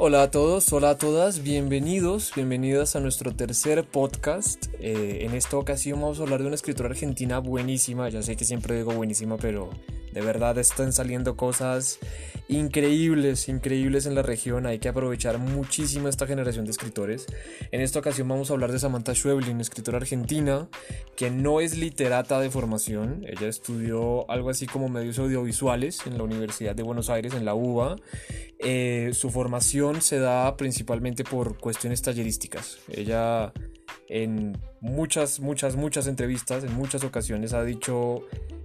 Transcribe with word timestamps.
Hola 0.00 0.22
a 0.22 0.30
todos, 0.30 0.72
hola 0.72 0.90
a 0.90 0.96
todas, 0.96 1.42
bienvenidos, 1.42 2.30
bienvenidas 2.36 2.94
a 2.94 3.00
nuestro 3.00 3.34
tercer 3.34 3.84
podcast. 3.84 4.66
Eh, 4.78 5.24
en 5.24 5.34
esta 5.34 5.56
ocasión 5.56 6.00
vamos 6.00 6.20
a 6.20 6.22
hablar 6.22 6.38
de 6.38 6.46
una 6.46 6.54
escritora 6.54 6.90
argentina 6.90 7.40
buenísima, 7.40 8.08
ya 8.08 8.22
sé 8.22 8.36
que 8.36 8.44
siempre 8.44 8.76
digo 8.76 8.92
buenísima, 8.92 9.38
pero 9.38 9.70
de 10.12 10.20
verdad 10.20 10.58
están 10.58 10.92
saliendo 10.92 11.36
cosas 11.36 11.98
increíbles, 12.48 13.48
increíbles 13.48 14.06
en 14.06 14.14
la 14.14 14.22
región, 14.22 14.66
hay 14.66 14.78
que 14.78 14.88
aprovechar 14.88 15.38
muchísimo 15.38 16.08
esta 16.08 16.26
generación 16.26 16.64
de 16.64 16.70
escritores. 16.70 17.26
En 17.70 17.80
esta 17.80 17.98
ocasión 17.98 18.28
vamos 18.28 18.50
a 18.50 18.54
hablar 18.54 18.72
de 18.72 18.78
Samantha 18.78 19.14
Schweblin, 19.14 19.60
escritora 19.60 19.98
argentina, 19.98 20.68
que 21.16 21.30
no 21.30 21.60
es 21.60 21.76
literata 21.76 22.40
de 22.40 22.50
formación, 22.50 23.24
ella 23.26 23.48
estudió 23.48 24.30
algo 24.30 24.50
así 24.50 24.66
como 24.66 24.88
medios 24.88 25.18
audiovisuales 25.18 26.06
en 26.06 26.16
la 26.16 26.24
Universidad 26.24 26.74
de 26.74 26.82
Buenos 26.82 27.10
Aires, 27.10 27.34
en 27.34 27.44
la 27.44 27.54
UBA. 27.54 27.96
Eh, 28.58 29.10
su 29.12 29.30
formación 29.30 30.02
se 30.02 30.18
da 30.18 30.56
principalmente 30.56 31.24
por 31.24 31.58
cuestiones 31.58 32.02
tallerísticas. 32.02 32.78
Ella 32.88 33.52
en 34.08 34.58
muchas, 34.80 35.40
muchas, 35.40 35.76
muchas 35.76 36.06
entrevistas, 36.06 36.64
en 36.64 36.74
muchas 36.74 37.04
ocasiones 37.04 37.52
ha 37.52 37.62
dicho, 37.64 38.22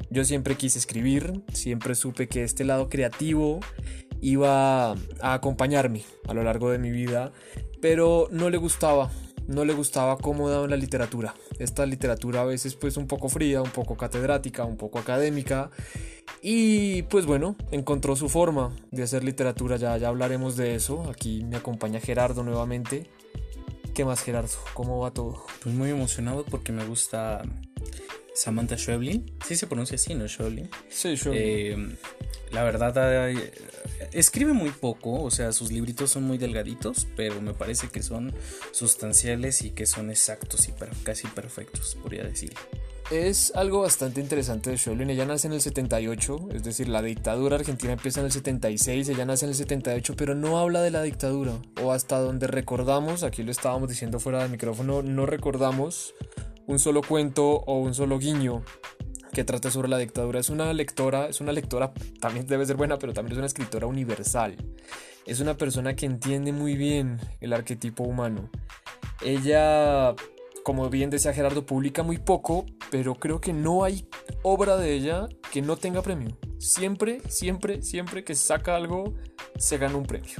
yo 0.09 0.25
siempre 0.25 0.55
quise 0.55 0.79
escribir, 0.79 1.41
siempre 1.53 1.95
supe 1.95 2.27
que 2.27 2.43
este 2.43 2.63
lado 2.63 2.89
creativo 2.89 3.59
iba 4.21 4.91
a 4.91 5.33
acompañarme 5.33 6.03
a 6.27 6.33
lo 6.33 6.43
largo 6.43 6.71
de 6.71 6.77
mi 6.77 6.91
vida, 6.91 7.31
pero 7.81 8.29
no 8.31 8.49
le 8.49 8.57
gustaba, 8.57 9.11
no 9.47 9.65
le 9.65 9.73
gustaba 9.73 10.17
cómo 10.17 10.49
daba 10.49 10.67
la 10.67 10.77
literatura. 10.77 11.35
Esta 11.59 11.85
literatura 11.85 12.41
a 12.41 12.45
veces 12.45 12.75
pues 12.75 12.95
un 12.97 13.07
poco 13.07 13.27
fría, 13.27 13.61
un 13.61 13.71
poco 13.71 13.97
catedrática, 13.97 14.63
un 14.63 14.77
poco 14.77 14.99
académica. 14.99 15.69
Y 16.41 17.03
pues 17.03 17.25
bueno, 17.25 17.55
encontró 17.71 18.15
su 18.15 18.29
forma 18.29 18.73
de 18.91 19.03
hacer 19.03 19.23
literatura, 19.23 19.75
ya, 19.75 19.97
ya 19.97 20.07
hablaremos 20.07 20.55
de 20.55 20.75
eso. 20.75 21.09
Aquí 21.09 21.43
me 21.43 21.57
acompaña 21.57 21.99
Gerardo 21.99 22.43
nuevamente. 22.43 23.09
¿Qué 23.93 24.05
más 24.05 24.23
Gerardo? 24.23 24.49
¿Cómo 24.73 24.99
va 24.99 25.11
todo? 25.11 25.45
Pues 25.61 25.75
muy 25.75 25.91
emocionado 25.91 26.43
porque 26.45 26.71
me 26.71 26.83
gusta 26.83 27.43
Samantha 28.33 28.75
Schweblin. 28.75 29.31
Sí 29.45 29.55
se 29.55 29.67
pronuncia 29.67 29.95
así, 29.95 30.15
¿no? 30.15 30.27
Schweblin. 30.27 30.67
Sí, 30.89 31.15
Schweblin. 31.15 31.41
Eh, 31.43 31.97
la 32.51 32.63
verdad, 32.63 33.29
escribe 34.11 34.53
muy 34.53 34.71
poco, 34.71 35.21
o 35.21 35.29
sea, 35.29 35.51
sus 35.51 35.71
libritos 35.71 36.09
son 36.09 36.23
muy 36.23 36.39
delgaditos, 36.39 37.07
pero 37.15 37.39
me 37.39 37.53
parece 37.53 37.89
que 37.89 38.01
son 38.01 38.33
sustanciales 38.71 39.61
y 39.61 39.71
que 39.71 39.85
son 39.85 40.09
exactos 40.09 40.67
y 40.67 40.73
casi 41.03 41.27
perfectos, 41.27 41.95
podría 42.01 42.23
decir. 42.23 42.53
Es 43.13 43.51
algo 43.55 43.81
bastante 43.81 44.19
interesante 44.21 44.71
de 44.71 44.77
Schweblin. 44.79 45.11
Ella 45.11 45.27
nace 45.27 45.45
en 45.45 45.53
el 45.53 45.61
78, 45.61 46.49
es 46.51 46.63
decir, 46.63 46.89
la 46.89 47.03
dictadura 47.03 47.57
argentina 47.57 47.93
empieza 47.93 48.21
en 48.21 48.25
el 48.25 48.31
76, 48.31 49.07
ella 49.07 49.23
nace 49.23 49.45
en 49.45 49.49
el 49.49 49.55
78, 49.55 50.15
pero 50.17 50.33
no 50.33 50.57
habla 50.57 50.81
de 50.81 50.89
la 50.89 51.03
dictadura. 51.03 51.51
O 51.83 51.91
hasta 51.91 52.17
donde 52.17 52.47
recordamos, 52.47 53.21
aquí 53.21 53.43
lo 53.43 53.51
estábamos 53.51 53.87
diciendo 53.87 54.19
fuera 54.19 54.41
del 54.41 54.49
micrófono, 54.49 55.03
no 55.03 55.27
recordamos 55.27 56.15
un 56.65 56.79
solo 56.79 57.03
cuento 57.03 57.57
o 57.67 57.77
un 57.77 57.93
solo 57.93 58.17
guiño 58.17 58.63
que 59.31 59.43
trate 59.43 59.69
sobre 59.69 59.89
la 59.89 59.99
dictadura. 59.99 60.39
Es 60.39 60.49
una 60.49 60.73
lectora, 60.73 61.27
es 61.27 61.39
una 61.39 61.51
lectora, 61.51 61.93
también 62.19 62.47
debe 62.47 62.65
ser 62.65 62.77
buena, 62.77 62.97
pero 62.97 63.13
también 63.13 63.33
es 63.33 63.37
una 63.37 63.47
escritora 63.47 63.85
universal. 63.85 64.55
Es 65.27 65.39
una 65.39 65.55
persona 65.55 65.95
que 65.95 66.07
entiende 66.07 66.51
muy 66.51 66.75
bien 66.75 67.19
el 67.41 67.53
arquetipo 67.53 68.05
humano. 68.05 68.49
Ella, 69.23 70.15
como 70.63 70.89
bien 70.89 71.09
decía 71.09 71.33
Gerardo, 71.33 71.65
publica 71.65 72.03
muy 72.03 72.17
poco, 72.17 72.65
pero 72.89 73.15
creo 73.15 73.41
que 73.41 73.53
no 73.53 73.83
hay 73.83 74.07
obra 74.41 74.77
de 74.77 74.93
ella 74.93 75.27
que 75.51 75.61
no 75.61 75.77
tenga 75.77 76.01
premio. 76.01 76.37
Siempre, 76.57 77.21
siempre, 77.27 77.81
siempre 77.81 78.23
que 78.23 78.35
saca 78.35 78.75
algo, 78.75 79.13
se 79.57 79.77
gana 79.77 79.97
un 79.97 80.05
premio. 80.05 80.35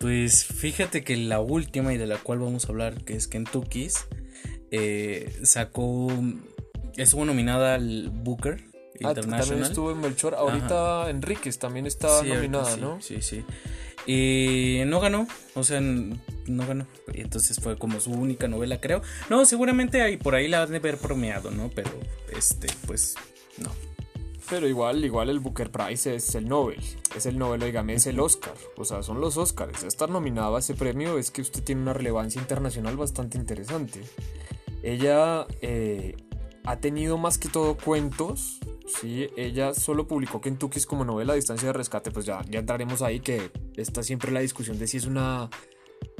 Pues 0.00 0.44
fíjate 0.44 1.04
que 1.04 1.16
la 1.16 1.40
última 1.40 1.94
y 1.94 1.98
de 1.98 2.06
la 2.06 2.18
cual 2.18 2.38
vamos 2.40 2.64
a 2.64 2.68
hablar, 2.68 3.04
que 3.04 3.14
es 3.14 3.26
Kentucky's, 3.28 4.06
eh, 4.70 5.32
sacó 5.42 6.08
estuvo 6.96 7.24
nominada 7.24 7.74
al 7.74 8.10
Booker 8.10 8.73
ah, 9.02 9.14
también 9.14 9.62
estuvo 9.62 9.90
en 9.90 10.00
Melchor. 10.00 10.34
Ahorita 10.34 11.10
Enríquez 11.10 11.58
también 11.58 11.86
está 11.86 12.22
nominada, 12.22 12.76
¿no? 12.76 13.00
Sí, 13.00 13.22
sí. 13.22 13.44
Y 14.06 14.82
no 14.86 15.00
ganó, 15.00 15.26
o 15.54 15.64
sea, 15.64 15.80
no 15.80 16.66
ganó. 16.66 16.86
Y 17.12 17.22
entonces 17.22 17.58
fue 17.58 17.78
como 17.78 18.00
su 18.00 18.12
única 18.12 18.48
novela, 18.48 18.80
creo. 18.80 19.00
No, 19.30 19.46
seguramente 19.46 20.02
hay, 20.02 20.18
por 20.18 20.34
ahí 20.34 20.46
la 20.46 20.62
han 20.62 20.70
de 20.70 20.76
haber 20.76 20.98
premiado, 20.98 21.50
¿no? 21.50 21.70
Pero, 21.74 21.90
este, 22.36 22.68
pues, 22.86 23.14
no. 23.58 23.70
Pero 24.50 24.68
igual, 24.68 25.02
igual 25.04 25.30
el 25.30 25.38
Booker 25.38 25.70
Prize 25.70 26.14
es 26.14 26.34
el 26.34 26.46
Nobel, 26.46 26.80
es 27.16 27.24
el 27.24 27.38
Nobel, 27.38 27.62
oígame, 27.62 27.94
es 27.94 28.06
el 28.06 28.20
Oscar, 28.20 28.52
o 28.76 28.84
sea, 28.84 29.02
son 29.02 29.20
los 29.20 29.38
Oscars. 29.38 29.84
Estar 29.84 30.10
nominado 30.10 30.56
a 30.56 30.58
ese 30.58 30.74
premio 30.74 31.18
es 31.18 31.30
que 31.30 31.40
usted 31.40 31.62
tiene 31.62 31.80
una 31.80 31.94
relevancia 31.94 32.42
internacional 32.42 32.96
bastante 32.98 33.38
interesante. 33.38 34.02
Ella 34.82 35.46
eh, 35.62 36.14
ha 36.64 36.76
tenido 36.76 37.16
más 37.16 37.38
que 37.38 37.48
todo 37.48 37.74
cuentos. 37.74 38.60
Sí, 39.00 39.28
ella 39.36 39.74
solo 39.74 40.06
publicó 40.06 40.40
Kentucky 40.40 40.80
como 40.84 41.04
novela 41.04 41.32
a 41.32 41.36
distancia 41.36 41.66
de 41.68 41.72
rescate, 41.72 42.10
pues 42.10 42.26
ya, 42.26 42.42
ya 42.48 42.60
entraremos 42.60 43.02
ahí 43.02 43.20
que 43.20 43.50
está 43.76 44.02
siempre 44.02 44.30
la 44.30 44.40
discusión 44.40 44.78
de 44.78 44.86
si 44.86 44.98
es 44.98 45.06
una 45.06 45.50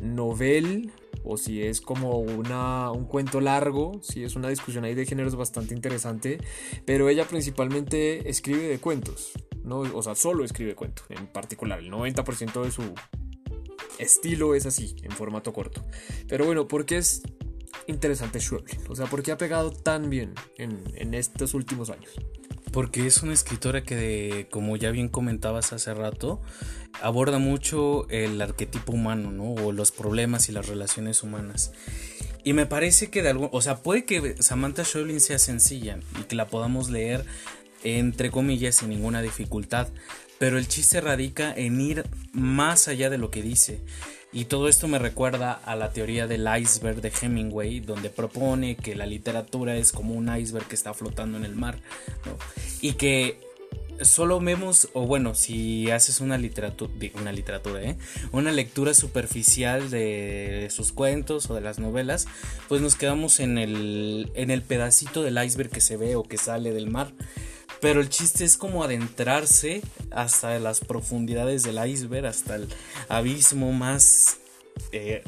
novela 0.03 0.91
o 1.23 1.37
si 1.37 1.63
es 1.63 1.81
como 1.81 2.19
una, 2.19 2.91
un 2.91 3.07
cuento 3.07 3.41
largo, 3.41 4.01
si 4.03 4.25
es 4.25 4.37
una 4.37 4.49
discusión 4.49 4.85
ahí 4.85 4.95
de 4.95 5.07
géneros 5.07 5.37
bastante 5.37 5.75
interesante, 5.75 6.39
pero 6.85 7.09
ella 7.09 7.27
principalmente 7.27 8.29
escribe 8.29 8.69
de 8.69 8.79
cuentos, 8.79 9.33
¿no? 9.63 9.79
o 9.79 10.03
sea, 10.03 10.15
solo 10.15 10.45
escribe 10.45 10.75
cuentos 10.75 11.07
en 11.09 11.27
particular, 11.29 11.79
el 11.79 11.91
90% 11.91 12.63
de 12.63 12.71
su 12.71 12.83
estilo 13.99 14.55
es 14.55 14.67
así, 14.67 14.97
en 15.03 15.13
formato 15.13 15.53
corto. 15.53 15.83
Pero 16.29 16.45
bueno, 16.45 16.69
¿por 16.69 16.85
qué 16.85 16.99
es 16.99 17.23
interesante 17.87 18.41
Schweblin? 18.41 18.81
O 18.89 18.95
sea, 18.95 19.07
¿por 19.07 19.23
qué 19.23 19.33
ha 19.33 19.39
pegado 19.39 19.71
tan 19.71 20.11
bien 20.11 20.35
en, 20.57 21.15
estos 21.15 21.55
últimos 21.55 21.91
años? 21.91 22.13
Porque 22.75 23.07
es 23.07 23.23
una 23.23 23.33
escritora 23.33 23.85
que, 23.85 24.49
como 24.51 24.77
ya 24.77 24.91
bien 24.91 25.09
comentabas 25.09 25.73
hace 25.73 25.95
rato, 25.95 26.43
aborda 27.01 27.39
mucho 27.39 28.09
el 28.11 28.43
arquetipo 28.43 28.93
humano, 28.93 29.31
¿no? 29.31 29.53
O 29.53 29.71
los 29.71 29.93
problemas 29.93 30.49
y 30.49 30.53
las 30.53 30.67
relaciones 30.67 31.23
humanas. 31.23 31.71
Y 32.43 32.53
me 32.53 32.67
parece 32.67 33.11
que 33.11 33.23
de 33.23 33.29
algún, 33.29 33.49
o 33.53 33.63
sea, 33.63 33.77
puede 33.77 34.05
que 34.05 34.43
Samantha 34.43 34.85
Schweblin 34.85 35.21
sea 35.21 35.39
sencilla 35.39 36.01
y 36.21 36.25
que 36.25 36.35
la 36.35 36.49
podamos 36.49 36.91
leer 36.91 37.25
entre 37.85 38.33
comillas 38.33 38.75
sin 38.77 38.89
ninguna 38.89 39.23
dificultad, 39.23 39.87
pero 40.39 40.59
el 40.59 40.67
chiste 40.67 41.01
radica 41.01 41.55
en 41.55 41.81
ir 41.81 42.05
más 42.33 42.89
allá 42.89 43.09
de 43.09 43.19
lo 43.19 43.31
que 43.31 43.41
dice. 43.41 43.83
Y 44.35 44.47
todo 44.47 44.69
esto 44.69 44.89
me 44.89 44.99
recuerda 44.99 45.53
a 45.53 45.77
la 45.77 45.93
teoría 45.93 46.27
del 46.27 46.49
iceberg 46.61 47.01
de 47.01 47.13
Hemingway, 47.23 47.79
donde 47.79 48.11
propone 48.11 48.75
que 48.75 48.97
la 48.97 49.07
literatura 49.07 49.77
es 49.77 49.93
como 49.93 50.15
un 50.15 50.37
iceberg 50.37 50.67
que 50.67 50.75
está 50.75 50.93
flotando 50.93 51.39
en 51.39 51.45
el 51.45 51.55
mar, 51.55 51.79
Y 52.81 52.95
que 52.95 53.39
solo 54.03 54.41
vemos, 54.41 54.89
o 54.93 55.07
bueno, 55.07 55.37
si 55.37 55.89
haces 55.93 56.21
una 56.21 56.37
literatura, 56.37 56.93
una 57.15 57.31
literatura, 57.31 57.81
¿eh? 57.81 57.97
Una 58.33 58.51
lectura 58.51 58.93
superficial 58.93 59.89
de 59.89 60.67
sus 60.71 60.91
cuentos 60.91 61.49
o 61.49 61.55
de 61.55 61.61
las 61.61 61.79
novelas, 61.79 62.27
pues 62.69 62.81
nos 62.81 62.97
quedamos 62.97 63.39
en 63.39 63.57
el, 63.57 64.33
en 64.35 64.51
el 64.51 64.63
pedacito 64.63 65.23
del 65.23 65.43
iceberg 65.43 65.71
que 65.71 65.81
se 65.81 65.97
ve 65.97 66.17
o 66.17 66.25
que 66.25 66.39
sale 66.39 66.73
del 66.73 66.91
mar. 66.91 67.13
Pero 67.85 68.01
el 68.01 68.09
chiste 68.09 68.47
es 68.47 68.57
como 68.57 68.83
adentrarse 68.83 69.83
hasta 70.11 70.59
las 70.59 70.81
profundidades 70.81 71.65
del 71.65 71.87
iceberg, 71.87 72.25
hasta 72.25 72.57
el 72.57 72.67
abismo 73.11 73.73
más 73.73 74.39
eh, 74.91 75.23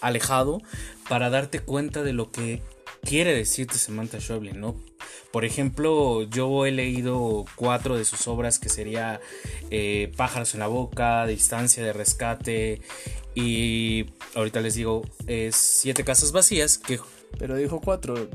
alejado, 0.00 0.62
para 1.10 1.28
darte 1.28 1.60
cuenta 1.60 2.02
de 2.02 2.14
lo 2.14 2.30
que 2.30 2.62
quiere 3.02 3.34
decirte 3.34 3.74
Samantha 3.74 4.18
Schweblin, 4.18 4.58
¿no? 4.58 4.76
Por 5.30 5.44
ejemplo, 5.44 6.22
yo 6.22 6.64
he 6.64 6.70
leído 6.70 7.44
cuatro 7.54 7.98
de 7.98 8.06
sus 8.06 8.26
obras 8.28 8.58
que 8.58 8.70
sería 8.70 9.20
eh, 9.70 10.10
Pájaros 10.16 10.54
en 10.54 10.60
la 10.60 10.68
Boca, 10.68 11.26
Distancia 11.26 11.84
de 11.84 11.92
Rescate 11.92 12.80
y 13.34 14.06
ahorita 14.34 14.62
les 14.62 14.72
digo 14.74 15.02
Siete 15.50 16.02
Casas 16.02 16.32
Vacías, 16.32 16.78
que 16.78 16.98
pero 17.38 17.56
dijo 17.56 17.80
cuatro, 17.80 18.28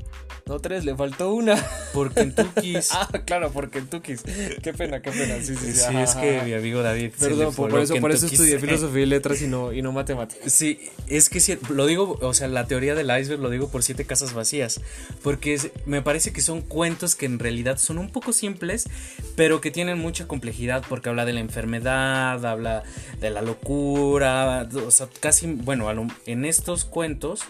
no 0.48 0.60
tres, 0.60 0.86
le 0.86 0.96
faltó 0.96 1.34
una. 1.34 1.56
Por 1.92 2.14
Kentucky's. 2.14 2.90
ah, 2.94 3.10
claro, 3.26 3.52
por 3.52 3.72
Kentucky's. 3.72 4.22
Qué 4.62 4.74
pena, 4.74 5.02
qué 5.02 5.12
pena. 5.12 5.38
Sí, 5.42 5.56
sí, 5.56 5.74
sí. 5.74 5.82
sí 5.90 5.98
es 5.98 6.14
que 6.14 6.42
mi 6.44 6.54
amigo 6.54 6.84
David. 6.84 7.14
Perdón, 7.20 7.56
por, 7.56 7.80
eso, 7.80 7.96
por 7.96 8.12
eso 8.12 8.28
estudié 8.28 8.60
filosofía 8.60 9.02
y 9.02 9.06
letras 9.08 9.42
y 9.42 9.48
no, 9.48 9.74
y 9.74 9.82
no 9.82 9.92
matemáticas. 9.92 10.54
Sí, 10.54 10.80
es 11.08 11.30
que 11.30 11.40
si, 11.40 11.58
lo 11.70 11.88
digo, 11.88 12.20
o 12.22 12.34
sea, 12.36 12.48
la 12.48 12.68
teoría 12.68 12.94
del 12.94 13.08
iceberg 13.08 13.42
lo 13.42 13.50
digo 13.50 13.70
por 13.70 13.82
siete 13.82 14.06
casas 14.06 14.34
vacías. 14.34 14.82
Porque 15.24 15.60
me 15.88 16.04
parece 16.04 16.32
que 16.32 16.42
son 16.42 16.62
cuentos 16.62 17.16
que 17.16 17.26
en 17.26 17.40
realidad 17.40 17.80
son 17.80 17.98
un 17.98 18.12
poco 18.12 18.32
simples, 18.32 18.88
pero 19.36 19.62
que 19.62 19.72
tienen 19.72 19.98
mucha 19.98 20.28
complejidad 20.28 20.84
porque 20.88 21.10
habla 21.10 21.26
de 21.26 21.34
la 21.34 21.40
enfermedad, 21.40 22.46
habla 22.46 22.84
de 23.20 23.32
la 23.32 23.42
locura, 23.42 24.70
o 24.76 24.92
sea, 24.92 25.08
casi, 25.20 25.48
bueno, 25.48 25.90
en 26.28 26.46
estos 26.46 26.86
cuentos 26.86 27.46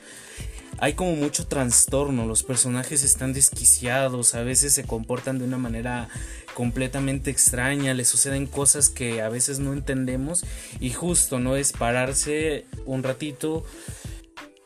hay 0.77 0.94
como 0.94 1.16
mucho 1.16 1.45
trastorno, 1.48 2.25
los 2.25 2.44
personajes 2.44 3.04
están 3.04 3.33
desquiciados, 3.33 4.36
a 4.36 4.44
veces 4.44 4.74
se 4.74 4.83
comportan 4.83 5.39
de 5.39 5.45
una 5.45 5.57
manera 5.57 6.10
completamente 6.54 7.31
extraña, 7.31 7.94
le 7.94 8.06
suceden 8.06 8.45
cosas 8.45 8.89
que 8.89 9.22
a 9.22 9.30
veces 9.30 9.60
no 9.60 9.74
entendemos 9.74 10.45
y 10.80 10.92
justo 10.92 11.39
no 11.39 11.56
es 11.56 11.72
pararse 11.74 12.66
un 12.86 13.04
ratito, 13.04 13.63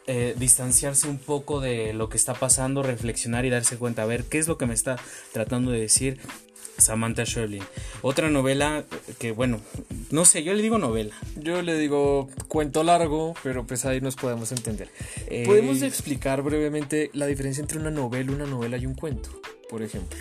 eh, 0.08 0.36
distanciarse 0.38 1.08
un 1.08 1.20
poco 1.20 1.60
de 1.60 1.94
lo 1.94 2.10
que 2.10 2.18
está 2.18 2.34
pasando, 2.34 2.84
reflexionar 2.84 3.46
y 3.46 3.50
darse 3.50 3.78
cuenta, 3.78 4.04
a 4.04 4.06
ver, 4.06 4.24
¿qué 4.24 4.40
es 4.40 4.48
lo 4.48 4.58
que 4.58 4.66
me 4.66 4.74
está 4.74 4.98
tratando 5.34 5.72
de 5.72 5.82
decir 5.82 6.20
Samantha 6.80 7.24
Shirley? 7.24 7.62
Otra 8.02 8.30
novela 8.30 8.86
que, 9.18 9.32
bueno, 9.32 9.60
no 10.12 10.26
sé, 10.26 10.44
yo 10.44 10.54
le 10.54 10.62
digo 10.62 10.78
novela. 10.78 11.16
Yo 11.36 11.62
le 11.62 11.78
digo 11.78 12.30
cuento 12.48 12.84
largo, 12.84 13.34
pero 13.44 13.66
pues 13.66 13.86
ahí 13.86 14.02
nos 14.02 14.16
podemos 14.16 14.52
entender. 14.52 14.90
Eh, 15.28 15.44
Podemos 15.46 15.82
explicar 15.82 16.42
brevemente 16.42 17.10
la 17.14 17.26
diferencia 17.28 17.62
entre 17.62 17.80
una 17.80 17.92
novela, 17.92 18.32
una 18.32 18.46
novela 18.46 18.78
y 18.78 18.86
un 18.86 18.96
cuento, 18.96 19.30
por 19.70 19.82
ejemplo. 19.82 20.18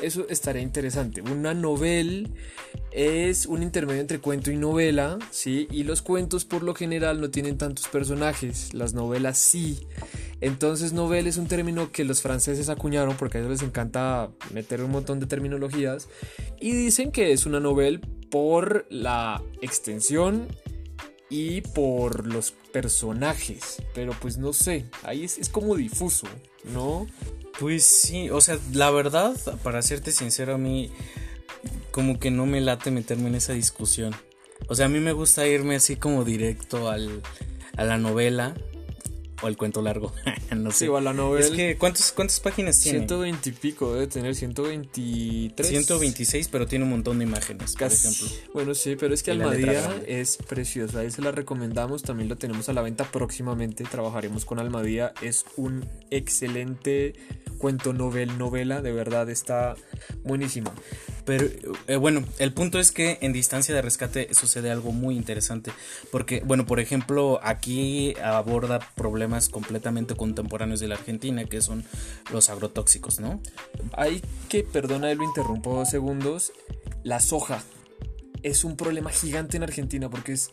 Eso 0.00 0.26
estaría 0.28 0.62
interesante. 0.62 1.22
Una 1.22 1.54
novela 1.54 2.28
es 2.92 3.46
un 3.46 3.62
intermedio 3.64 4.00
entre 4.00 4.20
cuento 4.20 4.50
y 4.52 4.56
novela, 4.56 5.18
¿sí? 5.30 5.66
Y 5.72 5.82
los 5.82 6.02
cuentos 6.02 6.44
por 6.44 6.62
lo 6.62 6.74
general 6.74 7.20
no 7.20 7.30
tienen 7.30 7.58
tantos 7.58 7.88
personajes, 7.88 8.74
las 8.74 8.94
novelas 8.94 9.38
sí. 9.38 9.86
Entonces 10.40 10.92
novela 10.92 11.28
es 11.28 11.36
un 11.36 11.48
término 11.48 11.90
que 11.90 12.04
los 12.04 12.22
franceses 12.22 12.68
acuñaron 12.68 13.16
porque 13.16 13.38
a 13.38 13.40
ellos 13.40 13.52
les 13.52 13.62
encanta 13.62 14.30
meter 14.52 14.82
un 14.82 14.92
montón 14.92 15.18
de 15.20 15.26
terminologías 15.26 16.08
y 16.60 16.72
dicen 16.72 17.10
que 17.10 17.32
es 17.32 17.44
una 17.46 17.60
novela 17.60 18.00
por 18.30 18.86
la 18.88 19.42
extensión 19.62 20.48
y 21.30 21.60
por 21.60 22.26
los 22.26 22.52
personajes, 22.72 23.82
pero 23.94 24.12
pues 24.20 24.38
no 24.38 24.52
sé, 24.52 24.86
ahí 25.02 25.24
es, 25.24 25.38
es 25.38 25.48
como 25.48 25.76
difuso, 25.76 26.26
¿no? 26.72 27.06
Pues 27.58 27.84
sí, 27.84 28.30
o 28.30 28.40
sea, 28.40 28.58
la 28.72 28.90
verdad, 28.90 29.34
para 29.62 29.82
serte 29.82 30.12
sincero, 30.12 30.54
a 30.54 30.58
mí 30.58 30.90
como 31.90 32.18
que 32.18 32.30
no 32.30 32.46
me 32.46 32.60
late 32.60 32.90
meterme 32.90 33.28
en 33.28 33.34
esa 33.34 33.52
discusión. 33.52 34.14
O 34.68 34.74
sea, 34.74 34.86
a 34.86 34.88
mí 34.88 35.00
me 35.00 35.12
gusta 35.12 35.46
irme 35.46 35.76
así 35.76 35.96
como 35.96 36.24
directo 36.24 36.88
al, 36.88 37.22
a 37.76 37.84
la 37.84 37.98
novela 37.98 38.54
o 39.42 39.46
al 39.46 39.56
cuento 39.56 39.82
largo. 39.82 40.12
no 40.56 40.70
sé. 40.70 40.78
Sí, 40.78 40.88
o 40.88 41.00
la 41.00 41.12
novela. 41.12 41.46
Es 41.46 41.52
que, 41.52 41.76
¿cuántos, 41.76 42.12
¿cuántas 42.12 42.40
páginas 42.40 42.80
tiene? 42.80 42.98
120 43.00 43.48
y 43.48 43.52
pico, 43.52 43.94
debe 43.94 44.06
tener 44.06 44.34
123. 44.34 45.68
126, 45.68 46.48
pero 46.48 46.66
tiene 46.66 46.84
un 46.84 46.90
montón 46.90 47.18
de 47.18 47.24
imágenes, 47.24 47.74
Casi. 47.74 47.96
por 47.96 48.14
ejemplo. 48.14 48.52
Bueno, 48.54 48.74
sí, 48.74 48.96
pero 48.96 49.14
es 49.14 49.22
que 49.22 49.32
Y 49.32 49.38
la 49.38 49.44
Almadía 49.44 50.02
es 50.06 50.36
precioso. 50.36 50.98
Ahí 50.98 51.10
se 51.10 51.22
la 51.22 51.32
recomendamos. 51.32 52.02
También 52.02 52.28
lo 52.28 52.36
tenemos 52.36 52.68
a 52.68 52.72
la 52.72 52.82
venta 52.82 53.04
próximamente. 53.04 53.84
Trabajaremos 53.84 54.44
con 54.44 54.58
Almadía. 54.58 55.12
Es 55.22 55.44
un 55.56 55.86
excelente 56.10 57.14
cuento 57.58 57.92
novel, 57.92 58.38
novela. 58.38 58.82
De 58.82 58.92
verdad 58.92 59.28
está 59.30 59.74
buenísimo. 60.24 60.72
Pero 61.24 61.46
eh, 61.88 61.96
bueno, 61.96 62.24
el 62.38 62.54
punto 62.54 62.78
es 62.78 62.90
que 62.90 63.18
en 63.20 63.34
distancia 63.34 63.74
de 63.74 63.82
rescate 63.82 64.32
sucede 64.32 64.70
algo 64.70 64.92
muy 64.92 65.14
interesante. 65.14 65.72
Porque, 66.10 66.42
bueno, 66.44 66.64
por 66.64 66.80
ejemplo, 66.80 67.38
aquí 67.42 68.14
aborda 68.22 68.78
problemas 68.94 69.27
completamente 69.48 70.14
contemporáneos 70.14 70.80
de 70.80 70.88
la 70.88 70.96
Argentina, 70.96 71.44
que 71.44 71.60
son 71.60 71.84
los 72.32 72.50
agrotóxicos, 72.50 73.20
¿no? 73.20 73.40
Hay 73.92 74.22
que, 74.48 74.64
perdona, 74.64 75.12
lo 75.14 75.24
interrumpo 75.24 75.74
dos 75.74 75.90
segundos. 75.90 76.52
La 77.04 77.20
soja 77.20 77.62
es 78.42 78.64
un 78.64 78.76
problema 78.76 79.10
gigante 79.10 79.56
en 79.56 79.62
Argentina 79.62 80.10
porque 80.10 80.32
es. 80.32 80.50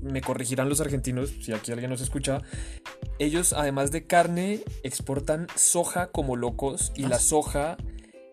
Me 0.00 0.20
corregirán 0.20 0.68
los 0.68 0.82
argentinos, 0.82 1.32
si 1.40 1.52
aquí 1.52 1.72
alguien 1.72 1.90
nos 1.90 2.02
escucha. 2.02 2.42
Ellos, 3.18 3.54
además 3.54 3.90
de 3.90 4.06
carne, 4.06 4.62
exportan 4.82 5.46
soja 5.56 6.10
como 6.10 6.36
locos 6.36 6.92
y 6.94 7.04
Ah, 7.04 7.08
la 7.08 7.18
soja 7.18 7.78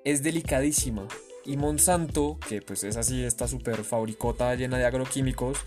es 0.04 0.22
delicadísima. 0.22 1.08
Y 1.46 1.58
Monsanto, 1.58 2.40
que 2.48 2.62
pues 2.62 2.84
es 2.84 2.98
así, 2.98 3.24
esta 3.24 3.48
super 3.48 3.84
fabricota 3.84 4.54
llena 4.56 4.78
de 4.78 4.86
agroquímicos, 4.86 5.60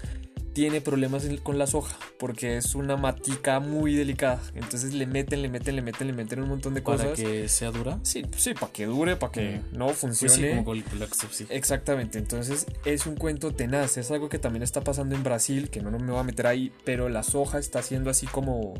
tiene 0.55 0.81
problemas 0.81 1.27
con 1.43 1.59
la 1.59 1.67
soja 1.67 1.99
porque 2.19 2.57
es 2.57 2.75
una 2.75 2.97
matica 2.97 3.61
muy 3.61 3.95
delicada. 3.95 4.41
Entonces 4.55 4.95
le 4.95 5.07
meten, 5.07 5.43
le 5.43 5.49
meten, 5.49 5.77
le 5.77 5.83
meten, 5.83 6.07
le 6.07 6.13
meten 6.13 6.41
un 6.41 6.49
montón 6.49 6.73
de 6.75 6.81
Para 6.81 6.99
cosas. 6.99 7.19
que 7.19 7.49
sea 7.49 7.71
dura. 7.71 7.99
Sí, 8.03 8.25
sí, 8.37 8.55
para 8.55 8.73
que 8.73 8.87
dure, 8.87 9.17
para 9.17 9.33
que 9.33 9.61
Mm. 9.73 9.77
no 9.77 9.87
Pues 9.87 9.99
funcione. 9.99 10.35
sí, 10.35 10.49
como 10.49 10.65
con 10.65 10.79
la 10.79 11.07
sí. 11.31 11.47
Exactamente, 11.51 12.19
entonces 12.19 12.67
es 12.85 13.05
un 13.07 13.17
cuento 13.17 13.53
tenaz, 13.53 13.97
es 13.99 14.11
algo 14.11 14.29
que 14.29 14.39
también 14.39 14.63
está 14.63 14.83
pasando 14.83 15.15
en 15.17 15.23
Brasil, 15.25 15.69
que 15.71 15.81
no 15.83 15.91
me 15.91 15.99
voy 16.11 16.21
a 16.21 16.23
meter 16.23 16.47
ahí, 16.47 16.73
pero 16.85 17.09
la 17.09 17.23
soja 17.25 17.59
está 17.59 17.81
haciendo 17.81 18.09
así 18.11 18.27
como 18.27 18.75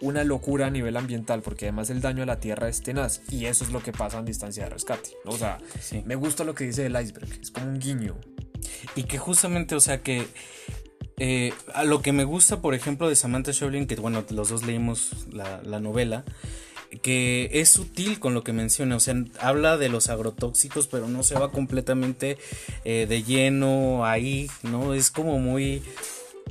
una 0.00 0.24
locura 0.24 0.66
a 0.66 0.70
nivel 0.70 0.96
ambiental, 0.96 1.42
porque 1.42 1.66
además 1.66 1.90
el 1.90 2.00
daño 2.00 2.22
a 2.24 2.26
la 2.26 2.40
tierra 2.40 2.68
es 2.68 2.82
tenaz, 2.82 3.20
y 3.30 3.44
eso 3.46 3.64
es 3.64 3.70
lo 3.70 3.82
que 3.82 3.92
pasa 3.92 4.18
en 4.18 4.24
distancia 4.24 4.64
de 4.64 4.70
rescate. 4.70 5.10
¿no? 5.24 5.30
O 5.32 5.36
sea, 5.38 5.58
Sí. 5.80 6.02
me 6.06 6.16
gusta 6.16 6.42
lo 6.42 6.54
que 6.54 6.64
dice 6.64 6.86
el 6.86 7.00
iceberg, 7.00 7.28
es 7.40 7.50
como 7.50 7.66
un 7.68 7.78
guiño. 7.78 8.16
Y 8.96 9.04
que 9.04 9.18
justamente, 9.18 9.74
o 9.74 9.80
sea, 9.80 10.02
que 10.02 10.26
eh, 11.24 11.54
a 11.72 11.84
lo 11.84 12.02
que 12.02 12.10
me 12.10 12.24
gusta, 12.24 12.60
por 12.60 12.74
ejemplo, 12.74 13.08
de 13.08 13.14
Samantha 13.14 13.52
Schweblin, 13.52 13.86
que 13.86 13.94
bueno, 13.94 14.24
los 14.30 14.48
dos 14.48 14.64
leímos 14.64 15.10
la, 15.32 15.62
la 15.62 15.78
novela, 15.78 16.24
que 17.00 17.48
es 17.52 17.68
sutil 17.68 18.18
con 18.18 18.34
lo 18.34 18.42
que 18.42 18.52
menciona, 18.52 18.96
o 18.96 19.00
sea, 19.00 19.14
habla 19.38 19.76
de 19.76 19.88
los 19.88 20.08
agrotóxicos, 20.08 20.88
pero 20.88 21.06
no 21.06 21.22
se 21.22 21.36
va 21.36 21.52
completamente 21.52 22.38
eh, 22.84 23.06
de 23.08 23.22
lleno 23.22 24.04
ahí, 24.04 24.50
¿no? 24.64 24.94
Es 24.94 25.12
como 25.12 25.38
muy 25.38 25.82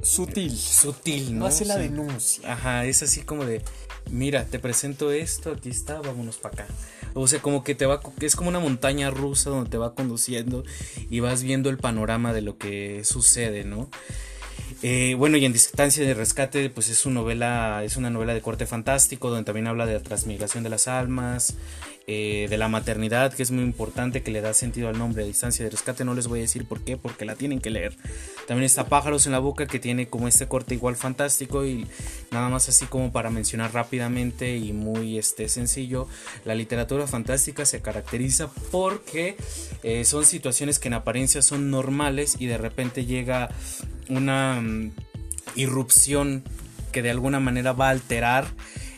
Sutil, 0.03 0.57
sutil, 0.57 1.33
¿no? 1.33 1.41
no 1.41 1.45
hace 1.47 1.65
la 1.65 1.77
denuncia. 1.77 2.53
Ajá, 2.53 2.85
es 2.85 3.03
así 3.03 3.23
como 3.23 3.43
de, 3.43 3.61
mira, 4.09 4.45
te 4.45 4.57
presento 4.57 5.11
esto, 5.11 5.51
aquí 5.51 5.69
está, 5.69 5.99
vámonos 5.99 6.37
para 6.37 6.63
acá. 6.63 6.73
O 7.13 7.27
sea, 7.27 7.41
como 7.41 7.65
que 7.65 7.75
te 7.75 7.85
va, 7.85 7.99
es 8.21 8.37
como 8.37 8.47
una 8.47 8.59
montaña 8.59 9.11
rusa 9.11 9.49
donde 9.49 9.69
te 9.69 9.77
va 9.77 9.95
conduciendo 9.95 10.63
y 11.09 11.19
vas 11.19 11.43
viendo 11.43 11.69
el 11.69 11.77
panorama 11.77 12.31
de 12.31 12.41
lo 12.41 12.57
que 12.57 13.03
sucede, 13.03 13.65
¿no? 13.65 13.89
Eh, 14.81 15.15
bueno, 15.17 15.37
y 15.37 15.45
en 15.45 15.53
Distancia 15.53 16.05
de 16.05 16.13
Rescate, 16.13 16.69
pues 16.69 16.89
es 16.89 17.05
una 17.05 17.21
novela, 17.21 17.83
es 17.83 17.97
una 17.97 18.09
novela 18.09 18.33
de 18.33 18.41
corte 18.41 18.65
fantástico, 18.65 19.29
donde 19.29 19.45
también 19.45 19.67
habla 19.67 19.85
de 19.85 19.93
la 19.93 19.99
transmigración 19.99 20.63
de 20.63 20.69
las 20.69 20.87
almas, 20.87 21.55
eh, 22.07 22.47
de 22.49 22.57
la 22.57 22.67
maternidad, 22.67 23.33
que 23.33 23.43
es 23.43 23.51
muy 23.51 23.63
importante, 23.63 24.23
que 24.23 24.31
le 24.31 24.41
da 24.41 24.53
sentido 24.53 24.89
al 24.89 24.97
nombre, 24.97 25.23
Distancia 25.25 25.63
de 25.63 25.71
Rescate, 25.71 26.03
no 26.03 26.13
les 26.13 26.27
voy 26.27 26.39
a 26.39 26.41
decir 26.41 26.65
por 26.65 26.81
qué, 26.81 26.97
porque 26.97 27.25
la 27.25 27.35
tienen 27.35 27.59
que 27.61 27.69
leer. 27.69 27.95
También 28.51 28.65
está 28.65 28.89
Pájaros 28.89 29.27
en 29.27 29.31
la 29.31 29.39
Boca, 29.39 29.65
que 29.65 29.79
tiene 29.79 30.09
como 30.09 30.27
este 30.27 30.45
corte 30.45 30.75
igual 30.75 30.97
fantástico, 30.97 31.65
y 31.65 31.87
nada 32.31 32.49
más 32.49 32.67
así 32.67 32.85
como 32.85 33.13
para 33.13 33.29
mencionar 33.29 33.73
rápidamente 33.73 34.57
y 34.57 34.73
muy 34.73 35.17
este, 35.17 35.47
sencillo, 35.47 36.09
la 36.43 36.53
literatura 36.53 37.07
fantástica 37.07 37.63
se 37.63 37.81
caracteriza 37.81 38.49
porque 38.69 39.37
eh, 39.83 40.03
son 40.03 40.25
situaciones 40.25 40.79
que 40.79 40.89
en 40.89 40.95
apariencia 40.95 41.41
son 41.41 41.71
normales 41.71 42.35
y 42.39 42.47
de 42.47 42.57
repente 42.57 43.05
llega 43.05 43.51
una 44.09 44.59
mm, 44.59 44.91
irrupción 45.55 46.43
que 46.91 47.01
de 47.01 47.09
alguna 47.11 47.39
manera 47.39 47.71
va 47.71 47.87
a 47.87 47.91
alterar 47.91 48.47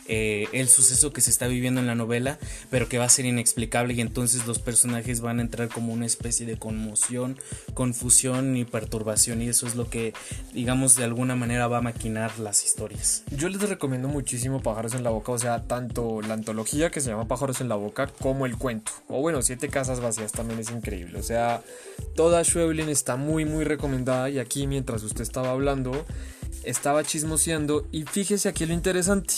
eh, 0.06 0.48
el 0.52 0.68
suceso 0.68 1.12
que 1.12 1.20
se 1.20 1.30
está 1.30 1.46
viviendo 1.46 1.80
en 1.80 1.86
la 1.86 1.94
novela, 1.94 2.38
pero 2.70 2.88
que 2.88 2.98
va 2.98 3.04
a 3.04 3.08
ser 3.08 3.26
inexplicable 3.26 3.94
y 3.94 4.00
entonces 4.00 4.46
los 4.46 4.58
personajes 4.58 5.20
van 5.20 5.38
a 5.38 5.42
entrar 5.42 5.68
como 5.68 5.92
una 5.92 6.06
especie 6.06 6.46
de 6.46 6.56
conmoción, 6.56 7.38
confusión 7.74 8.56
y 8.56 8.64
perturbación 8.64 9.42
y 9.42 9.48
eso 9.48 9.66
es 9.66 9.74
lo 9.74 9.88
que 9.88 10.12
digamos 10.52 10.96
de 10.96 11.04
alguna 11.04 11.36
manera 11.36 11.68
va 11.68 11.78
a 11.78 11.82
maquinar 11.82 12.38
las 12.38 12.64
historias. 12.64 13.24
Yo 13.30 13.48
les 13.48 13.60
recomiendo 13.68 14.08
muchísimo 14.08 14.62
Pájaros 14.62 14.94
en 14.94 15.02
la 15.02 15.10
Boca, 15.10 15.32
o 15.32 15.38
sea, 15.38 15.62
tanto 15.64 16.20
la 16.22 16.34
antología 16.34 16.90
que 16.90 17.00
se 17.00 17.10
llama 17.10 17.28
Pájaros 17.28 17.60
en 17.60 17.68
la 17.68 17.76
Boca 17.76 18.06
como 18.06 18.46
el 18.46 18.56
cuento. 18.56 18.92
O 19.08 19.20
bueno, 19.20 19.42
Siete 19.42 19.68
Casas 19.68 20.00
Vacías 20.00 20.32
también 20.32 20.60
es 20.60 20.70
increíble. 20.70 21.18
O 21.18 21.22
sea, 21.22 21.62
toda 22.14 22.42
Schweblin 22.44 22.88
está 22.88 23.16
muy, 23.16 23.44
muy 23.44 23.64
recomendada. 23.64 24.30
Y 24.30 24.38
aquí, 24.38 24.66
mientras 24.66 25.02
usted 25.02 25.22
estaba 25.22 25.50
hablando, 25.50 26.04
estaba 26.64 27.04
chismoseando. 27.04 27.86
Y 27.92 28.04
fíjese 28.04 28.48
aquí 28.48 28.66
lo 28.66 28.74
interesante. 28.74 29.34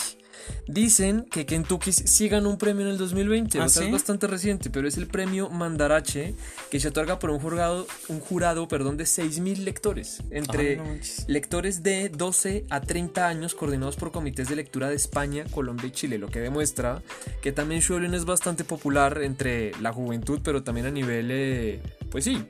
Dicen 0.68 1.26
que 1.30 1.46
Kentucky 1.46 1.92
sí 1.92 2.28
ganó 2.28 2.50
un 2.50 2.58
premio 2.58 2.84
en 2.86 2.92
el 2.92 2.98
2020, 2.98 3.60
¿Ah, 3.60 3.64
o 3.64 3.68
sea, 3.68 3.82
sí? 3.82 3.86
es 3.86 3.92
bastante 3.92 4.26
reciente, 4.26 4.70
pero 4.70 4.88
es 4.88 4.96
el 4.96 5.06
premio 5.06 5.48
Mandarache 5.48 6.34
que 6.70 6.80
se 6.80 6.88
otorga 6.88 7.18
por 7.18 7.30
un 7.30 7.38
jurado, 7.38 7.86
un 8.08 8.20
jurado 8.20 8.66
perdón, 8.68 8.96
de 8.96 9.04
6.000 9.04 9.58
lectores, 9.58 10.22
entre 10.30 10.76
no 10.76 10.84
lectores 11.26 11.82
de 11.82 12.08
12 12.08 12.66
a 12.70 12.80
30 12.80 13.26
años 13.28 13.54
coordinados 13.54 13.96
por 13.96 14.12
comités 14.12 14.48
de 14.48 14.56
lectura 14.56 14.88
de 14.88 14.96
España, 14.96 15.44
Colombia 15.50 15.86
y 15.86 15.90
Chile, 15.90 16.18
lo 16.18 16.28
que 16.28 16.40
demuestra 16.40 17.02
que 17.42 17.52
también 17.52 17.80
Schweblin 17.80 18.14
es 18.14 18.24
bastante 18.24 18.64
popular 18.64 19.22
entre 19.22 19.72
la 19.80 19.92
juventud, 19.92 20.40
pero 20.42 20.62
también 20.62 20.86
a 20.86 20.90
nivel, 20.90 21.28
eh, 21.30 21.80
pues 22.10 22.24
sí, 22.24 22.44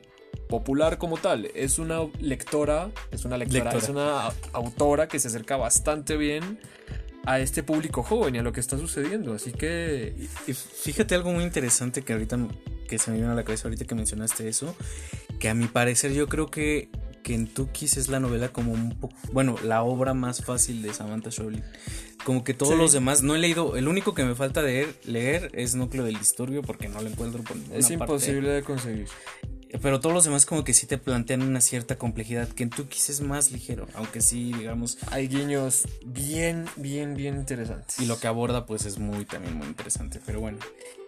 popular 0.49 0.99
como 0.99 1.17
tal. 1.17 1.51
Es 1.55 1.79
una 1.79 2.01
lectora, 2.21 2.91
es 3.11 3.25
una 3.25 3.37
lectora, 3.37 3.65
Lectora. 3.65 3.85
es 3.85 3.89
una 3.89 4.29
autora 4.53 5.09
que 5.09 5.19
se 5.19 5.29
acerca 5.29 5.57
bastante 5.57 6.17
bien 6.17 6.59
a 7.27 7.41
este 7.41 7.63
público 7.63 8.03
joven 8.03 8.37
y 8.37 8.39
a 8.39 8.43
lo 8.43 8.53
que 8.53 8.61
está 8.61 8.79
sucediendo, 8.79 9.35
así 9.35 9.53
que 9.53 10.15
Y 10.47 10.53
fíjate 10.55 11.15
algo 11.15 11.33
muy 11.33 11.45
interesante 11.45 12.03
que 12.03 12.13
ahorita 12.13 12.39
que 12.89 12.99
se 12.99 13.11
me 13.11 13.17
vino 13.19 13.33
a 13.33 13.35
la 13.35 13.45
cabeza 13.45 13.67
ahorita 13.69 13.85
que 13.85 13.95
mencionaste 13.97 14.49
eso, 14.49 14.75
que 15.41 15.49
a 15.49 15.55
mi 15.55 15.67
parecer 15.67 16.13
yo 16.13 16.29
creo 16.29 16.51
que 16.51 16.89
Kentucky 17.25 17.87
es 17.87 18.09
la 18.09 18.21
novela 18.21 18.51
como 18.51 18.73
un 18.73 18.91
poco, 19.01 19.17
bueno, 19.33 19.57
la 19.65 19.83
obra 19.83 20.15
más 20.15 20.45
fácil 20.45 20.81
de 20.83 20.95
Samantha 20.95 21.33
Schweblin. 21.33 21.65
Como 22.25 22.45
que 22.45 22.55
todos 22.55 22.75
Sí. 22.75 22.79
los 22.79 22.93
demás 22.93 23.23
no 23.25 23.35
he 23.35 23.39
leído. 23.39 23.77
El 23.77 23.89
único 23.89 24.15
que 24.15 24.25
me 24.25 24.37
falta 24.37 24.63
leer, 24.63 24.95
leer 25.05 25.51
es 25.53 25.75
Núcleo 25.75 26.05
del 26.05 26.17
Disturbio 26.19 26.63
porque 26.63 26.89
no 26.89 27.01
lo 27.03 27.09
encuentro 27.09 27.43
por 27.43 27.57
ninguna 27.57 27.77
Es 27.77 27.87
parte. 27.89 27.95
imposible 27.95 28.49
de 28.51 28.63
conseguir. 28.63 29.09
Pero 29.83 30.01
todos 30.01 30.15
los 30.15 30.25
demás 30.25 30.47
como 30.47 30.65
que 30.65 30.73
sí 30.73 30.87
te 30.87 30.97
plantean 30.97 31.43
una 31.43 31.61
cierta 31.61 31.97
complejidad. 31.97 32.49
Kentucky 32.49 32.99
es 33.09 33.21
más 33.21 33.51
ligero, 33.51 33.87
aunque 33.95 34.21
sí, 34.21 34.53
digamos, 34.53 34.97
Hay 35.11 35.29
guiños 35.29 35.83
bien, 36.05 36.67
bien, 36.77 37.15
bien 37.15 37.37
interesantes. 37.37 37.99
y 37.99 38.07
lo 38.07 38.19
que 38.19 38.27
aborda 38.29 38.65
pues 38.65 38.87
es 38.87 38.99
muy 38.99 39.25
también 39.25 39.55
muy 39.57 39.67
interesante. 39.67 40.21
Pero 40.25 40.41
bueno, 40.41 40.59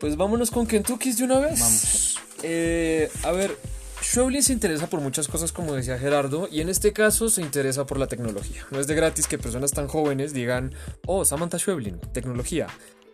Pues 0.01 0.17
vámonos 0.17 0.51
con 0.51 0.67
Kentucky 0.67 1.13
de 1.13 1.25
una 1.25 1.39
vez. 1.39 1.61
vamos. 1.61 2.19
Eh, 2.43 3.11
a 3.23 3.33
ver, 3.33 3.57
Schweblin 4.03 4.43
se 4.43 4.53
interesa 4.53 4.89
por 4.89 5.01
muchas 5.01 5.27
cosas, 5.29 5.51
como 5.53 5.75
decía 5.75 5.99
Gerardo, 5.99 6.49
y 6.51 6.61
en 6.61 6.69
este 6.69 6.93
caso 6.93 7.29
se 7.31 7.43
interesa 7.43 7.87
por 7.87 7.99
la 7.99 8.07
tecnología. 8.07 8.67
No 8.71 8.79
es 8.81 8.87
de 8.87 8.95
gratis 8.95 9.27
que 9.27 9.39
personas 9.39 9.73
tan 9.73 9.89
jóvenes 9.89 10.33
digan, 10.33 10.73
oh, 11.07 11.25
Samantha 11.25 11.59
Schweblin, 11.59 11.99
tecnología. 12.13 12.67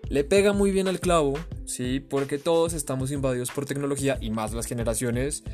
Le 0.08 0.24
pega 0.24 0.52
muy 0.52 0.70
bien 0.70 0.88
al 0.88 1.00
clavo, 1.00 1.34
sí, 1.64 2.00
porque 2.00 2.38
todos 2.38 2.72
estamos 2.72 3.10
invadidos 3.10 3.50
por 3.50 3.66
tecnología 3.66 4.18
y 4.20 4.30
más 4.30 4.52
las 4.52 4.66
generaciones 4.66 5.44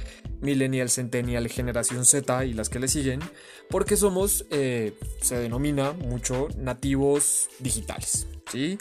Millennial, 0.40 0.90
Centennial, 0.90 1.48
Generación 1.48 2.04
Z 2.04 2.44
y 2.44 2.52
las 2.52 2.68
que 2.68 2.78
le 2.78 2.88
siguen, 2.88 3.20
porque 3.68 3.96
somos, 3.96 4.46
eh, 4.50 4.94
se 5.20 5.36
denomina 5.38 5.92
mucho 5.92 6.48
nativos 6.56 7.48
digitales, 7.60 8.26
sí. 8.50 8.78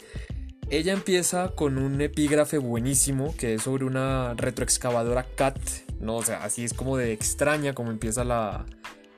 Ella 0.71 0.93
empieza 0.93 1.49
con 1.55 1.79
un 1.79 1.99
epígrafe 1.99 2.59
buenísimo 2.59 3.35
que 3.37 3.55
es 3.55 3.63
sobre 3.63 3.85
una 3.85 4.35
retroexcavadora 4.35 5.23
CAT, 5.23 5.59
¿no? 5.99 6.17
O 6.17 6.23
sea, 6.23 6.43
así 6.43 6.63
es 6.63 6.73
como 6.73 6.95
de 6.95 7.11
extraña 7.11 7.73
como 7.73 7.89
empieza 7.89 8.23
la, 8.23 8.67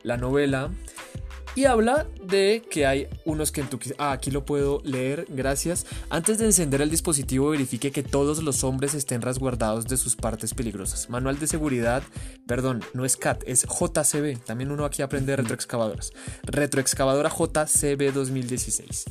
la 0.03 0.15
novela. 0.15 0.71
Y 1.53 1.65
habla 1.65 2.07
de 2.23 2.63
que 2.69 2.85
hay 2.85 3.07
unos 3.25 3.51
Kentucky. 3.51 3.91
Ah, 3.97 4.13
aquí 4.13 4.31
lo 4.31 4.45
puedo 4.45 4.81
leer, 4.85 5.25
gracias. 5.27 5.85
Antes 6.09 6.37
de 6.37 6.45
encender 6.45 6.81
el 6.81 6.89
dispositivo, 6.89 7.49
verifique 7.49 7.91
que 7.91 8.03
todos 8.03 8.41
los 8.41 8.63
hombres 8.63 8.93
estén 8.93 9.21
resguardados 9.21 9.85
de 9.87 9.97
sus 9.97 10.15
partes 10.15 10.53
peligrosas. 10.53 11.09
Manual 11.09 11.39
de 11.39 11.47
seguridad, 11.47 12.03
perdón, 12.47 12.81
no 12.93 13.03
es 13.03 13.17
CAT, 13.17 13.43
es 13.47 13.63
JCB. 13.63 14.45
También 14.45 14.71
uno 14.71 14.85
aquí 14.85 15.01
aprende 15.01 15.31
de 15.31 15.37
retroexcavadoras. 15.37 16.11
Retroexcavadora 16.43 17.29
JCB 17.29 18.13
2016 18.13 19.05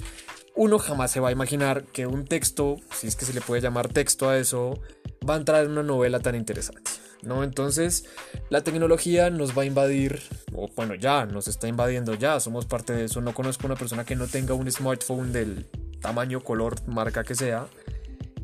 uno 0.57 0.79
jamás 0.79 1.11
se 1.11 1.21
va 1.21 1.29
a 1.29 1.33
imaginar 1.33 1.85
que 1.85 2.07
un 2.07 2.27
texto, 2.27 2.77
si 2.93 3.07
es 3.07 3.17
que 3.17 3.25
se 3.25 3.33
le 3.33 3.41
puede 3.41 3.63
llamar 3.63 3.89
texto 3.89 4.29
a 4.29 4.37
eso, 4.37 4.79
va 5.27 5.35
a 5.35 5.37
entrar 5.39 5.65
en 5.65 5.71
una 5.71 5.83
novela 5.83 6.21
tan 6.21 6.35
interesante. 6.35 6.91
¿No? 7.23 7.45
Entonces, 7.45 8.07
la 8.49 8.63
tecnología 8.63 9.31
nos 9.31 9.57
va 9.57 9.63
a 9.63 9.67
invadir, 9.67 10.21
o 10.55 10.69
bueno, 10.75 10.95
ya 10.95 11.27
nos 11.27 11.49
está 11.49 11.69
invadiendo, 11.69 12.15
ya 12.15 12.41
somos 12.41 12.67
parte 12.67 12.95
de 12.95 13.05
eso. 13.05 13.21
No 13.21 13.35
conozco 13.35 13.67
una 13.67 13.77
persona 13.77 14.05
que 14.05 14.17
no 14.17 14.27
tenga 14.27 14.55
un 14.55 14.71
smartphone 14.71 15.33
del 15.33 15.67
tamaño, 16.01 16.41
color, 16.41 16.77
marca 16.89 17.23
que 17.25 17.35
sea. 17.35 17.67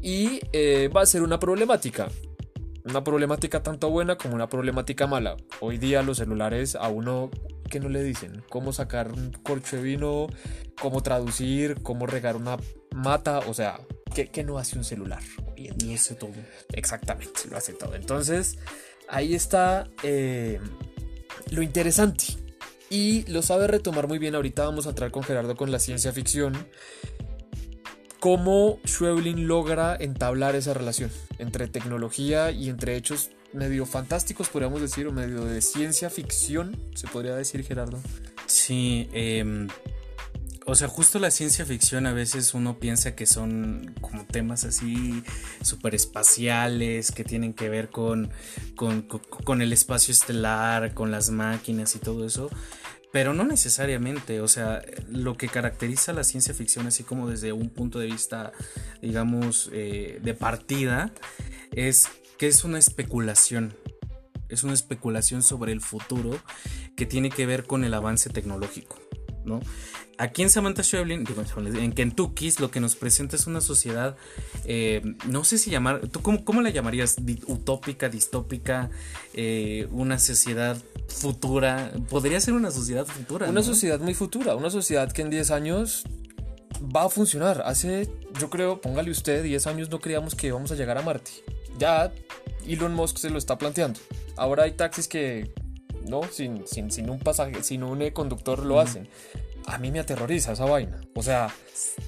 Y 0.02 0.40
eh, 0.52 0.88
va 0.94 1.02
a 1.02 1.06
ser 1.06 1.22
una 1.22 1.38
problemática. 1.38 2.08
Una 2.84 3.02
problemática 3.02 3.62
tanto 3.62 3.90
buena 3.90 4.16
como 4.16 4.34
una 4.34 4.48
problemática 4.48 5.06
mala. 5.06 5.36
Hoy 5.60 5.78
día 5.78 6.02
los 6.02 6.18
celulares 6.18 6.76
a 6.76 6.88
uno 6.88 7.30
que 7.66 7.80
no 7.80 7.88
le 7.88 8.02
dicen 8.02 8.42
cómo 8.48 8.72
sacar 8.72 9.12
un 9.12 9.32
corcho 9.32 9.76
de 9.76 9.82
vino, 9.82 10.26
cómo 10.80 11.02
traducir, 11.02 11.82
cómo 11.82 12.06
regar 12.06 12.36
una 12.36 12.56
mata, 12.94 13.40
o 13.40 13.54
sea, 13.54 13.80
¿qué, 14.14 14.28
qué 14.28 14.44
no 14.44 14.58
hace 14.58 14.78
un 14.78 14.84
celular 14.84 15.22
hoy 15.56 15.68
en 15.68 15.78
día? 15.78 15.92
No 15.92 15.98
sé 15.98 16.14
todo. 16.14 16.32
Exactamente, 16.72 17.40
lo 17.50 17.56
hace 17.56 17.72
todo. 17.72 17.94
Entonces, 17.94 18.58
ahí 19.08 19.34
está 19.34 19.88
eh, 20.02 20.60
lo 21.50 21.62
interesante. 21.62 22.24
Y 22.88 23.24
lo 23.24 23.42
sabe 23.42 23.66
retomar 23.66 24.06
muy 24.06 24.18
bien. 24.18 24.34
Ahorita 24.34 24.64
vamos 24.64 24.86
a 24.86 24.90
entrar 24.90 25.10
con 25.10 25.22
Gerardo 25.22 25.56
con 25.56 25.72
la 25.72 25.78
ciencia 25.78 26.12
ficción. 26.12 26.54
Cómo 28.20 28.78
Schweblin 28.86 29.48
logra 29.48 29.96
entablar 29.98 30.54
esa 30.54 30.72
relación 30.72 31.10
entre 31.38 31.68
tecnología 31.68 32.50
y 32.50 32.68
entre 32.68 32.96
hechos 32.96 33.30
medio 33.52 33.86
fantásticos, 33.86 34.48
podríamos 34.48 34.80
decir, 34.80 35.06
o 35.06 35.12
medio 35.12 35.44
de 35.44 35.60
ciencia 35.62 36.10
ficción, 36.10 36.76
se 36.94 37.06
podría 37.06 37.34
decir, 37.34 37.64
Gerardo. 37.64 38.00
Sí, 38.46 39.08
eh, 39.12 39.66
o 40.68 40.74
sea, 40.74 40.88
justo 40.88 41.20
la 41.20 41.30
ciencia 41.30 41.64
ficción 41.64 42.06
a 42.06 42.12
veces 42.12 42.52
uno 42.52 42.80
piensa 42.80 43.14
que 43.14 43.24
son 43.24 43.94
como 44.00 44.24
temas 44.24 44.64
así 44.64 45.22
súper 45.62 45.94
espaciales, 45.94 47.12
que 47.12 47.22
tienen 47.22 47.54
que 47.54 47.68
ver 47.68 47.88
con, 47.88 48.30
con, 48.74 49.02
con, 49.02 49.20
con 49.20 49.62
el 49.62 49.72
espacio 49.72 50.10
estelar, 50.10 50.92
con 50.92 51.12
las 51.12 51.30
máquinas 51.30 51.94
y 51.94 52.00
todo 52.00 52.26
eso. 52.26 52.50
Pero 53.12 53.32
no 53.32 53.44
necesariamente, 53.44 54.40
o 54.40 54.48
sea, 54.48 54.82
lo 55.08 55.36
que 55.36 55.48
caracteriza 55.48 56.12
la 56.12 56.24
ciencia 56.24 56.52
ficción, 56.52 56.88
así 56.88 57.04
como 57.04 57.30
desde 57.30 57.52
un 57.52 57.70
punto 57.70 58.00
de 58.00 58.06
vista, 58.06 58.50
digamos, 59.00 59.70
eh, 59.72 60.18
de 60.20 60.34
partida, 60.34 61.12
es 61.70 62.08
que 62.38 62.48
es 62.48 62.64
una 62.64 62.78
especulación. 62.78 63.74
Es 64.48 64.62
una 64.62 64.74
especulación 64.74 65.42
sobre 65.42 65.72
el 65.72 65.80
futuro 65.80 66.38
que 66.96 67.06
tiene 67.06 67.30
que 67.30 67.46
ver 67.46 67.64
con 67.64 67.84
el 67.84 67.94
avance 67.94 68.30
tecnológico, 68.30 68.96
¿no? 69.44 69.60
Aquí 70.18 70.42
en 70.42 70.48
Samantha 70.48 70.82
Schweblin, 70.82 71.26
en 71.56 71.92
Kentucky, 71.92 72.50
lo 72.58 72.70
que 72.70 72.80
nos 72.80 72.96
presenta 72.96 73.36
es 73.36 73.46
una 73.46 73.60
sociedad, 73.60 74.16
eh, 74.64 75.02
no 75.28 75.44
sé 75.44 75.58
si 75.58 75.70
llamar, 75.70 76.08
¿tú 76.08 76.22
cómo, 76.22 76.42
cómo 76.42 76.62
la 76.62 76.70
llamarías? 76.70 77.16
¿Utópica, 77.46 78.08
distópica? 78.08 78.88
Eh, 79.34 79.86
¿Una 79.90 80.18
sociedad 80.18 80.78
futura? 81.08 81.92
Podría 82.08 82.40
ser 82.40 82.54
una 82.54 82.70
sociedad 82.70 83.04
futura. 83.04 83.46
Una 83.46 83.60
¿no? 83.60 83.62
sociedad 83.62 84.00
muy 84.00 84.14
futura, 84.14 84.56
una 84.56 84.70
sociedad 84.70 85.12
que 85.12 85.20
en 85.20 85.28
10 85.28 85.50
años 85.50 86.04
va 86.94 87.04
a 87.04 87.08
funcionar. 87.10 87.62
Hace, 87.66 88.08
yo 88.40 88.48
creo, 88.48 88.80
póngale 88.80 89.10
usted, 89.10 89.42
10 89.42 89.66
años 89.66 89.90
no 89.90 89.98
creíamos 90.00 90.34
que 90.34 90.46
íbamos 90.46 90.72
a 90.72 90.76
llegar 90.76 90.96
a 90.96 91.02
Marte. 91.02 91.32
Ya 91.78 92.12
Elon 92.66 92.94
Musk 92.94 93.18
se 93.18 93.30
lo 93.30 93.38
está 93.38 93.58
planteando. 93.58 94.00
Ahora 94.36 94.64
hay 94.64 94.72
taxis 94.72 95.08
que, 95.08 95.52
no, 96.08 96.22
sin, 96.24 96.66
sin, 96.66 96.90
sin 96.90 97.10
un 97.10 97.18
pasaje, 97.18 97.62
sin 97.62 97.82
un 97.82 98.02
eh, 98.02 98.12
conductor 98.12 98.64
lo 98.64 98.80
hacen. 98.80 99.08
A 99.66 99.78
mí 99.78 99.90
me 99.90 100.00
aterroriza 100.00 100.52
esa 100.52 100.64
vaina. 100.64 101.00
O 101.14 101.22
sea, 101.22 101.48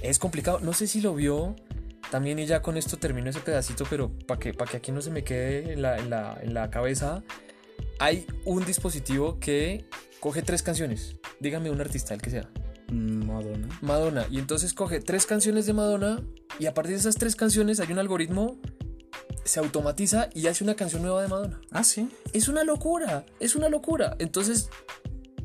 es 0.02 0.18
complicado. 0.18 0.60
No 0.60 0.72
sé 0.72 0.86
si 0.86 1.00
lo 1.00 1.14
vio. 1.14 1.56
También 2.10 2.38
y 2.38 2.46
ya 2.46 2.62
con 2.62 2.78
esto 2.78 2.96
termino 2.96 3.28
ese 3.28 3.40
pedacito, 3.40 3.84
pero 3.90 4.10
para 4.26 4.40
que, 4.40 4.54
pa 4.54 4.64
que 4.64 4.78
aquí 4.78 4.92
no 4.92 5.02
se 5.02 5.10
me 5.10 5.24
quede 5.24 5.74
en 5.74 5.82
la, 5.82 5.98
en 5.98 6.08
la, 6.08 6.38
en 6.40 6.54
la 6.54 6.70
cabeza, 6.70 7.22
hay 7.98 8.26
un 8.46 8.64
dispositivo 8.64 9.38
que 9.38 9.84
coge 10.18 10.40
tres 10.40 10.62
canciones. 10.62 11.16
Dígame 11.38 11.70
un 11.70 11.82
artista, 11.82 12.14
el 12.14 12.22
que 12.22 12.30
sea. 12.30 12.48
Madonna. 12.90 13.68
Madonna. 13.82 14.26
Y 14.30 14.38
entonces 14.38 14.72
coge 14.72 15.00
tres 15.00 15.26
canciones 15.26 15.66
de 15.66 15.74
Madonna 15.74 16.22
y 16.58 16.66
a 16.66 16.74
partir 16.74 16.94
de 16.94 17.00
esas 17.00 17.16
tres 17.16 17.36
canciones 17.36 17.80
hay 17.80 17.92
un 17.92 17.98
algoritmo, 17.98 18.58
se 19.48 19.60
automatiza 19.60 20.28
y 20.34 20.46
hace 20.46 20.62
una 20.62 20.76
canción 20.76 21.00
nueva 21.00 21.22
de 21.22 21.28
Madonna. 21.28 21.60
Ah, 21.70 21.82
sí. 21.82 22.10
Es 22.34 22.48
una 22.48 22.64
locura, 22.64 23.24
es 23.40 23.56
una 23.56 23.70
locura. 23.70 24.14
Entonces 24.18 24.68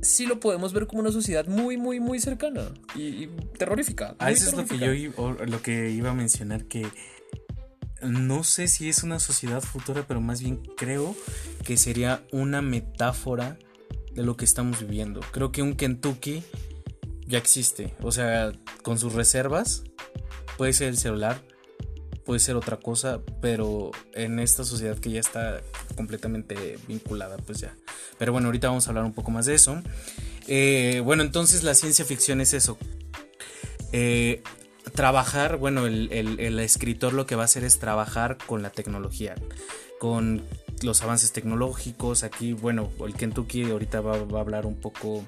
sí 0.02 0.26
lo 0.26 0.42
podemos 0.42 0.74
ver 0.74 0.88
como 0.88 1.02
una 1.02 1.12
sociedad 1.12 1.48
muy, 1.48 1.78
muy, 1.78 2.02
muy 2.02 2.20
cercana 2.20 2.74
y, 2.96 3.02
y 3.02 3.28
terrorífica. 3.58 4.16
Ah, 4.20 4.30
eso 4.30 4.50
es 4.50 4.56
lo 4.56 4.66
que 4.66 4.78
yo 4.78 5.46
lo 5.46 5.62
que 5.62 5.92
iba 5.92 6.10
a 6.10 6.14
mencionar 6.14 6.66
que 6.66 6.86
no 8.02 8.44
sé 8.44 8.68
si 8.68 8.90
es 8.90 9.04
una 9.04 9.20
sociedad 9.20 9.62
futura, 9.62 10.04
pero 10.06 10.20
más 10.20 10.42
bien 10.42 10.58
creo 10.76 11.16
que 11.64 11.78
sería 11.78 12.22
una 12.34 12.62
metáfora 12.62 13.58
de 14.12 14.24
lo 14.24 14.36
que 14.36 14.44
estamos 14.44 14.82
viviendo. 14.82 15.22
Creo 15.32 15.54
que 15.54 15.62
un 15.62 15.76
Kentucky 15.76 16.44
ya 17.26 17.38
existe, 17.38 17.96
o 18.02 18.12
sea, 18.12 18.52
con 18.82 19.00
sus 19.00 19.14
reservas 19.14 19.86
puede 20.58 20.74
ser 20.74 20.90
el 20.90 20.98
celular, 20.98 21.42
puede 22.26 22.40
ser 22.40 22.56
otra 22.56 22.78
cosa, 22.78 23.20
pero 23.42 23.92
en 24.14 24.40
esta 24.40 24.64
sociedad 24.64 24.98
que 24.98 25.12
ya 25.12 25.20
está 25.20 25.62
completamente 25.96 26.78
vinculada, 26.88 27.38
pues 27.38 27.60
ya. 27.60 27.76
Pero 28.18 28.32
bueno, 28.32 28.48
ahorita 28.48 28.68
vamos 28.70 28.88
a 28.88 28.92
hablar 28.92 29.04
un 29.06 29.14
poco 29.14 29.32
más 29.32 29.46
de 29.46 29.56
eso. 29.56 29.82
Eh, 30.48 31.02
bueno, 31.04 31.24
entonces 31.24 31.64
la 31.64 31.74
ciencia 31.76 32.06
ficción 32.06 32.42
es 32.42 32.54
eso. 32.54 32.78
Eh, 33.92 34.42
trabajar, 34.96 35.58
bueno, 35.58 35.86
el, 35.86 36.10
el- 36.12 36.40
el 36.40 36.60
escritor 36.60 37.14
lo 37.14 37.26
que 37.26 37.36
va 37.36 37.44
a 37.44 37.46
hacer 37.46 37.64
es 37.64 37.80
trabajar 37.80 38.38
con 38.46 38.62
la 38.62 38.70
tecnología, 38.70 39.36
con 40.00 40.42
los 40.84 41.02
avances 41.02 41.32
tecnológicos. 41.32 42.24
Aquí, 42.24 42.54
bueno, 42.54 42.92
el 43.06 43.14
Kentucky 43.14 43.70
ahorita 43.70 44.02
va, 44.02 44.24
va 44.26 44.40
a 44.40 44.42
hablar 44.42 44.66
un 44.66 44.76
poco 44.76 45.24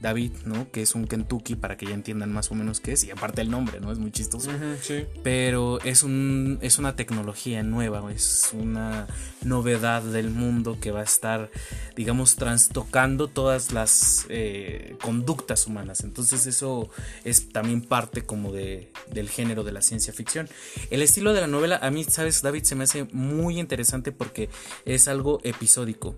David, 0.00 0.32
¿no? 0.46 0.70
Que 0.70 0.82
es 0.82 0.94
un 0.94 1.06
Kentucky 1.06 1.56
para 1.56 1.76
que 1.76 1.86
ya 1.86 1.92
entiendan 1.92 2.32
más 2.32 2.50
o 2.50 2.54
menos 2.54 2.80
qué 2.80 2.92
es. 2.92 3.04
Y 3.04 3.10
aparte 3.10 3.42
el 3.42 3.50
nombre, 3.50 3.80
¿no? 3.80 3.92
Es 3.92 3.98
muy 3.98 4.10
chistoso. 4.10 4.50
Sí. 4.80 5.04
Pero 5.22 5.80
es, 5.82 6.02
un, 6.02 6.58
es 6.62 6.78
una 6.78 6.96
tecnología 6.96 7.62
nueva, 7.62 8.10
es 8.12 8.50
una 8.54 9.06
novedad 9.42 10.02
del 10.02 10.30
mundo 10.30 10.78
que 10.80 10.90
va 10.90 11.00
a 11.00 11.04
estar, 11.04 11.50
digamos, 11.96 12.36
trastocando 12.36 13.28
todas 13.28 13.72
las 13.72 14.26
eh, 14.30 14.96
conductas 15.02 15.66
humanas. 15.66 16.02
Entonces 16.02 16.46
eso 16.46 16.88
es 17.24 17.50
también 17.50 17.82
parte 17.82 18.22
como 18.22 18.52
de, 18.52 18.90
del 19.12 19.28
género 19.28 19.64
de 19.64 19.72
la 19.72 19.82
ciencia 19.82 20.14
ficción. 20.14 20.48
El 20.90 21.02
estilo 21.02 21.34
de 21.34 21.42
la 21.42 21.46
novela, 21.46 21.78
a 21.82 21.90
mí, 21.90 22.04
¿sabes, 22.04 22.40
David? 22.40 22.64
Se 22.64 22.74
me 22.74 22.84
hace 22.84 23.04
muy 23.12 23.60
interesante 23.60 24.12
porque 24.12 24.48
es 24.86 24.99
algo 25.08 25.40
episódico. 25.42 26.16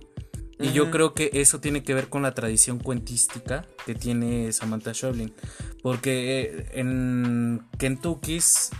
Y 0.62 0.72
yo 0.72 0.90
creo 0.92 1.12
que 1.12 1.30
eso 1.34 1.60
tiene 1.60 1.82
que 1.82 1.92
ver 1.92 2.08
con 2.08 2.22
la 2.22 2.34
tradición 2.34 2.78
cuentística 2.78 3.66
que 3.84 3.96
tiene 3.96 4.52
Samantha 4.52 4.92
Shoblin. 4.92 5.34
Porque 5.82 6.42
eh, 6.42 6.66
en 6.74 7.66
Kentucky's 7.78 8.70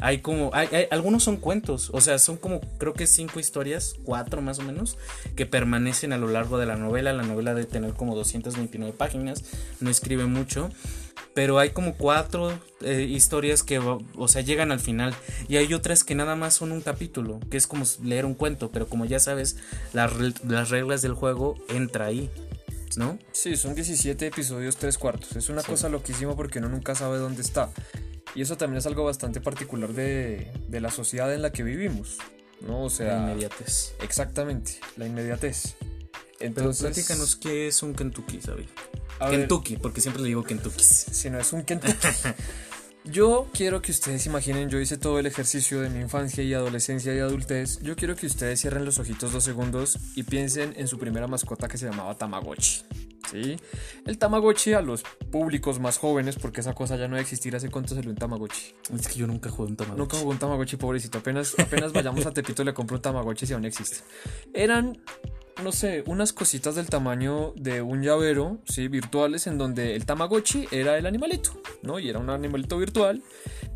hay 0.00 0.18
como. 0.18 0.50
Hay, 0.52 0.68
algunos 0.90 1.22
son 1.22 1.38
cuentos. 1.38 1.90
O 1.94 2.00
sea, 2.00 2.18
son 2.18 2.36
como 2.36 2.60
creo 2.78 2.92
que 2.92 3.06
cinco 3.06 3.40
historias, 3.40 3.94
cuatro 4.04 4.42
más 4.42 4.58
o 4.58 4.62
menos, 4.62 4.98
que 5.34 5.46
permanecen 5.46 6.12
a 6.12 6.18
lo 6.18 6.28
largo 6.28 6.58
de 6.58 6.66
la 6.66 6.76
novela. 6.76 7.12
La 7.12 7.22
novela 7.22 7.54
debe 7.54 7.66
tener 7.66 7.94
como 7.94 8.14
229 8.14 8.92
páginas. 8.96 9.44
No 9.80 9.90
escribe 9.90 10.26
mucho 10.26 10.70
pero 11.34 11.58
hay 11.58 11.70
como 11.70 11.94
cuatro 11.94 12.58
eh, 12.80 13.02
historias 13.02 13.62
que, 13.62 13.78
o 13.78 14.28
sea, 14.28 14.42
llegan 14.42 14.72
al 14.72 14.80
final. 14.80 15.14
Y 15.48 15.56
hay 15.56 15.72
otras 15.74 16.04
que 16.04 16.14
nada 16.14 16.36
más 16.36 16.54
son 16.54 16.72
un 16.72 16.80
capítulo, 16.80 17.40
que 17.50 17.56
es 17.56 17.66
como 17.66 17.84
leer 18.02 18.24
un 18.24 18.34
cuento, 18.34 18.70
pero 18.70 18.88
como 18.88 19.04
ya 19.04 19.20
sabes, 19.20 19.56
las 19.92 20.70
reglas 20.70 21.02
del 21.02 21.14
juego 21.14 21.56
entra 21.68 22.06
ahí. 22.06 22.30
¿No? 22.96 23.20
Sí, 23.30 23.56
son 23.56 23.76
17 23.76 24.26
episodios, 24.26 24.76
3 24.76 24.98
cuartos. 24.98 25.36
Es 25.36 25.48
una 25.48 25.62
cosa 25.62 25.88
loquísima 25.88 26.34
porque 26.34 26.58
uno 26.58 26.68
nunca 26.68 26.96
sabe 26.96 27.18
dónde 27.18 27.40
está. 27.40 27.70
Y 28.34 28.42
eso 28.42 28.56
también 28.56 28.78
es 28.78 28.86
algo 28.86 29.04
bastante 29.04 29.40
particular 29.40 29.92
de, 29.92 30.50
de 30.68 30.80
la 30.80 30.90
sociedad 30.90 31.32
en 31.32 31.42
la 31.42 31.52
que 31.52 31.62
vivimos. 31.62 32.18
¿No? 32.60 32.82
O 32.82 32.90
sea. 32.90 33.14
La 33.14 33.30
inmediatez. 33.30 33.94
Exactamente, 34.02 34.80
la 34.96 35.06
inmediatez. 35.06 35.76
Entonces, 36.40 36.82
Pero 36.82 36.94
platícanos 36.94 37.36
qué 37.36 37.68
es 37.68 37.82
un 37.82 37.94
Kentucky, 37.94 38.40
¿sabes? 38.40 38.66
Kentucky, 39.18 39.76
porque 39.76 40.00
siempre 40.00 40.22
le 40.22 40.28
digo 40.28 40.42
Kentucky. 40.42 40.82
Si 40.82 41.28
no 41.30 41.38
es 41.38 41.52
un 41.52 41.62
Kentucky. 41.62 41.94
Yo 43.04 43.48
quiero 43.54 43.80
que 43.80 43.92
ustedes 43.92 44.26
imaginen, 44.26 44.68
yo 44.68 44.78
hice 44.78 44.98
todo 44.98 45.18
el 45.18 45.24
ejercicio 45.24 45.80
de 45.80 45.88
mi 45.88 46.00
infancia 46.00 46.44
y 46.44 46.52
adolescencia 46.52 47.14
y 47.14 47.18
adultez. 47.18 47.80
Yo 47.80 47.96
quiero 47.96 48.14
que 48.14 48.26
ustedes 48.26 48.60
cierren 48.60 48.84
los 48.84 48.98
ojitos 48.98 49.32
dos 49.32 49.42
segundos 49.42 49.98
y 50.16 50.24
piensen 50.24 50.74
en 50.76 50.86
su 50.86 50.98
primera 50.98 51.26
mascota 51.26 51.66
que 51.66 51.78
se 51.78 51.86
llamaba 51.86 52.14
Tamagotchi. 52.14 52.84
¿Sí? 53.30 53.56
El 54.06 54.18
Tamagotchi 54.18 54.72
a 54.72 54.80
los 54.80 55.02
públicos 55.30 55.78
más 55.78 55.98
jóvenes, 55.98 56.36
porque 56.36 56.60
esa 56.60 56.74
cosa 56.74 56.96
ya 56.96 57.08
no 57.08 57.16
existir. 57.16 57.54
¿Hace 57.54 57.70
cuánto 57.70 57.94
salió 57.94 58.10
un 58.10 58.16
Tamagotchi? 58.16 58.74
Es 58.94 59.08
que 59.08 59.18
yo 59.18 59.26
nunca 59.26 59.50
jugué 59.50 59.70
un 59.70 59.76
Tamagotchi. 59.76 60.00
Nunca 60.00 60.16
jugué 60.16 60.30
un 60.30 60.38
Tamagotchi, 60.38 60.76
pobrecito. 60.76 61.18
Apenas, 61.18 61.54
apenas 61.58 61.92
vayamos 61.92 62.26
a 62.26 62.32
Tepito 62.32 62.64
le 62.64 62.74
compro 62.74 62.96
un 62.96 63.02
Tamagotchi 63.02 63.46
si 63.46 63.52
aún 63.52 63.64
existe. 63.64 63.98
Eran 64.54 64.98
no 65.62 65.72
sé, 65.72 66.02
unas 66.06 66.32
cositas 66.32 66.74
del 66.74 66.88
tamaño 66.88 67.52
de 67.56 67.82
un 67.82 68.02
llavero, 68.02 68.58
¿sí? 68.64 68.88
Virtuales, 68.88 69.46
en 69.46 69.58
donde 69.58 69.94
el 69.94 70.06
Tamagotchi 70.06 70.68
era 70.70 70.96
el 70.96 71.06
animalito, 71.06 71.50
¿no? 71.82 71.98
Y 71.98 72.08
era 72.08 72.18
un 72.18 72.30
animalito 72.30 72.78
virtual, 72.78 73.22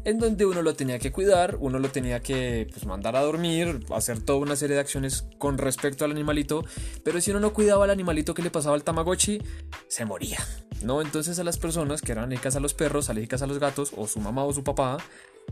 en 0.04 0.18
donde 0.18 0.46
uno 0.46 0.62
lo 0.62 0.74
tenía 0.74 0.98
que 0.98 1.12
cuidar, 1.12 1.56
uno 1.60 1.78
lo 1.78 1.90
tenía 1.90 2.20
que 2.20 2.68
pues, 2.70 2.86
mandar 2.86 3.16
a 3.16 3.22
dormir, 3.22 3.84
hacer 3.94 4.20
toda 4.20 4.38
una 4.38 4.56
serie 4.56 4.74
de 4.74 4.80
acciones 4.80 5.24
con 5.38 5.58
respecto 5.58 6.04
al 6.04 6.10
animalito, 6.10 6.64
pero 7.02 7.20
si 7.20 7.30
uno 7.30 7.40
no 7.40 7.52
cuidaba 7.52 7.84
al 7.84 7.90
animalito 7.90 8.34
que 8.34 8.42
le 8.42 8.50
pasaba 8.50 8.74
al 8.74 8.84
Tamagotchi, 8.84 9.40
se 9.88 10.04
moría, 10.04 10.38
¿no? 10.82 11.00
Entonces 11.00 11.38
a 11.38 11.44
las 11.44 11.58
personas 11.58 12.02
que 12.02 12.12
eran 12.12 12.24
alérgicas 12.24 12.56
a 12.56 12.60
los 12.60 12.74
perros, 12.74 13.10
alérgicas 13.10 13.42
a 13.42 13.46
los 13.46 13.58
gatos, 13.58 13.92
o 13.96 14.06
su 14.06 14.20
mamá 14.20 14.44
o 14.44 14.52
su 14.52 14.62
papá, 14.62 14.98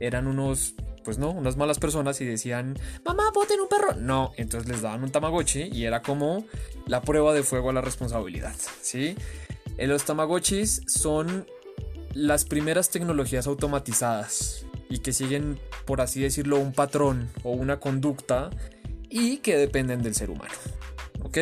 eran 0.00 0.26
unos 0.26 0.74
pues 1.04 1.18
no, 1.18 1.30
unas 1.30 1.56
malas 1.56 1.80
personas 1.80 2.20
y 2.20 2.24
decían, 2.24 2.78
mamá, 3.04 3.32
boten 3.34 3.60
un 3.60 3.68
perro. 3.68 3.94
No, 3.94 4.32
entonces 4.36 4.68
les 4.68 4.82
daban 4.82 5.02
un 5.02 5.10
tamagotchi 5.10 5.62
y 5.72 5.84
era 5.84 6.00
como 6.00 6.44
la 6.86 7.02
prueba 7.02 7.34
de 7.34 7.42
fuego 7.42 7.70
a 7.70 7.72
la 7.72 7.80
responsabilidad, 7.80 8.54
¿sí? 8.80 9.16
En 9.78 9.88
los 9.88 10.04
tamagotchis 10.04 10.82
son 10.86 11.46
las 12.14 12.44
primeras 12.44 12.90
tecnologías 12.90 13.46
automatizadas 13.46 14.66
y 14.88 14.98
que 14.98 15.12
siguen, 15.12 15.58
por 15.86 16.00
así 16.00 16.20
decirlo, 16.20 16.58
un 16.58 16.72
patrón 16.72 17.30
o 17.42 17.52
una 17.52 17.80
conducta 17.80 18.50
y 19.08 19.38
que 19.38 19.56
dependen 19.56 20.02
del 20.02 20.14
ser 20.14 20.30
humano, 20.30 20.54
¿ok? 21.22 21.38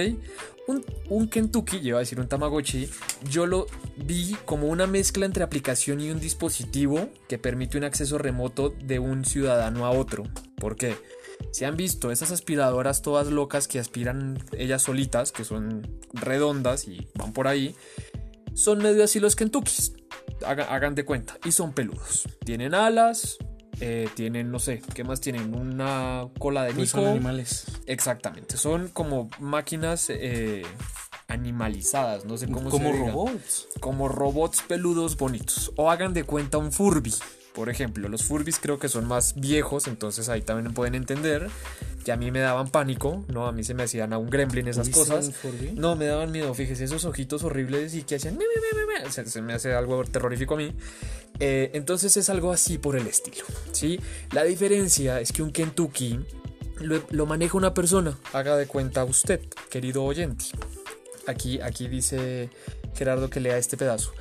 Un, 1.08 1.28
Kentucky, 1.28 1.80
lleva 1.80 1.98
a 1.98 2.00
decir 2.00 2.20
un 2.20 2.28
Tamagotchi, 2.28 2.88
yo 3.28 3.46
lo 3.46 3.66
vi 3.96 4.36
como 4.44 4.68
una 4.68 4.86
mezcla 4.86 5.26
entre 5.26 5.42
aplicación 5.42 6.00
y 6.00 6.10
un 6.10 6.20
dispositivo 6.20 7.08
que 7.28 7.38
permite 7.38 7.76
un 7.76 7.82
acceso 7.82 8.18
remoto 8.18 8.70
de 8.70 9.00
un 9.00 9.24
ciudadano 9.24 9.84
a 9.84 9.90
otro. 9.90 10.24
¿Por 10.56 10.76
qué? 10.76 10.94
Se 11.50 11.66
han 11.66 11.76
visto 11.76 12.12
esas 12.12 12.30
aspiradoras 12.30 13.02
todas 13.02 13.26
locas 13.28 13.66
que 13.66 13.80
aspiran 13.80 14.38
ellas 14.56 14.82
solitas, 14.82 15.32
que 15.32 15.42
son 15.42 15.98
redondas 16.12 16.86
y 16.86 17.08
van 17.16 17.32
por 17.32 17.48
ahí, 17.48 17.74
son 18.54 18.78
medio 18.78 19.02
así 19.02 19.18
los 19.18 19.34
Kentuckys. 19.34 19.94
Hagan 20.46 20.94
de 20.94 21.04
cuenta. 21.04 21.38
Y 21.44 21.52
son 21.52 21.72
peludos. 21.72 22.28
Tienen 22.44 22.74
alas, 22.74 23.38
eh, 23.80 24.08
tienen, 24.14 24.50
no 24.50 24.58
sé, 24.58 24.82
¿qué 24.94 25.04
más 25.04 25.20
tienen? 25.20 25.54
Una 25.54 26.28
cola 26.38 26.64
de 26.64 26.74
pues 26.74 26.90
Son 26.90 27.06
animales. 27.06 27.66
Exactamente, 27.86 28.56
son 28.56 28.88
como 28.88 29.30
máquinas 29.38 30.10
eh, 30.10 30.62
animalizadas, 31.28 32.26
no 32.26 32.36
sé 32.36 32.46
cómo 32.46 32.68
como 32.68 32.92
robots. 32.92 33.68
Como 33.80 34.08
robots 34.08 34.62
peludos 34.62 35.16
bonitos. 35.16 35.72
O 35.76 35.90
hagan 35.90 36.12
de 36.12 36.24
cuenta 36.24 36.58
un 36.58 36.72
Furby. 36.72 37.14
Por 37.54 37.68
ejemplo, 37.68 38.08
los 38.08 38.22
Furbis 38.22 38.58
creo 38.60 38.78
que 38.78 38.88
son 38.88 39.06
más 39.06 39.34
viejos, 39.34 39.88
entonces 39.88 40.28
ahí 40.28 40.40
también 40.42 40.72
pueden 40.72 40.94
entender 40.94 41.48
que 42.04 42.12
a 42.12 42.16
mí 42.16 42.30
me 42.30 42.38
daban 42.40 42.70
pánico, 42.70 43.24
¿no? 43.28 43.46
A 43.46 43.52
mí 43.52 43.64
se 43.64 43.74
me 43.74 43.82
hacían 43.82 44.12
a 44.12 44.18
un 44.18 44.30
gremlin 44.30 44.68
esas 44.68 44.88
cosas. 44.88 45.32
No, 45.74 45.96
me 45.96 46.06
daban 46.06 46.30
miedo, 46.30 46.54
fíjese, 46.54 46.84
esos 46.84 47.04
ojitos 47.04 47.42
horribles 47.42 47.94
y 47.94 48.02
que 48.02 48.16
hacían... 48.16 48.38
Se, 49.10 49.42
me 49.42 49.52
hace 49.52 49.74
algo 49.74 50.04
terrorífico 50.04 50.54
a 50.54 50.58
mí. 50.58 50.72
Eh, 51.40 51.70
entonces 51.74 52.16
es 52.16 52.30
algo 52.30 52.52
así 52.52 52.78
por 52.78 52.96
el 52.96 53.06
estilo, 53.06 53.44
¿sí? 53.72 53.98
La 54.32 54.44
diferencia 54.44 55.20
es 55.20 55.32
que 55.32 55.42
un 55.42 55.50
Kentucky 55.50 56.20
lo, 56.78 57.02
lo 57.10 57.26
maneja 57.26 57.56
una 57.56 57.74
persona. 57.74 58.16
Haga 58.32 58.56
de 58.56 58.66
cuenta 58.66 59.04
usted, 59.04 59.40
querido 59.70 60.04
oyente. 60.04 60.44
Aquí, 61.26 61.60
aquí 61.60 61.88
dice 61.88 62.48
Gerardo 62.94 63.28
que 63.28 63.40
lea 63.40 63.58
este 63.58 63.76
pedazo. 63.76 64.12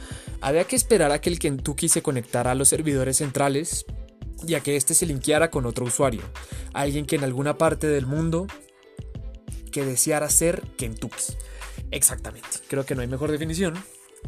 Había 0.41 0.63
que 0.63 0.75
esperar 0.75 1.11
a 1.11 1.19
que 1.19 1.29
el 1.29 1.39
Kentucky 1.39 1.89
se 1.89 2.01
conectara 2.01 2.51
a 2.51 2.55
los 2.55 2.69
servidores 2.69 3.17
centrales 3.17 3.85
y 4.47 4.55
a 4.55 4.61
que 4.61 4.75
éste 4.75 4.93
se 4.93 5.05
linkeara 5.05 5.51
con 5.51 5.65
otro 5.65 5.85
usuario, 5.85 6.21
alguien 6.73 7.05
que 7.05 7.17
en 7.17 7.23
alguna 7.23 7.57
parte 7.57 7.87
del 7.87 8.05
mundo 8.05 8.47
que 9.71 9.85
deseara 9.85 10.29
ser 10.29 10.61
Kentucky. 10.77 11.33
Exactamente, 11.91 12.47
creo 12.67 12.85
que 12.85 12.95
no 12.95 13.01
hay 13.01 13.07
mejor 13.07 13.31
definición. 13.31 13.75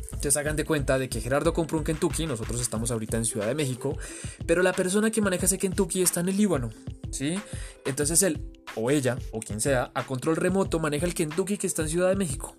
Entonces 0.06 0.38
hagan 0.38 0.56
de 0.56 0.66
cuenta 0.66 0.98
de 0.98 1.10
que 1.10 1.20
Gerardo 1.20 1.54
compró 1.54 1.78
un 1.78 1.84
Kentucky, 1.84 2.26
nosotros 2.26 2.62
estamos 2.62 2.92
ahorita 2.92 3.18
en 3.18 3.26
Ciudad 3.26 3.48
de 3.48 3.56
México, 3.56 3.98
pero 4.46 4.62
la 4.62 4.74
persona 4.74 5.12
que 5.12 5.22
maneja 5.22 5.46
ese 5.46 5.58
Kentucky 5.58 6.02
está 6.02 6.22
en 6.22 6.30
el 6.30 6.38
Líbano, 6.38 6.70
¿sí? 7.12 7.40
Entonces 7.86 8.22
él, 8.24 8.52
o 8.76 8.92
ella, 8.92 9.18
o 9.32 9.40
quien 9.40 9.60
sea, 9.60 9.92
a 9.94 10.06
control 10.06 10.38
remoto 10.38 10.80
maneja 10.80 11.06
el 11.06 11.14
Kentucky 11.14 11.58
que 11.58 11.68
está 11.68 11.82
en 11.82 11.90
Ciudad 11.90 12.10
de 12.10 12.16
México. 12.16 12.56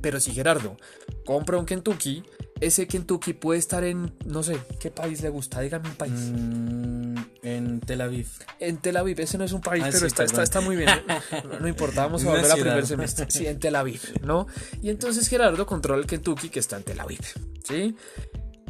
Pero 0.00 0.20
si 0.20 0.32
Gerardo 0.32 0.76
compra 1.24 1.58
un 1.58 1.66
Kentucky, 1.66 2.22
ese 2.60 2.86
Kentucky 2.86 3.32
puede 3.34 3.58
estar 3.58 3.84
en, 3.84 4.14
no 4.24 4.42
sé, 4.42 4.58
¿qué 4.80 4.90
país 4.90 5.22
le 5.22 5.28
gusta? 5.28 5.60
Dígame 5.60 5.88
un 5.88 5.94
país. 5.96 6.12
Mm, 6.12 7.16
en 7.42 7.80
Tel 7.80 8.00
Aviv. 8.00 8.28
En 8.58 8.78
Tel 8.78 8.96
Aviv, 8.96 9.20
ese 9.20 9.38
no 9.38 9.44
es 9.44 9.52
un 9.52 9.60
país, 9.60 9.84
ah, 9.86 9.90
pero 9.92 10.06
está, 10.06 10.42
está, 10.42 10.60
muy 10.60 10.76
bien. 10.76 10.88
No, 11.60 11.68
importa, 11.68 12.02
vamos 12.02 12.24
a 12.24 12.30
volver 12.30 12.50
a 12.50 12.54
primer 12.54 12.86
semestre. 12.86 13.26
Sí, 13.28 13.46
en 13.46 13.58
Tel 13.58 13.76
Aviv, 13.76 14.00
¿no? 14.22 14.46
Y 14.82 14.90
entonces 14.90 15.28
Gerardo 15.28 15.66
controla 15.66 16.00
el 16.00 16.06
Kentucky 16.06 16.48
que 16.48 16.60
está 16.60 16.76
en 16.76 16.84
Tel 16.84 17.00
Aviv, 17.00 17.20
¿sí? 17.62 17.94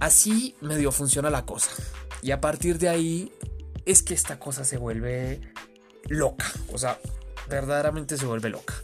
Así 0.00 0.56
medio 0.60 0.92
funciona 0.92 1.30
la 1.30 1.46
cosa. 1.46 1.70
Y 2.22 2.32
a 2.32 2.40
partir 2.40 2.78
de 2.78 2.88
ahí 2.88 3.32
es 3.84 4.02
que 4.02 4.14
esta 4.14 4.38
cosa 4.38 4.64
se 4.64 4.78
vuelve 4.78 5.40
loca. 6.08 6.52
O 6.72 6.78
sea, 6.78 6.98
verdaderamente 7.48 8.16
se 8.16 8.26
vuelve 8.26 8.50
loca. 8.50 8.74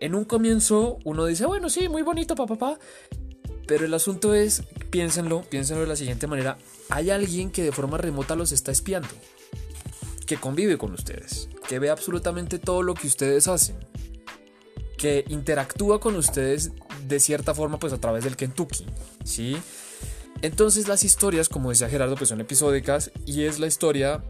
En 0.00 0.14
un 0.14 0.24
comienzo 0.24 0.98
uno 1.04 1.24
dice, 1.24 1.46
bueno, 1.46 1.68
sí, 1.70 1.88
muy 1.88 2.02
bonito, 2.02 2.34
papá, 2.34 2.56
papá. 2.56 2.78
Pero 3.68 3.84
el 3.84 3.92
asunto 3.92 4.34
es, 4.34 4.62
piénsenlo, 4.90 5.42
piénsenlo 5.42 5.82
de 5.82 5.88
la 5.88 5.94
siguiente 5.94 6.26
manera. 6.26 6.56
Hay 6.88 7.10
alguien 7.10 7.50
que 7.50 7.62
de 7.62 7.70
forma 7.70 7.98
remota 7.98 8.34
los 8.34 8.50
está 8.50 8.72
espiando. 8.72 9.10
Que 10.26 10.38
convive 10.38 10.78
con 10.78 10.94
ustedes. 10.94 11.50
Que 11.68 11.78
ve 11.78 11.90
absolutamente 11.90 12.58
todo 12.58 12.82
lo 12.82 12.94
que 12.94 13.06
ustedes 13.06 13.46
hacen. 13.46 13.76
Que 14.96 15.26
interactúa 15.28 16.00
con 16.00 16.16
ustedes 16.16 16.72
de 17.06 17.20
cierta 17.20 17.54
forma 17.54 17.78
pues 17.78 17.92
a 17.92 18.00
través 18.00 18.24
del 18.24 18.36
Kentucky. 18.36 18.86
¿Sí? 19.22 19.58
Entonces 20.40 20.88
las 20.88 21.04
historias, 21.04 21.50
como 21.50 21.68
decía 21.68 21.90
Gerardo, 21.90 22.16
pues 22.16 22.30
son 22.30 22.40
episódicas. 22.40 23.10
Y 23.26 23.42
es 23.42 23.58
la 23.58 23.66
historia 23.66 24.24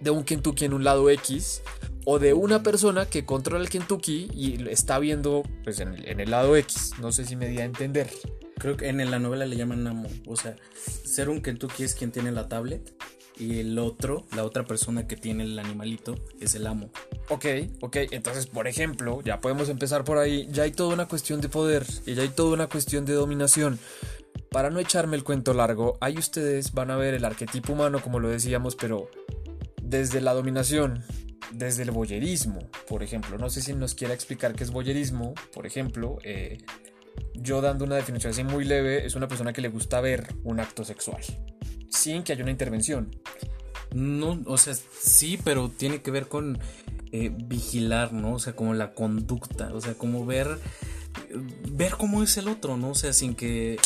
de 0.00 0.10
un 0.10 0.24
Kentucky 0.24 0.64
en 0.64 0.74
un 0.74 0.82
lado 0.82 1.08
X 1.10 1.62
o 2.04 2.18
de 2.18 2.34
una 2.34 2.64
persona 2.64 3.06
que 3.06 3.24
controla 3.24 3.62
el 3.62 3.70
Kentucky 3.70 4.28
y 4.34 4.68
está 4.68 4.98
viendo 4.98 5.44
pues 5.62 5.78
en 5.78 6.20
el, 6.20 6.30
lado 6.30 6.56
X. 6.56 6.94
No 7.00 7.12
sé 7.12 7.24
si 7.24 7.36
me 7.36 7.46
di 7.46 7.60
a 7.60 7.64
entender. 7.64 8.10
Creo 8.58 8.76
que 8.76 8.88
en 8.88 9.10
la 9.10 9.18
novela 9.18 9.46
le 9.46 9.56
llaman 9.56 9.86
amo. 9.86 10.08
O 10.26 10.36
sea, 10.36 10.56
ser 11.04 11.28
un 11.28 11.42
Kentucky 11.42 11.84
es 11.84 11.94
quien 11.94 12.12
tiene 12.12 12.32
la 12.32 12.48
tablet 12.48 12.94
y 13.36 13.58
el 13.58 13.78
otro, 13.78 14.24
la 14.34 14.44
otra 14.44 14.64
persona 14.64 15.06
que 15.06 15.16
tiene 15.16 15.44
el 15.44 15.58
animalito, 15.58 16.14
es 16.40 16.54
el 16.54 16.66
amo. 16.66 16.90
Ok, 17.28 17.46
ok. 17.80 17.96
Entonces, 18.12 18.46
por 18.46 18.68
ejemplo, 18.68 19.20
ya 19.22 19.40
podemos 19.40 19.68
empezar 19.68 20.04
por 20.04 20.18
ahí. 20.18 20.48
Ya 20.50 20.64
hay 20.64 20.72
toda 20.72 20.94
una 20.94 21.06
cuestión 21.06 21.40
de 21.40 21.48
poder 21.48 21.84
y 22.06 22.14
ya 22.14 22.22
hay 22.22 22.28
toda 22.28 22.54
una 22.54 22.68
cuestión 22.68 23.04
de 23.04 23.14
dominación. 23.14 23.78
Para 24.50 24.70
no 24.70 24.78
echarme 24.78 25.16
el 25.16 25.24
cuento 25.24 25.52
largo, 25.52 25.98
ahí 26.00 26.16
ustedes 26.16 26.72
van 26.72 26.90
a 26.92 26.96
ver 26.96 27.14
el 27.14 27.24
arquetipo 27.24 27.72
humano, 27.72 28.00
como 28.00 28.20
lo 28.20 28.28
decíamos, 28.28 28.76
pero 28.76 29.10
desde 29.82 30.20
la 30.20 30.32
dominación, 30.32 31.02
desde 31.52 31.82
el 31.82 31.90
boyerismo, 31.90 32.60
por 32.86 33.02
ejemplo. 33.02 33.36
No 33.36 33.50
sé 33.50 33.62
si 33.62 33.74
nos 33.74 33.94
quiera 33.94 34.14
explicar 34.14 34.54
qué 34.54 34.62
es 34.62 34.70
boyerismo, 34.70 35.34
por 35.52 35.66
ejemplo. 35.66 36.18
Eh, 36.22 36.58
yo 37.34 37.60
dando 37.60 37.84
una 37.84 37.96
definición 37.96 38.32
así 38.32 38.44
muy 38.44 38.64
leve, 38.64 39.06
es 39.06 39.14
una 39.14 39.28
persona 39.28 39.52
que 39.52 39.60
le 39.60 39.68
gusta 39.68 40.00
ver 40.00 40.34
un 40.44 40.60
acto 40.60 40.84
sexual, 40.84 41.22
sin 41.90 42.22
que 42.22 42.32
haya 42.32 42.42
una 42.42 42.50
intervención. 42.50 43.10
No, 43.92 44.42
o 44.46 44.58
sea, 44.58 44.74
sí, 44.74 45.38
pero 45.42 45.68
tiene 45.68 46.02
que 46.02 46.10
ver 46.10 46.26
con 46.26 46.58
eh, 47.12 47.30
vigilar, 47.32 48.12
¿no? 48.12 48.34
O 48.34 48.38
sea, 48.38 48.56
como 48.56 48.74
la 48.74 48.92
conducta, 48.94 49.72
o 49.72 49.80
sea, 49.80 49.94
como 49.94 50.26
ver, 50.26 50.58
ver 51.70 51.92
cómo 51.92 52.22
es 52.22 52.36
el 52.36 52.48
otro, 52.48 52.76
¿no? 52.76 52.90
O 52.90 52.94
sea, 52.94 53.12
sin 53.12 53.34
que 53.34 53.78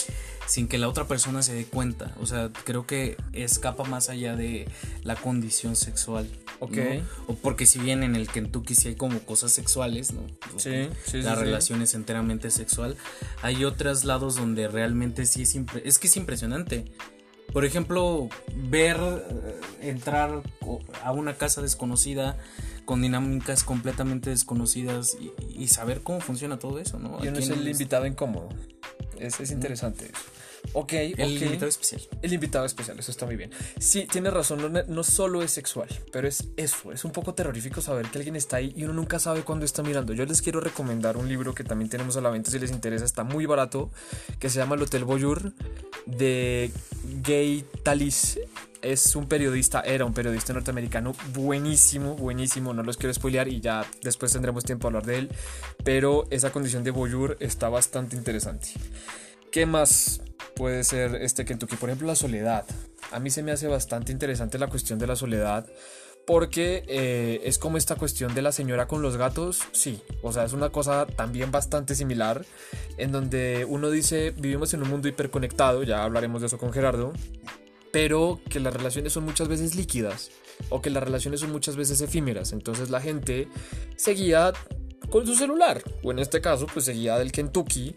sin 0.48 0.66
que 0.66 0.78
la 0.78 0.88
otra 0.88 1.06
persona 1.06 1.42
se 1.42 1.54
dé 1.54 1.66
cuenta. 1.66 2.14
O 2.20 2.26
sea, 2.26 2.50
creo 2.64 2.86
que 2.86 3.16
escapa 3.34 3.84
más 3.84 4.08
allá 4.08 4.34
de 4.34 4.66
la 5.02 5.14
condición 5.14 5.76
sexual. 5.76 6.26
Ok. 6.60 6.78
O 7.26 7.34
porque 7.34 7.66
si 7.66 7.78
bien 7.78 8.02
en 8.02 8.16
el 8.16 8.28
Kentucky 8.28 8.74
sí 8.74 8.88
hay 8.88 8.94
como 8.96 9.20
cosas 9.20 9.52
sexuales, 9.52 10.12
¿no? 10.12 10.22
Sí, 10.56 10.88
sí, 11.06 11.22
La 11.22 11.34
relación 11.34 11.82
es 11.82 11.94
enteramente 11.94 12.50
sexual. 12.50 12.96
Hay 13.42 13.64
otros 13.64 14.04
lados 14.04 14.36
donde 14.36 14.68
realmente 14.68 15.26
sí 15.26 15.42
es... 15.42 15.56
Es 15.84 15.98
que 15.98 16.06
es 16.08 16.16
impresionante. 16.16 16.84
Por 17.52 17.64
ejemplo, 17.64 18.28
ver 18.54 18.96
eh, 18.98 19.60
entrar 19.80 20.42
a 21.02 21.12
una 21.12 21.34
casa 21.34 21.62
desconocida 21.62 22.36
con 22.84 23.02
dinámicas 23.02 23.64
completamente 23.64 24.30
desconocidas 24.30 25.16
y, 25.50 25.68
saber 25.68 26.02
cómo 26.02 26.20
funciona 26.20 26.58
todo 26.58 26.78
eso, 26.78 26.98
¿no? 26.98 27.18
Y 27.22 27.30
no 27.30 27.38
es 27.38 27.50
el 27.50 27.68
invitado 27.68 28.06
incómodo. 28.06 28.48
Es, 29.18 29.40
es 29.40 29.50
interesante 29.50 30.06
eso. 30.06 30.37
Ok, 30.72 30.92
el 30.92 31.42
invitado 31.42 31.68
especial. 31.68 32.00
El 32.22 32.32
invitado 32.32 32.64
especial, 32.64 32.98
eso 32.98 33.10
está 33.10 33.26
muy 33.26 33.36
bien. 33.36 33.50
Sí, 33.78 34.06
tiene 34.10 34.30
razón, 34.30 34.72
no, 34.72 34.82
no, 34.82 35.04
solo 35.04 35.42
es 35.42 35.50
sexual, 35.50 35.88
pero 36.12 36.28
es 36.28 36.48
eso. 36.56 36.92
Es 36.92 37.04
un 37.04 37.12
poco 37.12 37.34
terrorífico 37.34 37.80
saber 37.80 38.06
que 38.10 38.18
alguien 38.18 38.36
está 38.36 38.58
ahí 38.58 38.72
y 38.76 38.84
uno 38.84 38.92
nunca 38.92 39.18
sabe 39.18 39.42
cuándo 39.42 39.64
está 39.64 39.82
mirando. 39.82 40.12
Yo 40.12 40.24
les 40.26 40.42
quiero 40.42 40.60
recomendar 40.60 41.16
un 41.16 41.28
libro 41.28 41.54
que 41.54 41.64
también 41.64 41.88
tenemos 41.88 42.16
a 42.16 42.20
la 42.20 42.30
venta 42.30 42.50
si 42.50 42.58
les 42.58 42.70
interesa, 42.70 43.04
está 43.04 43.24
muy 43.24 43.46
barato, 43.46 43.90
que 44.38 44.50
se 44.50 44.58
llama 44.58 44.74
El 44.74 44.82
Hotel 44.82 45.04
Boyur 45.04 45.52
de 46.06 46.70
Gay 47.22 47.64
Talis. 47.82 48.38
Es 48.80 49.16
un 49.16 49.26
periodista, 49.26 49.80
era 49.80 50.04
un 50.04 50.14
periodista 50.14 50.52
norteamericano 50.52 51.12
buenísimo, 51.32 52.14
buenísimo. 52.14 52.72
No 52.74 52.84
los 52.84 52.96
quiero 52.96 53.12
spoilear 53.12 53.48
y 53.48 53.60
ya 53.60 53.84
después 54.02 54.32
tendremos 54.32 54.64
tiempo 54.64 54.86
a 54.86 54.88
hablar 54.90 55.04
de 55.04 55.18
él. 55.18 55.30
Pero 55.82 56.26
esa 56.30 56.52
condición 56.52 56.84
de 56.84 56.92
Boyur 56.92 57.36
está 57.40 57.68
bastante 57.68 58.14
interesante. 58.14 58.68
¿Qué 59.50 59.64
más 59.64 60.20
puede 60.54 60.84
ser 60.84 61.16
este 61.16 61.44
Kentucky? 61.44 61.76
Por 61.76 61.88
ejemplo, 61.88 62.06
la 62.06 62.14
soledad. 62.14 62.64
A 63.10 63.20
mí 63.20 63.30
se 63.30 63.42
me 63.42 63.52
hace 63.52 63.66
bastante 63.66 64.12
interesante 64.12 64.58
la 64.58 64.68
cuestión 64.68 64.98
de 64.98 65.06
la 65.06 65.16
soledad. 65.16 65.66
Porque 66.26 66.84
eh, 66.88 67.40
es 67.44 67.56
como 67.56 67.78
esta 67.78 67.94
cuestión 67.94 68.34
de 68.34 68.42
la 68.42 68.52
señora 68.52 68.86
con 68.86 69.00
los 69.00 69.16
gatos, 69.16 69.62
sí, 69.72 70.02
o 70.20 70.30
sea, 70.30 70.44
es 70.44 70.52
una 70.52 70.68
cosa 70.68 71.06
también 71.06 71.50
bastante 71.50 71.94
similar, 71.94 72.44
en 72.98 73.12
donde 73.12 73.64
uno 73.66 73.88
dice, 73.88 74.34
vivimos 74.36 74.74
en 74.74 74.82
un 74.82 74.90
mundo 74.90 75.08
hiperconectado, 75.08 75.84
ya 75.84 76.04
hablaremos 76.04 76.42
de 76.42 76.48
eso 76.48 76.58
con 76.58 76.70
Gerardo, 76.70 77.14
pero 77.92 78.42
que 78.50 78.60
las 78.60 78.74
relaciones 78.74 79.14
son 79.14 79.24
muchas 79.24 79.48
veces 79.48 79.74
líquidas, 79.74 80.30
o 80.68 80.82
que 80.82 80.90
las 80.90 81.02
relaciones 81.02 81.40
son 81.40 81.50
muchas 81.50 81.76
veces 81.76 82.02
efímeras, 82.02 82.52
entonces 82.52 82.90
la 82.90 83.00
gente 83.00 83.48
seguía 83.96 84.52
con 85.08 85.26
su 85.26 85.34
celular, 85.34 85.82
o 86.02 86.10
en 86.10 86.18
este 86.18 86.42
caso, 86.42 86.66
pues 86.66 86.84
seguía 86.84 87.16
del 87.18 87.32
Kentucky, 87.32 87.96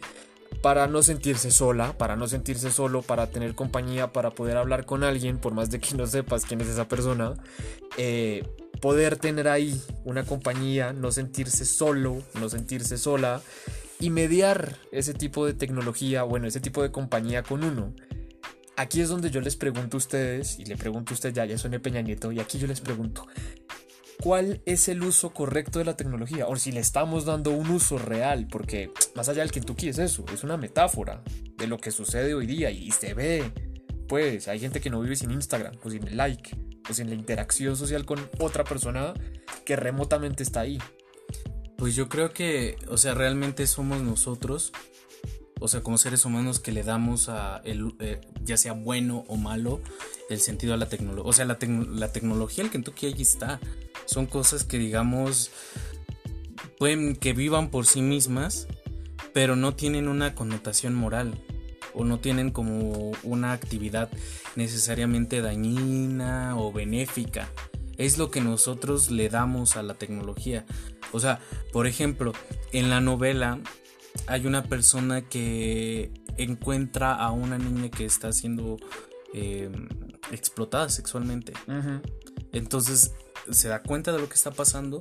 para 0.61 0.87
no 0.87 1.01
sentirse 1.01 1.49
sola, 1.51 1.97
para 1.97 2.15
no 2.15 2.27
sentirse 2.27 2.71
solo, 2.71 3.01
para 3.01 3.27
tener 3.27 3.55
compañía, 3.55 4.13
para 4.13 4.31
poder 4.31 4.57
hablar 4.57 4.85
con 4.85 5.03
alguien, 5.03 5.39
por 5.39 5.53
más 5.53 5.71
de 5.71 5.79
que 5.79 5.95
no 5.95 6.05
sepas 6.05 6.45
quién 6.45 6.61
es 6.61 6.67
esa 6.67 6.87
persona, 6.87 7.33
eh, 7.97 8.47
poder 8.79 9.17
tener 9.17 9.47
ahí 9.47 9.81
una 10.05 10.23
compañía, 10.23 10.93
no 10.93 11.11
sentirse 11.11 11.65
solo, 11.65 12.21
no 12.39 12.49
sentirse 12.49 12.97
sola 12.97 13.41
y 13.99 14.09
mediar 14.09 14.77
ese 14.91 15.13
tipo 15.13 15.45
de 15.45 15.53
tecnología, 15.53 16.23
bueno, 16.23 16.47
ese 16.47 16.59
tipo 16.59 16.81
de 16.83 16.91
compañía 16.91 17.43
con 17.43 17.63
uno. 17.63 17.93
Aquí 18.77 19.01
es 19.01 19.09
donde 19.09 19.29
yo 19.29 19.41
les 19.41 19.55
pregunto 19.55 19.97
a 19.97 19.99
ustedes, 19.99 20.57
y 20.57 20.65
le 20.65 20.77
pregunto 20.77 21.13
a 21.13 21.15
usted 21.15 21.33
ya, 21.33 21.45
ya 21.45 21.57
soy 21.57 21.77
Peña 21.79 22.01
Nieto, 22.01 22.31
y 22.31 22.39
aquí 22.39 22.57
yo 22.57 22.67
les 22.67 22.81
pregunto, 22.81 23.27
cuál 24.21 24.61
es 24.65 24.87
el 24.87 25.03
uso 25.03 25.33
correcto 25.33 25.79
de 25.79 25.85
la 25.85 25.97
tecnología 25.97 26.47
o 26.47 26.55
si 26.55 26.71
le 26.71 26.79
estamos 26.79 27.25
dando 27.25 27.51
un 27.51 27.69
uso 27.69 27.97
real, 27.97 28.47
porque 28.47 28.91
más 29.15 29.27
allá 29.27 29.41
del 29.41 29.51
Kentucky 29.51 29.89
es 29.89 29.97
eso, 29.97 30.23
es 30.33 30.43
una 30.43 30.57
metáfora 30.57 31.23
de 31.57 31.67
lo 31.67 31.79
que 31.79 31.91
sucede 31.91 32.33
hoy 32.33 32.45
día 32.45 32.71
y 32.71 32.91
se 32.91 33.13
ve. 33.13 33.51
Pues 34.07 34.47
hay 34.47 34.59
gente 34.59 34.81
que 34.81 34.89
no 34.89 35.01
vive 35.01 35.15
sin 35.15 35.31
Instagram 35.31 35.73
o 35.83 35.89
sin 35.89 36.07
el 36.07 36.17
like 36.17 36.55
o 36.89 36.93
sin 36.93 37.09
la 37.09 37.15
interacción 37.15 37.75
social 37.75 38.05
con 38.05 38.19
otra 38.39 38.63
persona 38.63 39.13
que 39.65 39.75
remotamente 39.75 40.43
está 40.43 40.61
ahí. 40.61 40.77
Pues 41.77 41.95
yo 41.95 42.07
creo 42.09 42.31
que, 42.31 42.75
o 42.89 42.97
sea, 42.97 43.15
realmente 43.15 43.65
somos 43.65 44.01
nosotros, 44.01 44.71
o 45.61 45.67
sea, 45.67 45.81
como 45.81 45.97
seres 45.97 46.25
humanos 46.25 46.59
que 46.59 46.71
le 46.71 46.83
damos 46.83 47.29
a, 47.29 47.61
el, 47.63 47.93
eh, 47.99 48.19
ya 48.43 48.57
sea 48.57 48.73
bueno 48.73 49.23
o 49.27 49.37
malo, 49.37 49.79
el 50.29 50.39
sentido 50.39 50.73
a 50.73 50.77
la 50.77 50.89
tecnología. 50.89 51.29
O 51.29 51.33
sea, 51.33 51.45
la, 51.45 51.57
la 51.61 52.11
tecnología, 52.11 52.63
el 52.63 52.71
Kentucky 52.71 53.05
ahí 53.05 53.21
está 53.21 53.59
son 54.05 54.25
cosas 54.25 54.63
que 54.63 54.77
digamos 54.77 55.51
pueden 56.77 57.15
que 57.15 57.33
vivan 57.33 57.69
por 57.69 57.85
sí 57.85 58.01
mismas, 58.01 58.67
pero 59.33 59.55
no 59.55 59.75
tienen 59.75 60.07
una 60.07 60.33
connotación 60.33 60.95
moral 60.95 61.39
o 61.93 62.05
no 62.05 62.19
tienen 62.19 62.51
como 62.51 63.11
una 63.23 63.53
actividad 63.53 64.09
necesariamente 64.55 65.41
dañina 65.41 66.57
o 66.57 66.73
benéfica. 66.73 67.49
Es 67.97 68.17
lo 68.17 68.31
que 68.31 68.41
nosotros 68.41 69.11
le 69.11 69.29
damos 69.29 69.77
a 69.77 69.83
la 69.83 69.93
tecnología. 69.93 70.65
O 71.11 71.19
sea, 71.19 71.39
por 71.71 71.85
ejemplo, 71.85 72.33
en 72.71 72.89
la 72.89 72.99
novela 72.99 73.59
hay 74.27 74.45
una 74.45 74.63
persona 74.63 75.21
que 75.21 76.11
encuentra 76.37 77.13
a 77.13 77.31
una 77.31 77.57
niña 77.57 77.89
que 77.89 78.05
está 78.05 78.31
siendo 78.31 78.77
eh, 79.33 79.69
explotada 80.31 80.89
sexualmente. 80.89 81.53
Entonces 82.51 83.13
se 83.49 83.67
da 83.67 83.81
cuenta 83.81 84.11
de 84.11 84.19
lo 84.19 84.29
que 84.29 84.35
está 84.35 84.51
pasando 84.51 84.99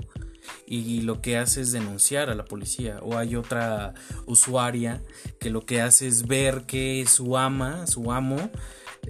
y 0.67 1.03
lo 1.03 1.21
que 1.21 1.37
hace 1.37 1.61
es 1.61 1.73
denunciar 1.73 2.31
a 2.31 2.35
la 2.35 2.45
policía. 2.45 2.99
O 3.03 3.17
hay 3.17 3.37
otra 3.37 3.95
usuaria 4.27 5.03
que 5.39 5.51
lo 5.51 5.65
que 5.67 5.81
hace 5.81 6.07
es 6.07 6.27
ver 6.27 6.63
que 6.67 7.05
su 7.07 7.37
ama, 7.37 7.87
su 7.87 8.13
amo, 8.13 8.51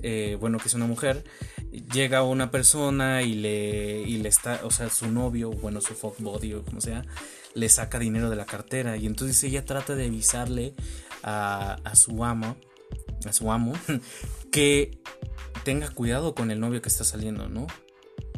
eh, 0.03 0.37
bueno, 0.41 0.59
que 0.59 0.69
es 0.69 0.75
una 0.75 0.87
mujer, 0.87 1.25
llega 1.93 2.19
a 2.19 2.23
una 2.23 2.51
persona 2.51 3.23
y 3.23 3.35
le, 3.35 4.03
y 4.03 4.19
le 4.19 4.29
está, 4.29 4.61
o 4.65 4.71
sea, 4.71 4.89
su 4.91 5.11
novio, 5.11 5.51
bueno, 5.51 5.81
su 5.81 5.95
fuck 5.95 6.19
body 6.19 6.55
o 6.55 6.65
como 6.65 6.81
sea, 6.81 7.05
le 7.55 7.69
saca 7.69 7.99
dinero 7.99 8.31
de 8.31 8.37
la 8.37 8.47
cartera 8.47 8.97
y 8.97 9.07
entonces 9.07 9.43
ella 9.45 9.65
trata 9.65 9.95
de 9.95 10.07
avisarle 10.07 10.75
a, 11.23 11.75
a 11.85 11.97
su 11.97 12.25
amo, 12.25 12.57
a 13.27 13.33
su 13.33 13.51
amo, 13.51 13.73
que 14.51 14.99
tenga 15.65 15.91
cuidado 15.91 16.35
con 16.35 16.51
el 16.51 16.61
novio 16.61 16.83
que 16.83 16.89
está 16.89 17.05
saliendo, 17.05 17.49
¿no? 17.49 17.67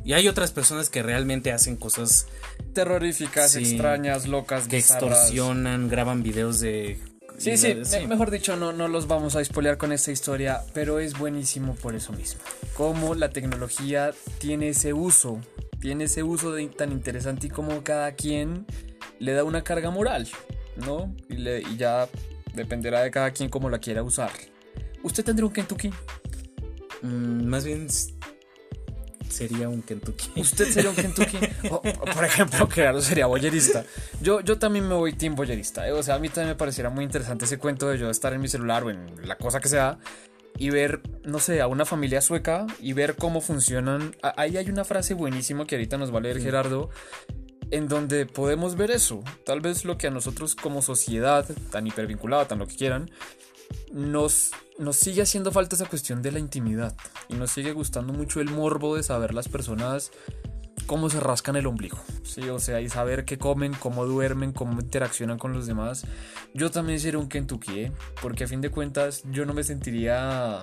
Y 0.04 0.14
hay 0.14 0.26
otras 0.26 0.50
personas 0.50 0.90
que 0.90 1.02
realmente 1.02 1.52
hacen 1.52 1.76
cosas 1.76 2.26
terroríficas, 2.72 3.54
extrañas, 3.54 4.26
locas, 4.26 4.66
que 4.66 4.78
extorsionan, 4.78 5.88
graban 5.88 6.22
videos 6.22 6.58
de 6.58 6.98
Sí, 7.42 7.56
sí, 7.56 8.06
mejor 8.06 8.30
dicho, 8.30 8.56
no, 8.56 8.72
no 8.72 8.86
los 8.86 9.08
vamos 9.08 9.34
a 9.34 9.40
espolear 9.40 9.76
con 9.76 9.90
esta 9.90 10.12
historia, 10.12 10.62
pero 10.74 11.00
es 11.00 11.18
buenísimo 11.18 11.74
por 11.74 11.96
eso 11.96 12.12
mismo. 12.12 12.40
Cómo 12.74 13.16
la 13.16 13.30
tecnología 13.30 14.12
tiene 14.38 14.68
ese 14.68 14.92
uso, 14.92 15.40
tiene 15.80 16.04
ese 16.04 16.22
uso 16.22 16.52
de, 16.52 16.64
tan 16.68 16.92
interesante 16.92 17.48
y 17.48 17.50
cómo 17.50 17.82
cada 17.82 18.12
quien 18.12 18.64
le 19.18 19.32
da 19.32 19.42
una 19.42 19.64
carga 19.64 19.90
moral, 19.90 20.28
¿no? 20.76 21.12
Y, 21.28 21.34
le, 21.34 21.62
y 21.62 21.76
ya 21.76 22.08
dependerá 22.54 23.02
de 23.02 23.10
cada 23.10 23.32
quien 23.32 23.50
cómo 23.50 23.68
la 23.68 23.78
quiera 23.78 24.04
usar. 24.04 24.30
¿Usted 25.02 25.24
tendría 25.24 25.46
un 25.46 25.52
Kentucky? 25.52 25.90
Mm, 27.02 27.44
más 27.46 27.64
bien 27.64 27.88
sería 29.32 29.68
un 29.68 29.82
Kentucky. 29.82 30.40
Usted 30.40 30.70
sería 30.70 30.90
un 30.90 30.96
Kentucky. 30.96 31.38
por 32.14 32.24
ejemplo, 32.24 32.68
claro, 32.68 33.00
sería 33.00 33.26
boyerista. 33.26 33.84
Yo, 34.20 34.40
yo 34.40 34.58
también 34.58 34.86
me 34.86 34.94
voy 34.94 35.14
team 35.14 35.34
boyerista. 35.34 35.88
¿eh? 35.88 35.92
O 35.92 36.02
sea, 36.02 36.16
a 36.16 36.18
mí 36.18 36.28
también 36.28 36.48
me 36.48 36.54
pareciera 36.54 36.90
muy 36.90 37.04
interesante 37.04 37.46
ese 37.46 37.58
cuento 37.58 37.88
de 37.88 37.98
yo 37.98 38.10
estar 38.10 38.32
en 38.32 38.40
mi 38.40 38.48
celular 38.48 38.84
o 38.84 38.90
en 38.90 39.26
la 39.26 39.36
cosa 39.36 39.60
que 39.60 39.68
sea 39.68 39.98
y 40.58 40.70
ver, 40.70 41.00
no 41.24 41.38
sé, 41.38 41.60
a 41.60 41.66
una 41.66 41.84
familia 41.84 42.20
sueca 42.20 42.66
y 42.80 42.92
ver 42.92 43.16
cómo 43.16 43.40
funcionan. 43.40 44.14
Ahí 44.36 44.56
hay 44.56 44.68
una 44.68 44.84
frase 44.84 45.14
buenísima 45.14 45.66
que 45.66 45.76
ahorita 45.76 45.96
nos 45.96 46.12
va 46.12 46.18
a 46.18 46.22
leer 46.22 46.40
Gerardo, 46.40 46.90
en 47.70 47.88
donde 47.88 48.26
podemos 48.26 48.76
ver 48.76 48.90
eso. 48.90 49.22
Tal 49.44 49.60
vez 49.60 49.84
lo 49.84 49.96
que 49.96 50.08
a 50.08 50.10
nosotros 50.10 50.54
como 50.54 50.82
sociedad, 50.82 51.46
tan 51.70 51.86
hipervinculada, 51.86 52.46
tan 52.46 52.58
lo 52.58 52.66
que 52.66 52.76
quieran, 52.76 53.10
nos, 53.92 54.50
nos 54.78 54.96
sigue 54.96 55.22
haciendo 55.22 55.52
falta 55.52 55.76
esa 55.76 55.86
cuestión 55.86 56.22
de 56.22 56.32
la 56.32 56.38
intimidad 56.38 56.96
y 57.28 57.34
nos 57.34 57.50
sigue 57.50 57.72
gustando 57.72 58.12
mucho 58.12 58.40
el 58.40 58.50
morbo 58.50 58.96
de 58.96 59.02
saber 59.02 59.34
las 59.34 59.48
personas 59.48 60.10
cómo 60.86 61.08
se 61.08 61.20
rascan 61.20 61.56
el 61.56 61.66
ombligo, 61.66 61.98
¿sí? 62.22 62.48
O 62.48 62.58
sea, 62.58 62.80
y 62.80 62.88
saber 62.88 63.24
qué 63.24 63.38
comen, 63.38 63.72
cómo 63.74 64.04
duermen, 64.04 64.52
cómo 64.52 64.80
interaccionan 64.80 65.38
con 65.38 65.52
los 65.52 65.66
demás. 65.66 66.04
Yo 66.54 66.70
también 66.70 67.00
sería 67.00 67.18
un 67.18 67.28
Kentucky, 67.28 67.80
¿eh? 67.80 67.92
porque 68.20 68.44
a 68.44 68.48
fin 68.48 68.60
de 68.60 68.70
cuentas 68.70 69.22
yo 69.30 69.46
no 69.46 69.54
me 69.54 69.64
sentiría 69.64 70.62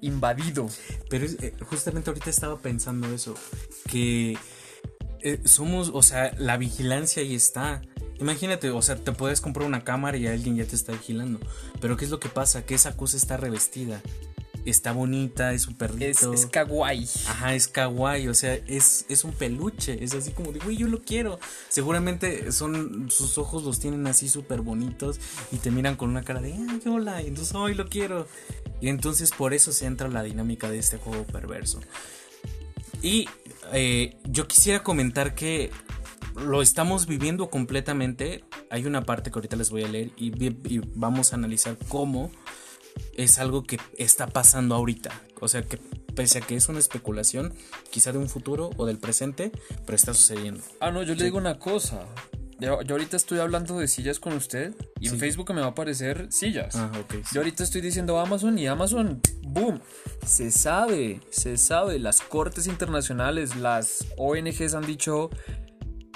invadido. 0.00 0.68
Pero 1.08 1.26
eh, 1.26 1.54
justamente 1.68 2.10
ahorita 2.10 2.30
estaba 2.30 2.58
pensando 2.58 3.08
eso, 3.12 3.34
que 3.88 4.36
eh, 5.22 5.40
somos, 5.44 5.90
o 5.92 6.02
sea, 6.02 6.34
la 6.38 6.56
vigilancia 6.56 7.22
ahí 7.22 7.34
está. 7.34 7.82
Imagínate, 8.18 8.70
o 8.70 8.82
sea, 8.82 8.96
te 8.96 9.12
puedes 9.12 9.40
comprar 9.40 9.66
una 9.66 9.82
cámara 9.82 10.16
y 10.16 10.26
alguien 10.26 10.56
ya 10.56 10.64
te 10.64 10.76
está 10.76 10.92
vigilando. 10.92 11.40
Pero 11.80 11.96
¿qué 11.96 12.04
es 12.04 12.10
lo 12.10 12.20
que 12.20 12.28
pasa? 12.28 12.66
Que 12.66 12.74
esa 12.74 12.96
cosa 12.96 13.16
está 13.16 13.36
revestida. 13.36 14.02
Está 14.66 14.92
bonita, 14.92 15.54
es 15.54 15.66
un 15.66 15.74
perrito. 15.74 16.34
Es, 16.34 16.40
es 16.40 16.46
kawaii. 16.46 17.08
Ajá, 17.28 17.54
es 17.54 17.66
kawaii, 17.66 18.28
o 18.28 18.34
sea, 18.34 18.54
es, 18.54 19.06
es 19.08 19.24
un 19.24 19.32
peluche. 19.32 20.04
Es 20.04 20.14
así 20.14 20.32
como 20.32 20.52
de, 20.52 20.58
güey, 20.58 20.76
yo 20.76 20.86
lo 20.86 21.00
quiero. 21.00 21.38
Seguramente 21.70 22.52
son, 22.52 23.10
sus 23.10 23.38
ojos 23.38 23.62
los 23.64 23.80
tienen 23.80 24.06
así 24.06 24.28
súper 24.28 24.60
bonitos 24.60 25.18
y 25.50 25.56
te 25.56 25.70
miran 25.70 25.96
con 25.96 26.10
una 26.10 26.22
cara 26.22 26.42
de, 26.42 26.52
ay, 26.52 26.82
hola, 26.86 27.22
y 27.22 27.28
entonces, 27.28 27.54
hoy 27.54 27.74
lo 27.74 27.88
quiero. 27.88 28.28
Y 28.82 28.88
entonces 28.88 29.30
por 29.30 29.54
eso 29.54 29.72
se 29.72 29.86
entra 29.86 30.08
la 30.08 30.22
dinámica 30.22 30.70
de 30.70 30.78
este 30.78 30.98
juego 30.98 31.24
perverso. 31.24 31.80
Y 33.02 33.28
eh, 33.72 34.16
yo 34.24 34.46
quisiera 34.46 34.82
comentar 34.82 35.34
que 35.34 35.70
lo 36.36 36.62
estamos 36.62 37.06
viviendo 37.06 37.50
completamente. 37.50 38.44
Hay 38.70 38.86
una 38.86 39.02
parte 39.02 39.30
que 39.30 39.38
ahorita 39.38 39.56
les 39.56 39.70
voy 39.70 39.84
a 39.84 39.88
leer 39.88 40.10
y, 40.16 40.30
vamos 40.94 41.32
a 41.32 41.36
analizar 41.36 41.76
cómo 41.88 42.30
es 43.16 43.38
algo 43.38 43.64
que 43.64 43.78
está 43.96 44.26
pasando 44.26 44.74
ahorita. 44.74 45.10
O 45.40 45.48
sea 45.48 45.62
que 45.62 45.78
pese 46.14 46.38
a 46.38 46.40
que 46.40 46.56
es 46.56 46.68
una 46.68 46.78
especulación, 46.78 47.54
quizá 47.90 48.12
de 48.12 48.18
un 48.18 48.28
futuro 48.28 48.70
o 48.76 48.86
del 48.86 48.98
presente, 48.98 49.52
pero 49.86 49.96
está 49.96 50.12
sucediendo. 50.12 50.62
Ah, 50.80 50.90
no, 50.90 51.02
yo 51.02 51.14
le 51.14 51.24
digo 51.24 51.38
una 51.38 51.58
cosa. 51.58 52.06
Yo, 52.60 52.78
ahorita 52.78 53.16
estoy 53.16 53.38
hablando 53.38 53.78
de 53.78 53.88
sillas 53.88 54.20
con 54.20 54.34
usted 54.34 54.74
y 55.00 55.08
en 55.08 55.18
Facebook 55.18 55.50
me 55.54 55.62
va 55.62 55.68
a 55.68 55.70
aparecer 55.70 56.26
sillas. 56.30 56.76
Ah, 56.76 56.92
ok. 57.00 57.14
Yo 57.32 57.40
ahorita 57.40 57.64
estoy 57.64 57.80
diciendo 57.80 58.20
Amazon 58.20 58.58
y 58.58 58.66
Amazon, 58.66 59.22
boom, 59.52 59.80
se 60.24 60.50
sabe, 60.50 61.20
se 61.30 61.56
sabe. 61.56 61.98
Las 61.98 62.20
cortes 62.20 62.66
internacionales, 62.66 63.56
las 63.56 64.06
ONGs 64.16 64.74
han 64.74 64.86
dicho, 64.86 65.30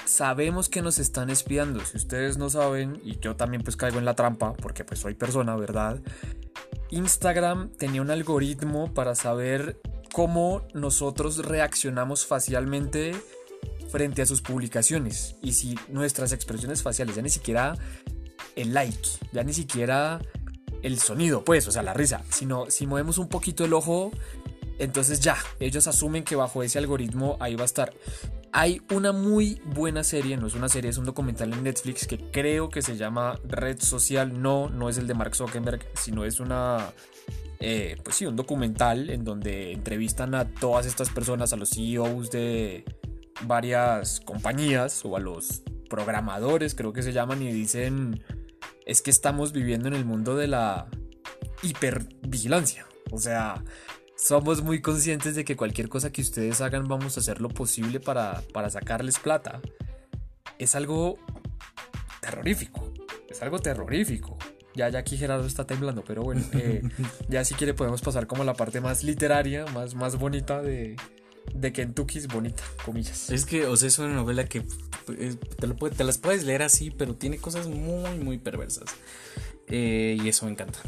sabemos 0.04 0.68
que 0.68 0.82
nos 0.82 0.98
están 0.98 1.30
espiando. 1.30 1.84
Si 1.84 1.96
ustedes 1.96 2.36
no 2.36 2.50
saben, 2.50 3.00
y 3.04 3.18
yo 3.18 3.36
también 3.36 3.62
pues 3.62 3.76
caigo 3.76 3.98
en 3.98 4.04
la 4.04 4.14
trampa, 4.14 4.52
porque 4.54 4.84
pues 4.84 5.00
soy 5.00 5.14
persona, 5.14 5.56
¿verdad? 5.56 6.00
Instagram 6.90 7.70
tenía 7.70 8.02
un 8.02 8.10
algoritmo 8.10 8.92
para 8.94 9.14
saber 9.14 9.80
cómo 10.12 10.62
nosotros 10.74 11.44
reaccionamos 11.44 12.26
facialmente 12.26 13.14
frente 13.90 14.22
a 14.22 14.26
sus 14.26 14.42
publicaciones 14.42 15.36
y 15.42 15.52
si 15.52 15.76
nuestras 15.88 16.32
expresiones 16.32 16.82
faciales, 16.82 17.16
ya 17.16 17.22
ni 17.22 17.30
siquiera 17.30 17.76
el 18.56 18.74
like, 18.74 19.08
ya 19.32 19.42
ni 19.42 19.52
siquiera 19.52 20.20
el 20.84 21.00
sonido, 21.00 21.44
pues, 21.44 21.66
o 21.66 21.72
sea, 21.72 21.82
la 21.82 21.94
risa, 21.94 22.22
sino 22.30 22.70
si 22.70 22.86
movemos 22.86 23.18
un 23.18 23.28
poquito 23.28 23.64
el 23.64 23.72
ojo, 23.72 24.12
entonces 24.78 25.20
ya, 25.20 25.36
ellos 25.60 25.86
asumen 25.86 26.24
que 26.24 26.36
bajo 26.36 26.62
ese 26.62 26.78
algoritmo 26.78 27.36
ahí 27.40 27.56
va 27.56 27.62
a 27.62 27.66
estar. 27.66 27.92
Hay 28.52 28.82
una 28.92 29.10
muy 29.10 29.60
buena 29.64 30.04
serie, 30.04 30.36
no 30.36 30.46
es 30.46 30.54
una 30.54 30.68
serie, 30.68 30.90
es 30.90 30.98
un 30.98 31.04
documental 31.04 31.52
en 31.52 31.64
Netflix 31.64 32.06
que 32.06 32.18
creo 32.30 32.68
que 32.68 32.82
se 32.82 32.96
llama 32.96 33.40
Red 33.44 33.80
Social. 33.80 34.40
No, 34.40 34.70
no 34.70 34.88
es 34.88 34.96
el 34.96 35.08
de 35.08 35.14
Mark 35.14 35.34
Zuckerberg, 35.34 35.84
sino 35.94 36.24
es 36.24 36.38
una, 36.38 36.92
eh, 37.58 37.96
pues 38.04 38.14
sí, 38.14 38.26
un 38.26 38.36
documental 38.36 39.10
en 39.10 39.24
donde 39.24 39.72
entrevistan 39.72 40.36
a 40.36 40.44
todas 40.44 40.86
estas 40.86 41.10
personas, 41.10 41.52
a 41.52 41.56
los 41.56 41.70
CEOs 41.70 42.30
de, 42.30 42.84
varias 43.42 44.20
compañías 44.20 45.04
o 45.04 45.16
a 45.16 45.20
los 45.20 45.62
programadores, 45.88 46.74
creo 46.74 46.92
que 46.92 47.02
se 47.02 47.12
llaman, 47.12 47.42
y 47.42 47.52
dicen, 47.52 48.22
es 48.86 49.02
que 49.02 49.10
estamos 49.10 49.52
viviendo 49.52 49.88
en 49.88 49.94
el 49.94 50.04
mundo 50.04 50.36
de 50.36 50.48
la 50.48 50.86
hipervigilancia. 51.62 52.86
O 53.10 53.18
sea, 53.18 53.62
somos 54.16 54.62
muy 54.62 54.80
conscientes 54.80 55.34
de 55.34 55.44
que 55.44 55.56
cualquier 55.56 55.88
cosa 55.88 56.10
que 56.10 56.22
ustedes 56.22 56.60
hagan 56.60 56.88
vamos 56.88 57.16
a 57.16 57.20
hacer 57.20 57.40
lo 57.40 57.48
posible 57.48 58.00
para, 58.00 58.42
para 58.52 58.70
sacarles 58.70 59.18
plata. 59.18 59.60
Es 60.58 60.74
algo 60.74 61.18
terrorífico. 62.20 62.92
Es 63.28 63.42
algo 63.42 63.58
terrorífico. 63.58 64.36
Ya, 64.74 64.88
ya 64.88 64.98
aquí 64.98 65.16
Gerardo 65.16 65.46
está 65.46 65.66
temblando, 65.66 66.02
pero 66.04 66.22
bueno, 66.22 66.42
eh, 66.52 66.82
ya 67.28 67.44
si 67.44 67.54
quiere 67.54 67.74
podemos 67.74 68.02
pasar 68.02 68.26
como 68.26 68.42
a 68.42 68.46
la 68.46 68.54
parte 68.54 68.80
más 68.80 69.04
literaria, 69.04 69.66
más, 69.66 69.94
más 69.94 70.16
bonita 70.18 70.62
de, 70.62 70.96
de 71.52 71.72
Kentucky 71.72 72.18
es 72.18 72.28
bonita, 72.28 72.62
comillas. 72.84 73.30
Es 73.30 73.44
que, 73.44 73.66
o 73.66 73.76
sea, 73.76 73.88
es 73.88 73.98
una 73.98 74.14
novela 74.14 74.44
que 74.46 74.64
eh, 75.18 75.36
te, 75.58 76.04
las 76.04 76.18
puedes 76.18 76.44
leer 76.44 76.62
así, 76.62 76.90
pero 76.90 77.14
tiene 77.14 77.38
cosas 77.38 77.68
muy, 77.68 78.18
muy 78.18 78.38
perversas. 78.38 78.84
Eh, 79.68 80.18
y 80.22 80.28
eso 80.28 80.46
me 80.46 80.52
encanta. 80.52 80.78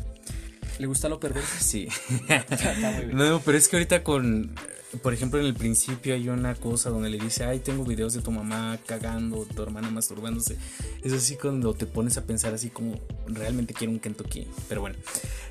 ¿Le 0.78 0.86
gusta 0.86 1.08
lo 1.08 1.20
perverso? 1.20 1.54
Sí. 1.60 1.88
no, 3.12 3.40
pero 3.44 3.58
es 3.58 3.68
que 3.68 3.76
ahorita 3.76 4.02
con 4.02 4.54
por 5.02 5.14
ejemplo, 5.14 5.40
en 5.40 5.46
el 5.46 5.54
principio 5.54 6.14
hay 6.14 6.28
una 6.28 6.54
cosa 6.54 6.90
donde 6.90 7.11
le 7.11 7.18
dice, 7.18 7.44
ay, 7.44 7.61
tengo 7.61 7.85
videos 7.85 8.12
de 8.14 8.22
tu 8.22 8.30
mamá 8.30 8.78
cagando, 8.87 9.44
tu 9.44 9.62
hermana 9.62 9.90
masturbándose. 9.90 10.56
Es 11.02 11.12
así 11.12 11.37
cuando 11.37 11.74
te 11.74 11.87
pones 11.87 12.16
a 12.16 12.24
pensar 12.24 12.54
así 12.54 12.70
como, 12.70 12.98
realmente 13.26 13.74
quiero 13.74 13.92
un 13.92 14.00
Kentucky. 14.00 14.46
Pero 14.68 14.80
bueno, 14.80 14.96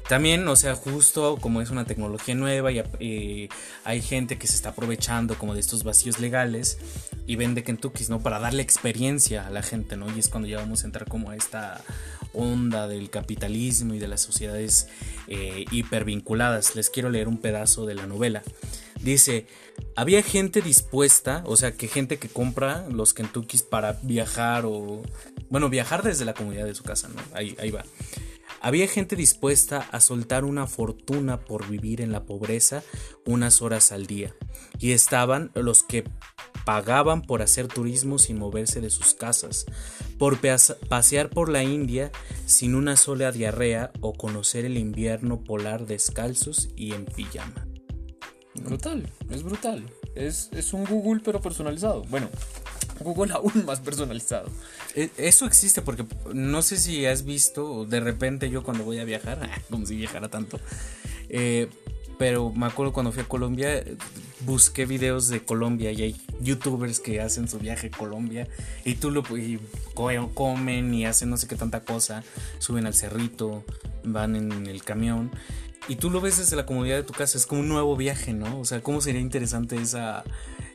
también, 0.07 0.47
o 0.47 0.55
sea, 0.55 0.75
justo 0.75 1.37
como 1.41 1.61
es 1.61 1.69
una 1.71 1.85
tecnología 1.85 2.35
nueva 2.35 2.71
y 2.71 2.79
eh, 2.99 3.49
hay 3.83 4.01
gente 4.01 4.37
que 4.37 4.47
se 4.47 4.55
está 4.55 4.69
aprovechando 4.69 5.35
como 5.35 5.53
de 5.53 5.59
estos 5.59 5.83
vacíos 5.83 6.19
legales 6.19 6.77
y 7.27 7.35
vende 7.35 7.63
Kentuckys, 7.63 8.09
¿no? 8.09 8.21
Para 8.21 8.39
darle 8.39 8.61
experiencia 8.61 9.47
a 9.47 9.49
la 9.49 9.63
gente, 9.63 9.97
¿no? 9.97 10.15
Y 10.15 10.19
es 10.19 10.27
cuando 10.27 10.47
ya 10.47 10.57
vamos 10.57 10.83
a 10.83 10.85
entrar 10.85 11.07
como 11.07 11.31
a 11.31 11.35
esta 11.35 11.81
onda 12.33 12.87
del 12.87 13.09
capitalismo 13.09 13.93
y 13.93 13.99
de 13.99 14.07
las 14.07 14.21
sociedades 14.21 14.87
eh, 15.27 15.65
hipervinculadas. 15.71 16.75
Les 16.75 16.89
quiero 16.89 17.09
leer 17.09 17.27
un 17.27 17.39
pedazo 17.39 17.85
de 17.85 17.95
la 17.95 18.05
novela. 18.05 18.43
Dice, 19.05 19.45
había 19.95 20.23
gente 20.23 20.63
dispuesta, 20.63 21.43
o 21.45 21.55
sea, 21.55 21.73
que 21.73 21.87
gente 21.87 22.17
que 22.17 22.27
compra 22.27 22.87
los 22.89 23.13
Kentuckys 23.13 23.61
para 23.61 23.99
viajar 24.01 24.65
o, 24.65 25.03
bueno, 25.47 25.69
viajar 25.69 26.01
desde 26.01 26.25
la 26.25 26.33
comunidad 26.33 26.65
de 26.65 26.73
su 26.73 26.83
casa, 26.83 27.07
¿no? 27.09 27.21
Ahí, 27.35 27.55
ahí 27.59 27.69
va. 27.69 27.85
Había 28.61 28.87
gente 28.87 29.15
dispuesta 29.15 29.87
a 29.91 29.99
soltar 29.99 30.43
una 30.43 30.65
fortuna 30.65 31.39
por 31.41 31.69
vivir 31.69 32.01
en 32.01 32.11
la 32.11 32.23
pobreza 32.23 32.81
unas 33.27 33.61
horas 33.61 33.91
al 33.91 34.07
día. 34.07 34.33
Y 34.79 34.93
estaban 34.93 35.51
los 35.53 35.83
que 35.83 36.03
pagaban 36.65 37.21
por 37.21 37.43
hacer 37.43 37.67
turismo 37.67 38.17
sin 38.17 38.39
moverse 38.39 38.81
de 38.81 38.89
sus 38.89 39.13
casas, 39.13 39.67
por 40.17 40.39
pasear 40.89 41.29
por 41.29 41.49
la 41.49 41.63
India 41.63 42.11
sin 42.47 42.73
una 42.73 42.95
sola 42.95 43.31
diarrea 43.31 43.91
o 44.01 44.13
conocer 44.13 44.65
el 44.65 44.79
invierno 44.79 45.43
polar 45.43 45.85
descalzos 45.85 46.69
y 46.75 46.93
en 46.93 47.05
pijama. 47.05 47.67
Brutal, 48.63 49.07
es 49.29 49.43
brutal. 49.43 49.83
Es, 50.15 50.49
es 50.53 50.73
un 50.73 50.85
Google 50.85 51.21
pero 51.23 51.41
personalizado. 51.41 52.03
Bueno, 52.03 52.29
Google 52.99 53.33
aún 53.33 53.65
más 53.65 53.79
personalizado. 53.79 54.49
E, 54.95 55.09
eso 55.17 55.45
existe 55.45 55.81
porque 55.81 56.05
no 56.33 56.61
sé 56.61 56.77
si 56.77 57.05
has 57.05 57.25
visto, 57.25 57.85
de 57.85 57.99
repente 57.99 58.49
yo 58.49 58.63
cuando 58.63 58.83
voy 58.83 58.99
a 58.99 59.03
viajar, 59.03 59.49
como 59.69 59.85
si 59.85 59.95
viajara 59.95 60.29
tanto, 60.29 60.59
eh, 61.29 61.69
pero 62.17 62.51
me 62.51 62.65
acuerdo 62.65 62.93
cuando 62.93 63.11
fui 63.11 63.23
a 63.23 63.27
Colombia, 63.27 63.83
busqué 64.45 64.85
videos 64.85 65.27
de 65.27 65.43
Colombia 65.43 65.91
y 65.91 66.01
hay 66.01 66.15
youtubers 66.39 67.01
que 67.01 67.19
hacen 67.19 67.49
su 67.49 67.59
viaje 67.59 67.87
a 67.87 67.97
Colombia 67.97 68.47
y 68.85 68.95
tú 68.95 69.11
lo 69.11 69.21
y 69.37 69.59
comen 69.93 70.93
y 70.93 71.05
hacen 71.05 71.29
no 71.29 71.35
sé 71.35 71.47
qué 71.47 71.55
tanta 71.55 71.81
cosa, 71.83 72.23
suben 72.59 72.85
al 72.85 72.93
cerrito, 72.93 73.65
van 74.05 74.37
en 74.37 74.67
el 74.67 74.83
camión 74.83 75.31
y 75.87 75.95
tú 75.95 76.09
lo 76.09 76.21
ves 76.21 76.37
desde 76.37 76.55
la 76.55 76.65
comodidad 76.65 76.97
de 76.97 77.03
tu 77.03 77.13
casa, 77.13 77.37
es 77.37 77.45
como 77.45 77.61
un 77.61 77.69
nuevo 77.69 77.95
viaje, 77.95 78.33
¿no? 78.33 78.59
O 78.59 78.65
sea, 78.65 78.81
¿cómo 78.81 79.01
sería 79.01 79.21
interesante 79.21 79.75
esa, 79.77 80.23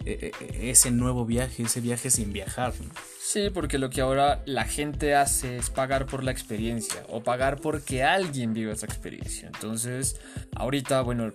e, 0.04 0.32
e, 0.40 0.70
ese 0.70 0.90
nuevo 0.90 1.24
viaje, 1.26 1.64
ese 1.64 1.80
viaje 1.80 2.10
sin 2.10 2.32
viajar? 2.32 2.74
¿no? 2.80 2.90
Sí, 3.22 3.50
porque 3.52 3.76
lo 3.76 3.90
que 3.90 4.00
ahora 4.00 4.42
la 4.46 4.64
gente 4.64 5.14
hace 5.14 5.58
es 5.58 5.68
pagar 5.68 6.06
por 6.06 6.24
la 6.24 6.30
experiencia 6.30 7.02
o 7.10 7.22
pagar 7.22 7.60
porque 7.60 8.02
alguien 8.02 8.54
vive 8.54 8.72
esa 8.72 8.86
experiencia. 8.86 9.50
Entonces, 9.54 10.18
ahorita, 10.56 11.02
bueno, 11.02 11.30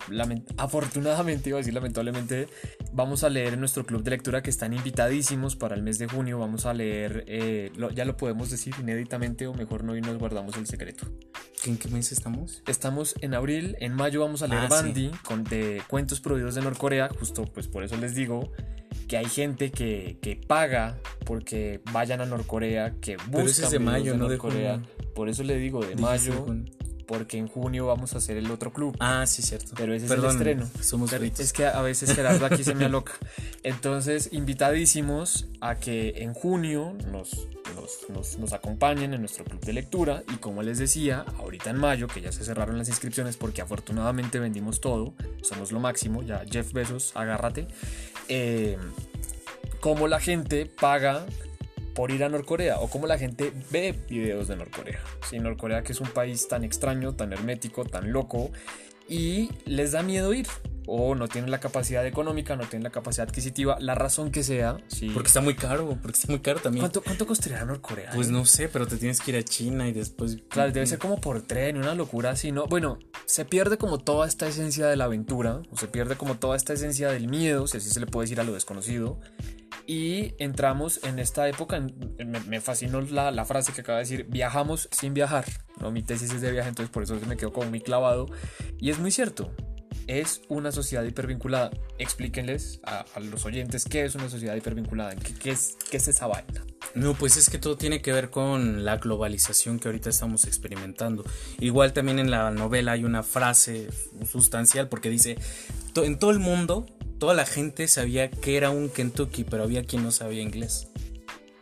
afortunadamente, 0.56 1.50
iba 1.50 1.58
a 1.58 1.60
decir 1.60 1.72
lamentablemente, 1.72 2.48
vamos 2.92 3.22
a 3.22 3.28
leer 3.28 3.54
en 3.54 3.60
nuestro 3.60 3.86
club 3.86 4.02
de 4.02 4.10
lectura 4.10 4.42
que 4.42 4.50
están 4.50 4.72
invitadísimos 4.72 5.54
para 5.54 5.76
el 5.76 5.82
mes 5.84 5.98
de 5.98 6.08
junio. 6.08 6.40
Vamos 6.40 6.66
a 6.66 6.74
leer, 6.74 7.24
eh, 7.28 7.70
ya 7.94 8.04
lo 8.04 8.16
podemos 8.16 8.50
decir 8.50 8.74
inéditamente 8.80 9.46
o 9.46 9.54
mejor 9.54 9.84
no 9.84 9.96
y 9.96 10.00
nos 10.00 10.18
guardamos 10.18 10.56
el 10.56 10.66
secreto. 10.66 11.06
¿En 11.64 11.78
qué 11.78 11.88
mes 11.88 12.10
estamos? 12.10 12.64
Estamos 12.66 13.14
en 13.20 13.32
abril, 13.32 13.76
en 13.78 13.94
mayo 13.94 14.20
vamos 14.20 14.42
a 14.42 14.48
leer 14.48 14.64
ah, 14.64 14.68
Bandy 14.68 15.12
con 15.22 15.44
de 15.44 15.80
cuentos 15.86 16.20
prohibidos 16.20 16.56
de 16.56 16.62
Norcorea, 16.62 17.08
justo 17.16 17.44
pues 17.44 17.68
por 17.68 17.84
eso 17.84 17.96
les 17.96 18.16
digo 18.16 18.50
que 19.08 19.16
hay 19.16 19.26
gente 19.26 19.70
que, 19.70 20.18
que 20.20 20.36
paga 20.36 20.98
porque 21.24 21.80
vayan 21.92 22.20
a 22.20 22.26
Norcorea, 22.26 22.94
que 23.00 23.16
buscan 23.28 23.70
de 23.70 23.78
mayo, 23.78 24.16
no 24.16 24.28
de 24.28 24.38
Corea. 24.38 24.82
Por 25.14 25.28
eso 25.28 25.42
le 25.42 25.56
digo 25.56 25.84
de 25.84 25.96
mayo, 25.96 26.46
porque 27.06 27.38
en 27.38 27.46
junio 27.46 27.86
vamos 27.86 28.14
a 28.14 28.18
hacer 28.18 28.36
el 28.36 28.50
otro 28.50 28.72
club. 28.72 28.96
Ah, 29.00 29.24
sí, 29.26 29.42
cierto. 29.42 29.72
Pero 29.76 29.94
ese 29.94 30.06
es 30.06 30.10
el 30.12 30.24
estreno. 30.24 30.68
Somos 30.80 31.12
Es 31.12 31.52
que 31.52 31.66
a 31.66 31.80
veces 31.80 32.14
Gerardo 32.14 32.44
aquí 32.46 32.64
se 32.64 32.74
me 32.74 32.84
aloca. 32.84 33.12
Entonces, 33.62 34.30
invitadísimos 34.32 35.46
a 35.60 35.76
que 35.76 36.14
en 36.16 36.34
junio 36.34 36.96
nos, 37.10 37.48
nos, 38.08 38.38
nos, 38.38 38.52
acompañen 38.52 39.14
en 39.14 39.20
nuestro 39.20 39.44
club 39.44 39.60
de 39.60 39.72
lectura. 39.72 40.24
Y 40.32 40.36
como 40.36 40.62
les 40.62 40.78
decía, 40.78 41.24
ahorita 41.38 41.70
en 41.70 41.78
mayo, 41.78 42.08
que 42.08 42.20
ya 42.20 42.32
se 42.32 42.44
cerraron 42.44 42.76
las 42.76 42.88
inscripciones 42.88 43.36
porque 43.36 43.62
afortunadamente 43.62 44.38
vendimos 44.38 44.80
todo, 44.80 45.14
somos 45.42 45.72
lo 45.72 45.80
máximo, 45.80 46.22
ya 46.22 46.44
Jeff 46.50 46.72
Bezos, 46.72 47.12
agárrate. 47.14 47.68
Eh, 48.28 48.76
cómo 49.80 50.08
la 50.08 50.20
gente 50.20 50.66
paga 50.66 51.26
por 51.94 52.10
ir 52.10 52.24
a 52.24 52.28
Norcorea 52.28 52.78
o 52.80 52.88
cómo 52.88 53.06
la 53.06 53.18
gente 53.18 53.52
ve 53.70 53.94
videos 54.08 54.48
de 54.48 54.56
Norcorea. 54.56 55.00
Sí, 55.28 55.38
Norcorea 55.38 55.82
que 55.82 55.92
es 55.92 56.00
un 56.00 56.08
país 56.08 56.46
tan 56.48 56.64
extraño, 56.64 57.14
tan 57.14 57.32
hermético, 57.32 57.84
tan 57.84 58.12
loco 58.12 58.50
y 59.08 59.50
les 59.64 59.92
da 59.92 60.02
miedo 60.02 60.34
ir 60.34 60.46
o 60.86 61.14
no 61.14 61.28
tienen 61.28 61.50
la 61.50 61.60
capacidad 61.60 62.06
económica, 62.06 62.56
no 62.56 62.64
tienen 62.64 62.84
la 62.84 62.90
capacidad 62.90 63.28
adquisitiva, 63.28 63.76
la 63.80 63.94
razón 63.94 64.30
que 64.30 64.42
sea. 64.42 64.78
Sí. 64.88 65.10
Porque 65.10 65.28
está 65.28 65.40
muy 65.40 65.54
caro, 65.54 65.98
porque 66.00 66.18
está 66.18 66.32
muy 66.32 66.40
caro 66.40 66.60
también. 66.60 66.82
¿Cuánto, 66.82 67.02
cuánto 67.02 67.26
costaría 67.26 67.64
Norcorea? 67.64 68.12
Pues 68.14 68.28
no 68.28 68.44
sé, 68.44 68.68
pero 68.68 68.86
te 68.86 68.96
tienes 68.96 69.20
que 69.20 69.32
ir 69.32 69.36
a 69.36 69.42
China 69.42 69.88
y 69.88 69.92
después... 69.92 70.38
Claro, 70.48 70.72
debe 70.72 70.86
ser 70.86 70.98
como 70.98 71.20
por 71.20 71.42
tren, 71.42 71.76
una 71.76 71.94
locura 71.94 72.30
así, 72.30 72.52
¿no? 72.52 72.66
Bueno, 72.66 72.98
se 73.26 73.44
pierde 73.44 73.78
como 73.78 73.98
toda 73.98 74.26
esta 74.26 74.46
esencia 74.46 74.86
de 74.86 74.96
la 74.96 75.04
aventura, 75.04 75.62
o 75.70 75.76
se 75.76 75.88
pierde 75.88 76.16
como 76.16 76.36
toda 76.36 76.56
esta 76.56 76.72
esencia 76.72 77.10
del 77.10 77.28
miedo, 77.28 77.66
si 77.66 77.78
así 77.78 77.90
se 77.90 78.00
le 78.00 78.06
puede 78.06 78.24
decir 78.24 78.40
a 78.40 78.44
lo 78.44 78.52
desconocido. 78.52 79.20
Y 79.86 80.34
entramos 80.38 81.00
en 81.04 81.18
esta 81.18 81.48
época, 81.48 81.80
me, 82.46 82.60
fascinó 82.60 83.00
la, 83.00 83.30
la, 83.30 83.44
frase 83.44 83.72
que 83.72 83.82
acaba 83.82 83.98
de 83.98 84.04
decir, 84.04 84.26
viajamos 84.28 84.88
sin 84.90 85.14
viajar. 85.14 85.44
¿no? 85.80 85.90
Mi 85.90 86.02
tesis 86.02 86.32
es 86.32 86.40
de 86.40 86.50
viaje, 86.50 86.68
entonces 86.68 86.92
por 86.92 87.02
eso 87.02 87.16
me 87.26 87.36
quedo 87.36 87.52
como 87.52 87.70
muy 87.70 87.80
clavado. 87.80 88.26
Y 88.80 88.90
es 88.90 88.98
muy 88.98 89.10
cierto, 89.10 89.52
es 90.06 90.42
una 90.48 90.72
sociedad 90.72 91.04
hipervinculada. 91.04 91.70
Explíquenles 91.98 92.80
a, 92.84 93.04
los 93.20 93.44
oyentes 93.44 93.84
qué 93.84 94.04
es 94.04 94.14
una 94.14 94.28
sociedad 94.28 94.54
hipervinculada, 94.54 95.14
¿Qué, 95.16 95.34
qué, 95.34 95.50
es, 95.50 95.76
qué 95.90 95.96
es 95.96 96.08
esa 96.08 96.26
vaina. 96.26 96.64
No, 96.94 97.14
pues 97.14 97.36
es 97.36 97.50
que 97.50 97.58
todo 97.58 97.76
tiene 97.76 98.00
que 98.00 98.12
ver 98.12 98.30
con 98.30 98.84
la 98.84 98.96
globalización 98.96 99.78
que 99.78 99.88
ahorita 99.88 100.08
estamos 100.08 100.44
experimentando. 100.44 101.24
Igual 101.60 101.92
también 101.92 102.18
en 102.18 102.30
la 102.30 102.50
novela 102.50 102.92
hay 102.92 103.04
una 103.04 103.22
frase 103.22 103.88
sustancial 104.30 104.88
porque 104.88 105.10
dice, 105.10 105.36
en 105.94 106.18
todo 106.18 106.30
el 106.30 106.38
mundo, 106.38 106.86
toda 107.18 107.34
la 107.34 107.46
gente 107.46 107.88
sabía 107.88 108.30
que 108.30 108.56
era 108.56 108.70
un 108.70 108.88
Kentucky, 108.88 109.44
pero 109.44 109.64
había 109.64 109.84
quien 109.84 110.02
no 110.02 110.12
sabía 110.12 110.42
inglés. 110.42 110.88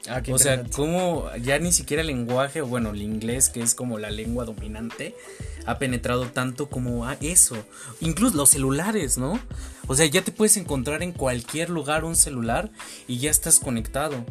Ah, 0.06 0.22
o 0.30 0.38
sea, 0.38 0.62
como 0.64 1.30
ya 1.36 1.58
ni 1.58 1.72
siquiera 1.72 2.02
el 2.02 2.08
lenguaje, 2.08 2.60
bueno, 2.60 2.90
el 2.90 3.00
inglés, 3.00 3.48
que 3.48 3.62
es 3.62 3.74
como 3.74 3.98
la 3.98 4.10
lengua 4.10 4.44
dominante, 4.44 5.14
ha 5.66 5.78
penetrado 5.78 6.26
tanto 6.26 6.68
como 6.68 7.06
a 7.06 7.14
eso. 7.20 7.56
Incluso 8.00 8.36
los 8.36 8.50
celulares, 8.50 9.18
¿no? 9.18 9.38
O 9.86 9.94
sea, 9.94 10.06
ya 10.06 10.22
te 10.22 10.32
puedes 10.32 10.56
encontrar 10.56 11.02
en 11.02 11.12
cualquier 11.12 11.70
lugar 11.70 12.04
un 12.04 12.16
celular 12.16 12.70
y 13.06 13.18
ya 13.18 13.30
estás 13.30 13.60
conectado. 13.60 14.24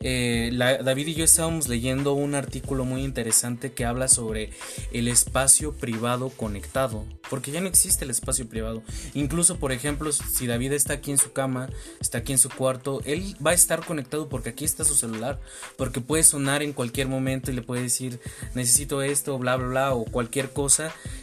Eh, 0.00 0.52
David 0.54 1.08
y 1.08 1.14
yo 1.14 1.24
estábamos 1.24 1.66
leyendo 1.66 2.12
un 2.12 2.36
artículo 2.36 2.84
muy 2.84 3.02
interesante 3.02 3.72
que 3.72 3.84
habla 3.84 4.06
sobre 4.06 4.50
el 4.92 5.08
espacio 5.08 5.72
privado 5.72 6.28
conectado, 6.30 7.04
porque 7.28 7.50
ya 7.50 7.60
no 7.60 7.68
existe 7.68 8.04
el 8.04 8.10
espacio 8.10 8.48
privado. 8.48 8.82
Incluso, 9.14 9.58
por 9.58 9.72
ejemplo, 9.72 10.12
si 10.12 10.46
David 10.46 10.72
está 10.72 10.94
aquí 10.94 11.10
en 11.10 11.18
su 11.18 11.32
cama, 11.32 11.68
está 12.00 12.18
aquí 12.18 12.32
en 12.32 12.38
su 12.38 12.48
cuarto, 12.48 13.02
él 13.06 13.34
va 13.44 13.50
a 13.50 13.54
estar 13.54 13.84
conectado 13.84 14.28
porque 14.28 14.50
aquí 14.50 14.64
está 14.64 14.84
su 14.84 14.94
celular, 14.94 15.40
porque 15.76 16.00
puede 16.00 16.22
sonar 16.22 16.62
en 16.62 16.72
cualquier 16.72 17.08
momento 17.08 17.50
y 17.50 17.54
le 17.54 17.62
puede 17.62 17.82
decir 17.82 18.20
necesito 18.54 19.02
esto, 19.02 19.36
bla, 19.38 19.56
bla, 19.56 19.66
bla, 19.66 19.94
o 19.94 20.04
cualquier 20.04 20.50
cosa 20.52 20.77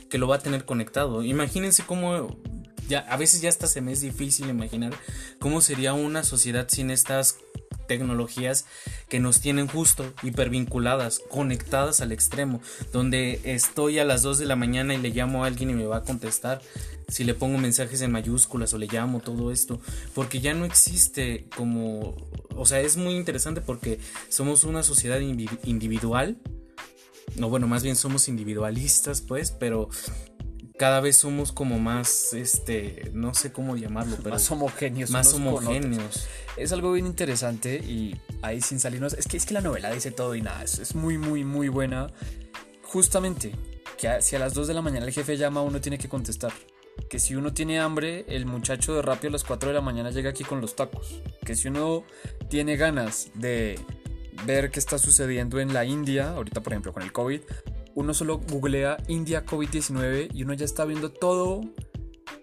que 0.10 0.18
lo 0.18 0.28
va 0.28 0.38
a 0.38 0.40
tener 0.40 0.66
conectado. 0.66 1.24
Imagínense 1.24 1.84
cómo 1.86 2.38
ya 2.88 3.00
a 3.00 3.18
veces 3.18 3.42
ya 3.42 3.50
hasta 3.50 3.68
se 3.68 3.82
me 3.82 3.92
es 3.92 4.02
difícil 4.02 4.50
imaginar 4.50 4.94
cómo 5.40 5.62
sería 5.62 5.94
una 5.94 6.24
sociedad 6.24 6.68
sin 6.70 6.92
estas 6.92 7.38
tecnologías 7.88 8.66
que 9.10 9.20
nos 9.20 9.40
tienen 9.42 9.68
justo 9.68 10.12
hipervinculadas, 10.24 11.20
conectadas 11.30 12.02
al 12.02 12.12
extremo, 12.12 12.62
donde 12.92 13.42
estoy 13.44 14.00
a 14.00 14.06
las 14.06 14.24
2 14.24 14.40
de 14.40 14.46
la 14.46 14.56
mañana 14.56 14.94
y 14.94 14.98
le 14.98 15.10
llamo 15.10 15.44
a 15.44 15.48
alguien 15.48 15.70
y 15.70 15.74
me 15.74 15.86
va 15.86 15.98
a 15.98 16.04
contestar, 16.04 16.62
si 17.08 17.24
le 17.24 17.36
pongo 17.36 17.58
mensajes 17.58 18.02
en 18.02 18.12
mayúsculas 18.12 18.74
o 18.74 18.78
le 18.78 18.88
llamo 18.88 19.20
todo 19.20 19.52
esto, 19.52 19.80
porque 20.14 20.40
ya 20.42 20.54
no 20.54 20.66
existe 20.66 21.48
como, 21.56 22.16
o 22.56 22.66
sea, 22.66 22.80
es 22.80 22.98
muy 22.98 23.14
interesante 23.14 23.62
porque 23.62 24.00
somos 24.30 24.64
una 24.64 24.82
sociedad 24.82 25.20
individual, 25.20 26.38
no 27.36 27.50
bueno, 27.50 27.68
más 27.68 27.84
bien 27.84 27.96
somos 27.96 28.28
individualistas, 28.28 29.22
pues, 29.22 29.52
pero 29.52 29.90
cada 30.78 31.00
vez 31.00 31.18
somos 31.18 31.52
como 31.52 31.80
más, 31.80 32.34
este, 32.34 33.10
no 33.14 33.34
sé 33.34 33.52
cómo 33.52 33.78
llamarlo, 33.78 34.18
pero 34.18 34.32
más 34.32 34.52
homogéneos. 34.52 35.10
Más 35.10 35.34
homogéneos. 35.34 36.28
Es 36.58 36.72
algo 36.72 36.92
bien 36.94 37.06
interesante 37.06 37.78
y 37.78 38.20
ahí 38.42 38.62
sin 38.62 38.80
salirnos, 38.80 39.14
es 39.14 39.28
que 39.28 39.38
es 39.38 39.46
que 39.46 39.54
la 39.54 39.62
novela 39.62 39.92
dice 39.92 40.12
todo 40.12 40.36
y 40.36 40.42
nada, 40.42 40.64
es, 40.64 40.96
muy, 40.96 41.18
muy, 41.18 41.44
muy 41.44 41.70
buena. 41.70 42.08
Justamente, 42.84 43.54
que 43.98 44.22
si 44.22 44.36
a 44.36 44.40
las 44.40 44.54
2 44.54 44.68
de 44.68 44.74
la 44.74 44.82
mañana 44.82 45.06
el 45.06 45.14
jefe 45.14 45.38
llama, 45.38 45.62
uno 45.62 45.82
tiene 45.82 45.98
que 45.98 46.10
contestar. 46.10 46.54
Que 47.10 47.20
si 47.20 47.36
uno 47.36 47.54
tiene 47.54 47.80
hambre, 47.80 48.26
el 48.30 48.46
muchacho 48.46 48.96
de 48.96 49.02
rápido 49.02 49.30
a 49.30 49.32
las 49.34 49.44
4 49.44 49.70
de 49.70 49.76
la 49.76 49.82
mañana 49.82 50.12
llega 50.12 50.30
aquí 50.30 50.44
con 50.44 50.62
los 50.62 50.76
tacos. 50.76 51.22
Que 51.46 51.56
si 51.56 51.68
uno 51.68 52.06
tiene 52.50 52.78
ganas 52.78 53.32
de 53.34 53.80
ver 54.46 54.72
qué 54.72 54.80
está 54.80 54.98
sucediendo 54.98 55.60
en 55.60 55.74
la 55.74 55.86
India, 55.86 56.32
ahorita 56.32 56.62
por 56.62 56.74
ejemplo 56.74 56.94
con 56.94 57.04
el 57.04 57.12
COVID, 57.12 57.42
uno 57.96 58.14
solo 58.14 58.40
googlea 58.40 58.98
India 59.08 59.46
COVID-19 59.46 60.30
y 60.34 60.44
uno 60.44 60.54
ya 60.54 60.66
está 60.66 60.86
viendo 60.86 61.12
todo 61.12 61.62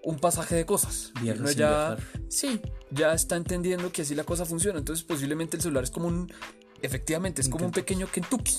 un 0.02 0.18
pasaje 0.18 0.54
de 0.54 0.66
cosas. 0.66 1.12
Y 1.22 1.30
uno 1.30 1.50
ya, 1.50 1.96
sí, 2.28 2.60
ya 2.90 3.12
está 3.12 3.36
entendiendo 3.36 3.92
que 3.92 4.02
así 4.02 4.14
la 4.14 4.24
cosa 4.24 4.44
funciona. 4.44 4.78
Entonces 4.78 5.04
posiblemente 5.04 5.56
el 5.56 5.62
celular 5.62 5.84
es 5.84 5.90
como 5.90 6.08
un, 6.08 6.32
efectivamente, 6.80 7.40
es 7.40 7.48
como 7.48 7.66
un 7.66 7.72
pequeño 7.72 8.08
Kentucky. 8.10 8.56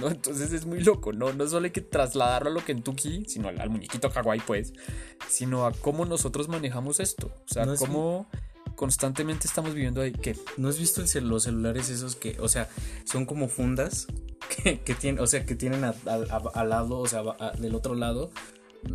¿no? 0.00 0.08
Entonces 0.08 0.52
es 0.52 0.66
muy 0.66 0.80
loco, 0.80 1.12
¿no? 1.12 1.32
No 1.32 1.46
solo 1.46 1.66
hay 1.66 1.70
que 1.70 1.80
trasladarlo 1.80 2.50
a 2.50 2.52
lo 2.52 2.64
Kentucky, 2.64 3.24
sino 3.28 3.48
al, 3.48 3.70
muñequito 3.70 4.10
kawaii, 4.10 4.40
pues, 4.40 4.72
sino 5.28 5.66
a 5.66 5.72
cómo 5.72 6.04
nosotros 6.04 6.48
manejamos 6.48 6.98
esto. 6.98 7.30
O 7.48 7.52
sea, 7.52 7.66
cómo 7.76 8.26
constantemente 8.76 9.46
estamos 9.46 9.74
viviendo 9.74 10.00
ahí. 10.00 10.12
¿Qué? 10.12 10.36
¿No 10.56 10.68
has 10.68 10.78
visto 10.78 11.02
los 11.20 11.42
celulares 11.42 11.88
esos 11.90 12.16
que, 12.16 12.36
o 12.40 12.48
sea, 12.48 12.68
son 13.04 13.26
como 13.26 13.48
fundas 13.48 14.06
que, 14.84 14.94
tienen, 14.94 15.22
o 15.22 15.26
sea, 15.26 15.44
que 15.44 15.54
tienen 15.54 15.84
al 15.84 16.68
lado, 16.68 16.98
o 16.98 17.06
sea, 17.06 17.22
del 17.58 17.74
otro 17.74 17.94
lado, 17.94 18.30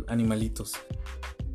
animalitos. 0.06 0.74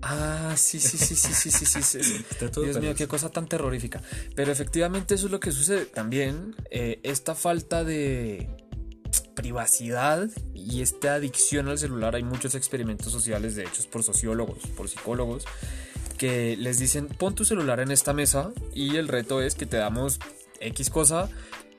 Ah, 0.05 0.53
sí, 0.57 0.81
sí, 0.81 0.97
sí, 0.97 1.15
sí, 1.15 1.33
sí, 1.33 1.65
sí, 1.65 1.81
sí. 1.81 2.25
Dios 2.61 2.79
mío, 2.79 2.93
qué 2.93 3.07
cosa 3.07 3.29
tan 3.29 3.47
terrorífica. 3.47 4.01
Pero 4.35 4.51
efectivamente 4.51 5.15
eso 5.15 5.27
es 5.27 5.31
lo 5.31 5.39
que 5.39 5.51
sucede. 5.51 5.85
También 5.85 6.55
eh, 6.71 6.99
esta 7.03 7.35
falta 7.35 7.85
de 7.85 8.49
privacidad 9.33 10.29
y 10.53 10.81
esta 10.81 11.15
adicción 11.15 11.69
al 11.69 11.77
celular. 11.77 12.15
Hay 12.15 12.23
muchos 12.23 12.53
experimentos 12.55 13.11
sociales, 13.11 13.55
de 13.55 13.63
hechos 13.63 13.87
por 13.87 14.03
sociólogos, 14.03 14.67
por 14.75 14.89
psicólogos, 14.89 15.45
que 16.23 16.55
les 16.55 16.79
dicen, 16.79 17.09
pon 17.09 17.35
tu 17.35 17.43
celular 17.43 17.81
en 17.81 17.91
esta 17.91 18.13
mesa 18.13 18.53
y 18.73 18.95
el 18.95 19.09
reto 19.09 19.41
es 19.41 19.55
que 19.55 19.65
te 19.65 19.75
damos 19.75 20.19
X 20.61 20.89
cosa. 20.89 21.27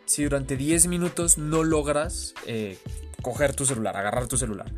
Si 0.05 0.23
durante 0.23 0.59
10 0.59 0.87
minutos 0.89 1.39
no 1.39 1.65
logras 1.65 2.35
eh, 2.47 2.77
coger 3.23 3.57
tu 3.57 3.65
celular, 3.65 3.97
agarrar 3.97 4.29
tu 4.29 4.37
celular. 4.37 4.71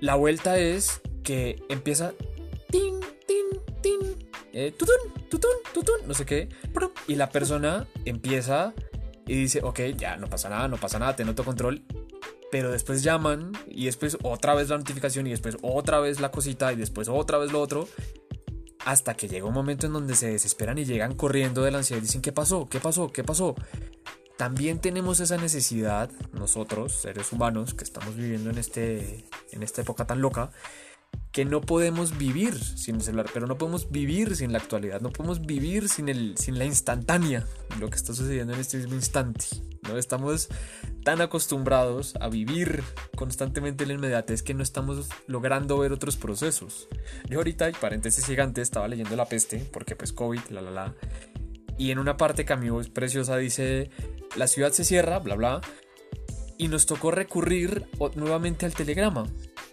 La 0.00 0.16
vuelta 0.16 0.58
es 0.58 1.00
que 1.22 1.64
empieza 1.70 2.12
tin, 2.70 3.00
tin, 3.26 3.58
tin, 3.80 4.28
eh, 4.52 4.70
tutun, 4.70 4.98
tutun, 5.30 5.56
tutun, 5.72 6.06
no 6.06 6.12
sé 6.12 6.26
qué, 6.26 6.50
y 7.08 7.14
la 7.14 7.30
persona 7.30 7.86
empieza 8.04 8.74
y 9.26 9.32
dice, 9.32 9.60
ok, 9.62 9.80
ya 9.96 10.18
no 10.18 10.26
pasa 10.26 10.50
nada, 10.50 10.68
no 10.68 10.76
pasa 10.76 10.98
nada, 10.98 11.16
te 11.16 11.24
noto 11.24 11.42
control, 11.42 11.84
pero 12.50 12.70
después 12.70 13.02
llaman 13.02 13.52
y 13.66 13.86
después 13.86 14.18
otra 14.22 14.54
vez 14.54 14.68
la 14.68 14.76
notificación 14.76 15.26
y 15.26 15.30
después 15.30 15.56
otra 15.62 16.00
vez 16.00 16.20
la 16.20 16.30
cosita 16.30 16.70
y 16.74 16.76
después 16.76 17.08
otra 17.08 17.38
vez 17.38 17.50
lo 17.50 17.62
otro 17.62 17.88
hasta 18.84 19.14
que 19.14 19.28
llega 19.28 19.46
un 19.46 19.54
momento 19.54 19.86
en 19.86 19.92
donde 19.92 20.14
se 20.14 20.30
desesperan 20.30 20.78
y 20.78 20.84
llegan 20.84 21.14
corriendo 21.14 21.62
de 21.62 21.70
la 21.70 21.78
ansiedad 21.78 22.00
y 22.00 22.06
dicen, 22.06 22.22
¿qué 22.22 22.32
pasó? 22.32 22.68
¿Qué 22.68 22.80
pasó? 22.80 23.12
¿Qué 23.12 23.24
pasó? 23.24 23.54
También 24.36 24.80
tenemos 24.80 25.20
esa 25.20 25.36
necesidad, 25.36 26.10
nosotros, 26.32 26.92
seres 26.92 27.32
humanos, 27.32 27.74
que 27.74 27.84
estamos 27.84 28.16
viviendo 28.16 28.50
en, 28.50 28.58
este, 28.58 29.24
en 29.52 29.62
esta 29.62 29.82
época 29.82 30.06
tan 30.06 30.20
loca, 30.20 30.50
que 31.30 31.44
no 31.44 31.60
podemos 31.60 32.18
vivir 32.18 32.58
sin 32.58 32.96
el 32.96 33.02
celular, 33.02 33.26
pero 33.32 33.46
no 33.46 33.56
podemos 33.56 33.90
vivir 33.90 34.34
sin 34.36 34.52
la 34.52 34.58
actualidad, 34.58 35.00
no 35.00 35.10
podemos 35.10 35.42
vivir 35.42 35.88
sin, 35.88 36.08
el, 36.08 36.36
sin 36.36 36.58
la 36.58 36.64
instantánea, 36.64 37.46
lo 37.78 37.88
que 37.88 37.96
está 37.96 38.14
sucediendo 38.14 38.52
en 38.52 38.60
este 38.60 38.78
mismo 38.78 38.94
instante. 38.94 39.46
¿No? 39.82 39.98
Estamos 39.98 40.48
tan 41.04 41.20
acostumbrados 41.20 42.14
a 42.20 42.28
vivir 42.28 42.82
constantemente 43.16 43.84
en 43.84 43.88
la 43.88 43.94
inmediatez 43.94 44.42
que 44.42 44.54
no 44.54 44.62
estamos 44.62 45.08
logrando 45.26 45.78
ver 45.78 45.92
otros 45.92 46.16
procesos. 46.16 46.88
Yo 47.28 47.38
ahorita, 47.38 47.68
y 47.68 47.72
paréntesis 47.72 48.24
gigante, 48.24 48.62
estaba 48.62 48.88
leyendo 48.88 49.16
La 49.16 49.26
Peste, 49.26 49.58
porque 49.72 49.96
pues 49.96 50.12
COVID, 50.12 50.40
la 50.50 50.60
la 50.60 50.70
la, 50.70 50.94
y 51.78 51.90
en 51.90 51.98
una 51.98 52.16
parte 52.16 52.44
que 52.44 52.52
a 52.52 52.56
mí 52.56 52.68
es 52.80 52.88
preciosa 52.88 53.36
dice, 53.36 53.90
la 54.36 54.46
ciudad 54.46 54.72
se 54.72 54.84
cierra, 54.84 55.18
bla 55.18 55.34
bla, 55.34 55.60
y 56.58 56.68
nos 56.68 56.86
tocó 56.86 57.10
recurrir 57.10 57.88
nuevamente 58.14 58.66
al 58.66 58.74
telegrama, 58.74 59.26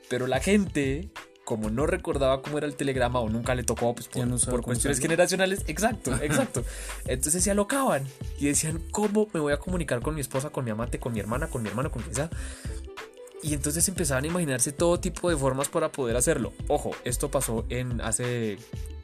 pero 0.10 0.26
la 0.26 0.40
gente 0.40 1.12
como 1.50 1.72
no 1.72 1.88
recordaba 1.88 2.44
cómo 2.44 2.60
era 2.60 2.68
el 2.68 2.76
telegrama 2.76 3.20
o 3.22 3.28
nunca 3.28 3.56
le 3.56 3.64
tocó 3.64 3.96
pues, 3.96 4.08
por, 4.08 4.62
cuestiones 4.62 5.00
generacionales, 5.00 5.64
exacto, 5.66 6.14
exacto. 6.22 6.64
Entonces 7.08 7.44
se 7.44 7.50
alocaban 7.50 8.06
y 8.38 8.46
decían, 8.46 8.80
¿cómo 8.92 9.28
me 9.34 9.40
voy 9.40 9.52
a 9.52 9.58
comunicar 9.58 10.00
con 10.00 10.14
mi 10.14 10.22
esposa, 10.22 10.52
con 10.52 10.64
mi 10.64 10.70
amante, 10.70 11.00
con 11.00 11.12
mi 11.12 11.20
hermana, 11.20 11.48
con 11.48 11.64
mi 11.64 11.70
hermano, 11.70 11.90
con 11.90 12.04
quien 12.04 12.14
sea? 12.14 12.30
Y 13.42 13.56
entonces 13.56 13.90
empezaban 13.90 14.26
a 14.26 14.28
imaginarse 14.28 14.74
todo 14.74 15.00
tipo 15.00 15.28
de 15.28 15.38
formas 15.38 15.70
para 15.70 15.92
poder 15.92 16.18
hacerlo. 16.18 16.54
Ojo, 16.68 16.92
esto 17.04 17.32
pasó 17.32 17.66
en 17.70 18.00
hace, 18.02 18.60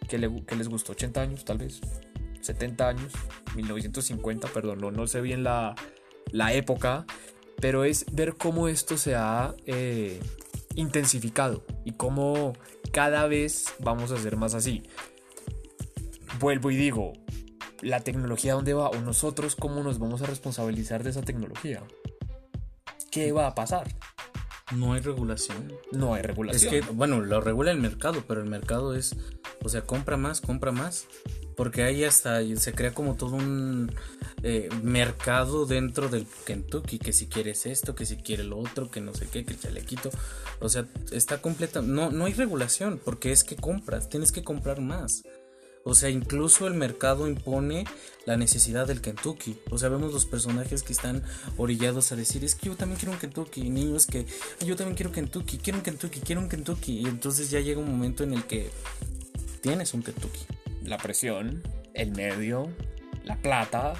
que, 0.07 0.19
le, 0.19 0.29
les 0.55 0.67
gustó? 0.67 0.91
80 0.91 1.19
años 1.19 1.45
tal 1.45 1.57
vez. 1.57 1.81
70 2.41 2.87
años, 2.87 3.11
1950, 3.55 4.49
perdón, 4.49 4.81
no, 4.81 4.91
no 4.91 5.07
sé 5.07 5.19
bien 5.19 5.43
la, 5.43 5.73
la 6.31 6.53
época, 6.53 7.07
pero 7.59 7.85
es 7.85 8.05
ver 8.11 8.35
cómo 8.35 8.67
esto 8.67 8.99
se 8.99 9.15
ha 9.15 9.55
eh, 9.65 10.19
intensificado 10.75 11.65
y 11.83 11.93
cómo 11.93 12.53
cada 12.91 13.27
vez 13.27 13.73
vamos 13.79 14.11
a 14.11 14.17
ser 14.17 14.37
más 14.37 14.53
así. 14.53 14.83
Vuelvo 16.39 16.71
y 16.71 16.75
digo, 16.75 17.13
la 17.81 18.01
tecnología 18.01 18.53
dónde 18.53 18.73
va 18.73 18.89
o 18.89 18.99
nosotros 19.01 19.55
cómo 19.55 19.83
nos 19.83 19.99
vamos 19.99 20.21
a 20.21 20.25
responsabilizar 20.25 21.03
de 21.03 21.11
esa 21.11 21.21
tecnología. 21.21 21.83
¿Qué 23.11 23.31
va 23.31 23.47
a 23.47 23.55
pasar? 23.55 23.87
No 24.75 24.93
hay 24.93 25.01
regulación. 25.01 25.71
No 25.91 26.13
hay 26.13 26.23
regulación. 26.23 26.73
Es 26.73 26.85
que, 26.85 26.93
bueno, 26.93 27.21
lo 27.21 27.39
regula 27.39 27.71
el 27.71 27.79
mercado, 27.79 28.23
pero 28.27 28.41
el 28.41 28.49
mercado 28.49 28.95
es, 28.95 29.15
o 29.65 29.69
sea, 29.69 29.81
compra 29.81 30.15
más, 30.15 30.41
compra 30.41 30.71
más. 30.71 31.07
Porque 31.55 31.83
ahí 31.83 32.03
hasta 32.03 32.41
se 32.57 32.73
crea 32.73 32.93
como 32.93 33.15
todo 33.15 33.35
un 33.35 33.91
eh, 34.43 34.69
mercado 34.83 35.65
dentro 35.65 36.07
del 36.07 36.27
Kentucky, 36.45 36.99
que 36.99 37.13
si 37.13 37.27
quieres 37.27 37.65
esto, 37.65 37.95
que 37.95 38.05
si 38.05 38.17
quieres 38.17 38.45
lo 38.45 38.59
otro, 38.59 38.91
que 38.91 39.01
no 39.01 39.13
sé 39.13 39.27
qué, 39.27 39.43
que 39.43 39.53
el 39.53 39.59
chalequito. 39.59 40.11
O 40.59 40.69
sea, 40.69 40.85
está 41.11 41.41
completa. 41.41 41.81
No, 41.81 42.11
no 42.11 42.25
hay 42.25 42.33
regulación, 42.33 43.01
porque 43.03 43.31
es 43.31 43.43
que 43.43 43.55
compras, 43.55 44.07
tienes 44.07 44.31
que 44.31 44.43
comprar 44.43 44.81
más. 44.81 45.23
O 45.83 45.95
sea, 45.95 46.09
incluso 46.09 46.67
el 46.67 46.73
mercado 46.73 47.27
impone 47.27 47.85
la 48.25 48.37
necesidad 48.37 48.85
del 48.85 49.01
Kentucky. 49.01 49.57
O 49.69 49.77
sea, 49.77 49.89
vemos 49.89 50.13
los 50.13 50.25
personajes 50.25 50.83
que 50.83 50.93
están 50.93 51.23
orillados 51.57 52.11
a 52.11 52.15
decir, 52.15 52.43
es 52.43 52.55
que 52.55 52.67
yo 52.67 52.75
también 52.75 52.99
quiero 52.99 53.13
un 53.13 53.19
Kentucky. 53.19 53.69
Niños 53.69 54.05
que, 54.07 54.25
yo 54.65 54.75
también 54.75 54.95
quiero 54.95 55.11
Kentucky, 55.11 55.57
quiero 55.57 55.77
un 55.77 55.83
Kentucky, 55.83 56.19
quiero 56.21 56.41
un 56.41 56.49
Kentucky. 56.49 57.01
Y 57.01 57.05
entonces 57.05 57.49
ya 57.49 57.59
llega 57.59 57.79
un 57.79 57.89
momento 57.89 58.23
en 58.23 58.33
el 58.33 58.43
que 58.45 58.71
tienes 59.65 59.95
un 59.95 60.03
Kentucky. 60.03 60.41
La 60.83 60.99
presión, 60.99 61.63
el 61.95 62.11
medio, 62.11 62.71
la 63.23 63.35
plata 63.35 63.95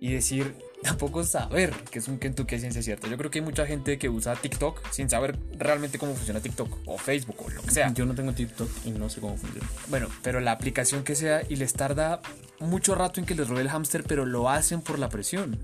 y 0.00 0.10
decir, 0.10 0.56
tampoco 0.82 1.22
saber 1.22 1.70
que 1.90 1.98
es 1.98 2.08
un 2.08 2.18
Kentucky 2.18 2.54
a 2.54 2.58
ciencia 2.58 2.82
cierta. 2.82 3.08
Yo 3.08 3.18
creo 3.18 3.30
que 3.30 3.40
hay 3.40 3.44
mucha 3.44 3.66
gente 3.66 3.98
que 3.98 4.08
usa 4.08 4.34
TikTok 4.36 4.90
sin 4.90 5.10
saber 5.10 5.38
realmente 5.58 5.98
cómo 5.98 6.14
funciona 6.14 6.40
TikTok 6.40 6.78
o 6.86 6.96
Facebook 6.96 7.36
o 7.44 7.50
lo 7.50 7.60
que 7.60 7.70
sea. 7.70 7.92
Yo 7.92 8.06
no 8.06 8.14
tengo 8.14 8.32
TikTok 8.32 8.70
y 8.86 8.92
no 8.92 9.10
sé 9.10 9.20
cómo 9.20 9.36
funciona. 9.36 9.68
Bueno, 9.88 10.08
pero 10.22 10.40
la 10.40 10.52
aplicación 10.52 11.04
que 11.04 11.14
sea 11.14 11.42
y 11.46 11.56
les 11.56 11.74
tarda 11.74 12.22
mucho 12.58 12.94
rato 12.94 13.20
en 13.20 13.26
que 13.26 13.34
les 13.34 13.50
robe 13.50 13.60
el 13.60 13.68
hámster, 13.68 14.04
pero 14.04 14.24
lo 14.24 14.48
hacen 14.48 14.80
por 14.80 14.98
la 14.98 15.10
presión. 15.10 15.58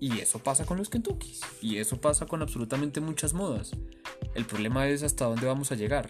Y 0.00 0.20
eso 0.20 0.38
pasa 0.38 0.64
con 0.64 0.78
los 0.78 0.88
Kentuckys. 0.88 1.42
Y 1.60 1.76
eso 1.76 2.00
pasa 2.00 2.24
con 2.24 2.40
absolutamente 2.40 3.02
muchas 3.02 3.34
modas. 3.34 3.72
El 4.34 4.46
problema 4.46 4.88
es 4.88 5.02
hasta 5.02 5.26
dónde 5.26 5.46
vamos 5.46 5.72
a 5.72 5.74
llegar 5.74 6.08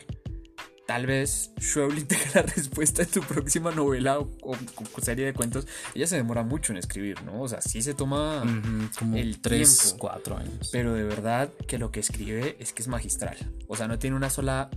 tal 0.87 1.07
vez 1.07 1.53
Schweblin 1.61 2.07
tenga 2.09 2.25
la 2.35 2.43
respuesta 2.43 3.03
en 3.03 3.09
tu 3.09 3.21
próxima 3.21 3.71
novela 3.71 4.19
o, 4.19 4.57
serie 5.03 5.27
de 5.27 5.35
cuentos. 5.35 5.67
Ella 5.95 6.07
se 6.07 6.17
demora 6.17 6.43
mucho 6.43 6.73
en 6.73 6.79
escribir, 6.79 7.23
¿no? 7.23 7.43
O 7.43 7.49
sea, 7.49 7.61
sí 7.61 7.83
se 7.83 7.95
toma 7.95 8.43
como 8.99 9.17
el 9.17 9.41
3, 9.41 9.97
4 9.99 10.37
años. 10.37 10.71
Pero 10.73 10.95
de 10.95 11.05
verdad 11.05 11.53
que 11.67 11.79
lo 11.79 11.91
que 11.91 12.01
escribe 12.01 12.57
es 12.59 12.73
que 12.73 12.83
es 12.83 12.89
magistral. 12.89 13.37
O 13.69 13.77
sea, 13.77 13.89
no 13.89 13.99
tiene 13.99 14.17
una 14.17 14.31
sola 14.31 14.71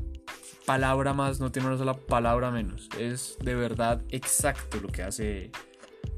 palabra 0.66 1.14
más, 1.14 1.40
no 1.40 1.52
tiene 1.52 1.68
una 1.70 1.78
sola 1.78 1.94
palabra 1.94 2.52
menos. 2.52 2.90
Es 3.00 3.38
de 3.42 3.56
verdad 3.56 4.02
exacto 4.10 4.80
lo 4.82 4.90
que 4.90 5.04
hace 5.04 5.52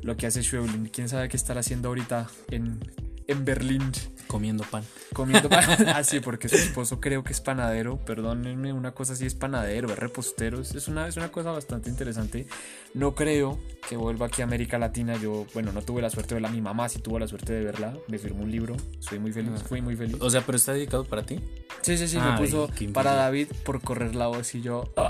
lo 0.01 0.15
que 0.15 0.27
hace 0.27 0.43
Schweblin. 0.43 0.87
¿Quién 0.87 1.09
sabe 1.09 1.29
qué 1.29 1.37
estará 1.37 1.59
haciendo 1.59 1.89
ahorita 1.89 2.27
en, 2.51 2.79
en 3.27 3.45
Berlín? 3.45 3.91
Comiendo 4.29 4.63
pan. 4.63 4.83
Comiendo 5.11 5.49
pan. 5.49 5.63
ah, 5.95 6.03
sí, 6.03 6.19
porque 6.19 6.49
su 6.49 6.55
esposo 6.55 7.01
creo 7.01 7.23
que 7.23 7.33
es 7.33 7.41
panadero. 7.41 7.97
Perdónenme, 7.97 8.71
una 8.73 8.91
cosa 8.91 9.13
así 9.13 9.25
es 9.25 9.33
panadero, 9.33 9.91
es 9.91 9.97
repostero. 9.97 10.61
Es 10.61 10.87
una, 10.87 11.07
es 11.07 11.17
una 11.17 11.31
cosa 11.31 11.51
bastante 11.51 11.89
interesante. 11.89 12.45
No 12.93 13.15
creo 13.15 13.57
que 13.89 13.97
vuelva 13.97 14.27
aquí 14.27 14.43
a 14.43 14.45
América 14.45 14.77
Latina. 14.77 15.15
Yo, 15.17 15.47
bueno, 15.55 15.71
no 15.71 15.81
tuve 15.81 16.03
la 16.03 16.11
suerte 16.11 16.35
de 16.35 16.41
verla. 16.41 16.55
Mi 16.55 16.61
mamá 16.61 16.89
sí 16.89 16.99
tuvo 16.99 17.17
la 17.17 17.27
suerte 17.27 17.53
de 17.53 17.63
verla. 17.63 17.97
Me 18.07 18.19
firmó 18.19 18.43
un 18.43 18.51
libro. 18.51 18.77
Soy 18.99 19.17
muy 19.17 19.31
feliz. 19.31 19.51
Ah. 19.55 19.63
Fui 19.67 19.81
muy 19.81 19.95
feliz. 19.95 20.17
O 20.19 20.29
sea, 20.29 20.41
pero 20.41 20.57
está 20.57 20.73
dedicado 20.73 21.05
para 21.05 21.23
ti. 21.23 21.39
Sí, 21.81 21.97
sí, 21.97 22.07
sí. 22.07 22.19
me 22.19 22.37
puso 22.37 22.69
para 22.93 23.13
David 23.13 23.47
por 23.65 23.81
correr 23.81 24.13
la 24.13 24.27
voz 24.27 24.53
y 24.53 24.61
yo. 24.61 24.93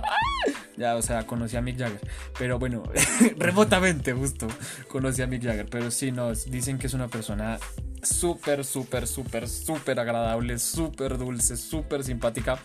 Ya, 0.78 0.96
o 0.96 1.02
sea, 1.02 1.28
conocí 1.28 1.58
a 1.58 1.62
Mick 1.62 1.78
Jagger. 1.78 2.00
Pero 2.38 2.58
bueno, 2.58 2.84
remotamente, 3.38 4.14
justo. 4.14 4.48
Conocí 4.88 5.22
a 5.22 5.28
Mick 5.28 5.44
Jagger. 5.44 5.66
Pero 5.70 5.92
sí, 5.92 6.14
no, 6.14 6.32
dicen 6.34 6.78
que 6.78 6.88
es 6.88 6.94
una 6.94 7.10
persona 7.10 7.60
súper, 8.02 8.66
súper, 8.66 9.08
súper, 9.08 9.48
súper 9.48 10.00
agradable, 10.00 10.60
súper 10.60 11.18
dulce, 11.18 11.58
súper 11.58 12.04
simpática. 12.04 12.60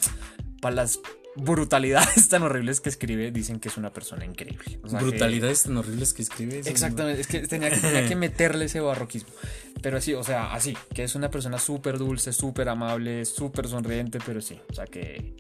Para 0.60 0.76
las 0.76 1.00
brutalidades 1.36 2.28
tan 2.30 2.42
horribles 2.42 2.80
que 2.80 2.88
escribe, 2.88 3.30
dicen 3.30 3.60
que 3.60 3.68
es 3.68 3.76
una 3.76 3.92
persona 3.92 4.24
increíble. 4.24 4.78
brutalidades 4.82 5.64
tan 5.64 5.76
horribles 5.76 6.14
que 6.14 6.22
escribe. 6.22 6.60
Exactamente, 6.64 7.20
es 7.20 7.26
que 7.26 7.46
tenía, 7.46 7.70
que 7.70 8.16
meterle 8.16 8.66
ese 8.66 8.80
barroquismo. 8.80 9.30
Pero 9.82 10.00
sí, 10.00 10.14
o 10.14 10.22
sea, 10.22 10.52
así, 10.54 10.76
que 10.94 11.04
es 11.04 11.14
una 11.14 11.30
persona 11.30 11.58
súper 11.58 11.98
dulce, 11.98 12.32
súper 12.32 12.68
amable, 12.68 13.24
súper 13.24 13.68
sonriente, 13.68 14.18
pero 14.24 14.40
sí, 14.40 14.60
o 14.70 14.74
sea 14.74 14.86
que, 14.86 15.34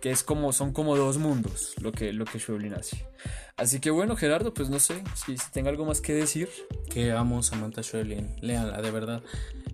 que 0.00 0.10
es 0.10 0.22
como, 0.22 0.52
son 0.52 0.72
como 0.72 0.96
dos 0.96 1.18
mundos 1.18 1.74
lo 1.80 1.92
que, 1.92 2.12
lo 2.12 2.24
que 2.24 2.38
Schweblin 2.38 2.74
hace. 2.74 3.06
Así 3.56 3.80
que 3.80 3.90
bueno, 3.90 4.16
Gerardo, 4.16 4.52
pues 4.52 4.68
no 4.68 4.78
sé 4.78 5.02
si, 5.14 5.38
si 5.38 5.50
tengo 5.50 5.70
algo 5.70 5.86
más 5.86 6.00
que 6.00 6.12
decir. 6.12 6.48
Que 6.90 7.12
amo 7.12 7.42
Samantha 7.42 7.82
Schweblin, 7.82 8.36
léala, 8.40 8.80
de 8.82 8.90
verdad. 8.90 9.22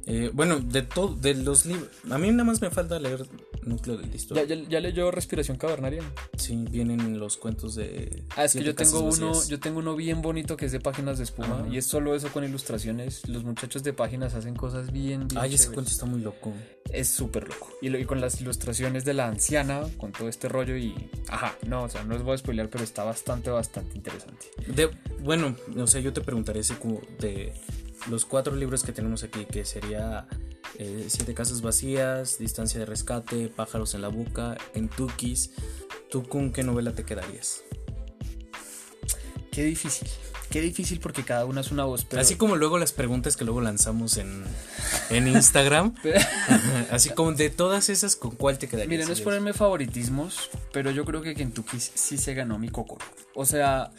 Eh, 0.07 0.31
bueno, 0.33 0.59
de 0.59 0.83
todo, 0.83 1.15
de 1.15 1.35
los 1.35 1.67
libros. 1.67 1.89
A 2.11 2.19
mí 2.19 2.31
nada 2.31 2.45
más 2.45 2.61
me 2.61 2.71
falta 2.71 2.99
leer 2.99 3.27
Núcleo 3.65 3.97
del 3.97 4.11
Listo. 4.11 4.35
¿Ya, 4.35 4.45
ya, 4.45 4.81
leyó 4.81 5.11
Respiración 5.11 5.57
Cavernaria? 5.57 6.03
Sí, 6.37 6.65
vienen 6.71 7.19
los 7.19 7.37
cuentos 7.37 7.75
de. 7.77 8.25
Ah, 8.37 8.45
es 8.45 8.53
que 8.53 8.65
yo 8.65 8.75
tengo 8.75 9.01
uno, 9.01 9.33
yo 9.49 9.61
tengo 9.61 9.79
uno 9.79 9.95
bien 9.95 10.21
bonito 10.23 10.57
que 10.57 10.67
es 10.67 10.73
de 10.73 10.81
páginas 10.81 11.19
de 11.19 11.25
espuma. 11.25 11.67
Y 11.71 11.77
es 11.77 11.87
solo 11.87 12.15
eso 12.15 12.29
con 12.33 12.45
ilustraciones. 12.45 13.29
Los 13.29 13.45
muchachos 13.45 13.83
de 13.85 13.93
páginas 13.93 14.35
hacen 14.35 14.55
cosas 14.55 14.93
bien, 14.93 15.29
bien 15.29 15.41
Ay, 15.41 15.55
ese 15.55 15.71
cuento 15.71 15.91
está 15.91 16.07
muy 16.07 16.21
loco. 16.21 16.53
Es 16.93 17.09
súper 17.09 17.49
loco. 17.49 17.71
Y, 17.81 17.95
y, 17.97 18.05
con 18.05 18.21
las 18.21 18.41
ilustraciones 18.41 19.05
de 19.05 19.15
la 19.15 19.27
anciana, 19.27 19.83
con 19.97 20.13
todo 20.13 20.29
este 20.29 20.49
rollo 20.49 20.77
y. 20.77 21.11
Ajá, 21.29 21.57
no, 21.67 21.85
o 21.85 21.89
sea, 21.89 22.05
no 22.05 22.15
les 22.15 22.23
voy 22.23 22.35
a 22.35 22.39
spoilear, 22.39 22.69
pero 22.69 22.85
está 22.85 23.03
bastante, 23.03 23.51
bastante 23.51 23.97
interesante. 23.97 24.47
De, 24.67 24.91
bueno, 25.21 25.57
o 25.77 25.87
sea, 25.87 26.01
yo 26.01 26.13
te 26.13 26.21
preguntaré 26.21 26.61
ese 26.61 26.77
como 26.77 27.01
de 27.19 27.55
los 28.11 28.25
cuatro 28.25 28.55
libros 28.55 28.83
que 28.83 28.93
tenemos 28.93 29.25
aquí, 29.25 29.47
que 29.47 29.65
sería 29.65 30.27
eh, 30.79 31.07
Siete 31.09 31.35
Casas 31.35 31.63
Vacías, 31.63 32.39
Distancia 32.39 32.81
de 32.81 32.87
Rescate, 32.87 33.49
Pájaros 33.49 33.95
en 33.95 34.03
la 34.03 34.09
Boca, 34.09 34.57
Entukis, 34.75 35.53
¿tú 36.11 36.23
con 36.25 36.53
qué 36.53 36.63
novela 36.63 36.93
te 36.93 37.05
quedarías? 37.05 37.63
Qué 39.51 39.65
difícil. 39.65 40.09
Qué 40.53 40.61
difícil 40.61 41.01
porque 41.01 41.23
cada 41.23 41.47
una 41.47 41.63
es 41.63 41.71
una 41.71 41.85
voz. 41.85 42.07
Así 42.15 42.37
como 42.37 42.57
luego 42.57 42.79
las 42.79 42.93
preguntas 42.93 43.39
que 43.39 43.45
luego 43.45 43.63
lanzamos 43.63 44.19
en, 44.19 44.45
en 45.09 45.27
Instagram. 45.27 45.95
así 46.91 47.09
como 47.09 47.33
de 47.33 47.49
todas 47.49 47.89
esas, 47.89 48.17
¿con 48.17 48.33
cuál 48.33 48.59
te 48.59 48.69
quedarías? 48.69 48.89
Miren, 48.91 49.07
no 49.07 49.15
es 49.15 49.23
ponerme 49.23 49.55
favoritismos, 49.55 50.51
pero 50.71 50.91
yo 50.91 51.07
creo 51.07 51.23
que 51.23 51.35
Kentucky 51.35 51.81
sí 51.81 52.19
se 52.19 52.35
ganó 52.35 52.59
mi 52.59 52.69
coco. 52.69 52.99
O 53.35 53.47
sea, 53.47 53.93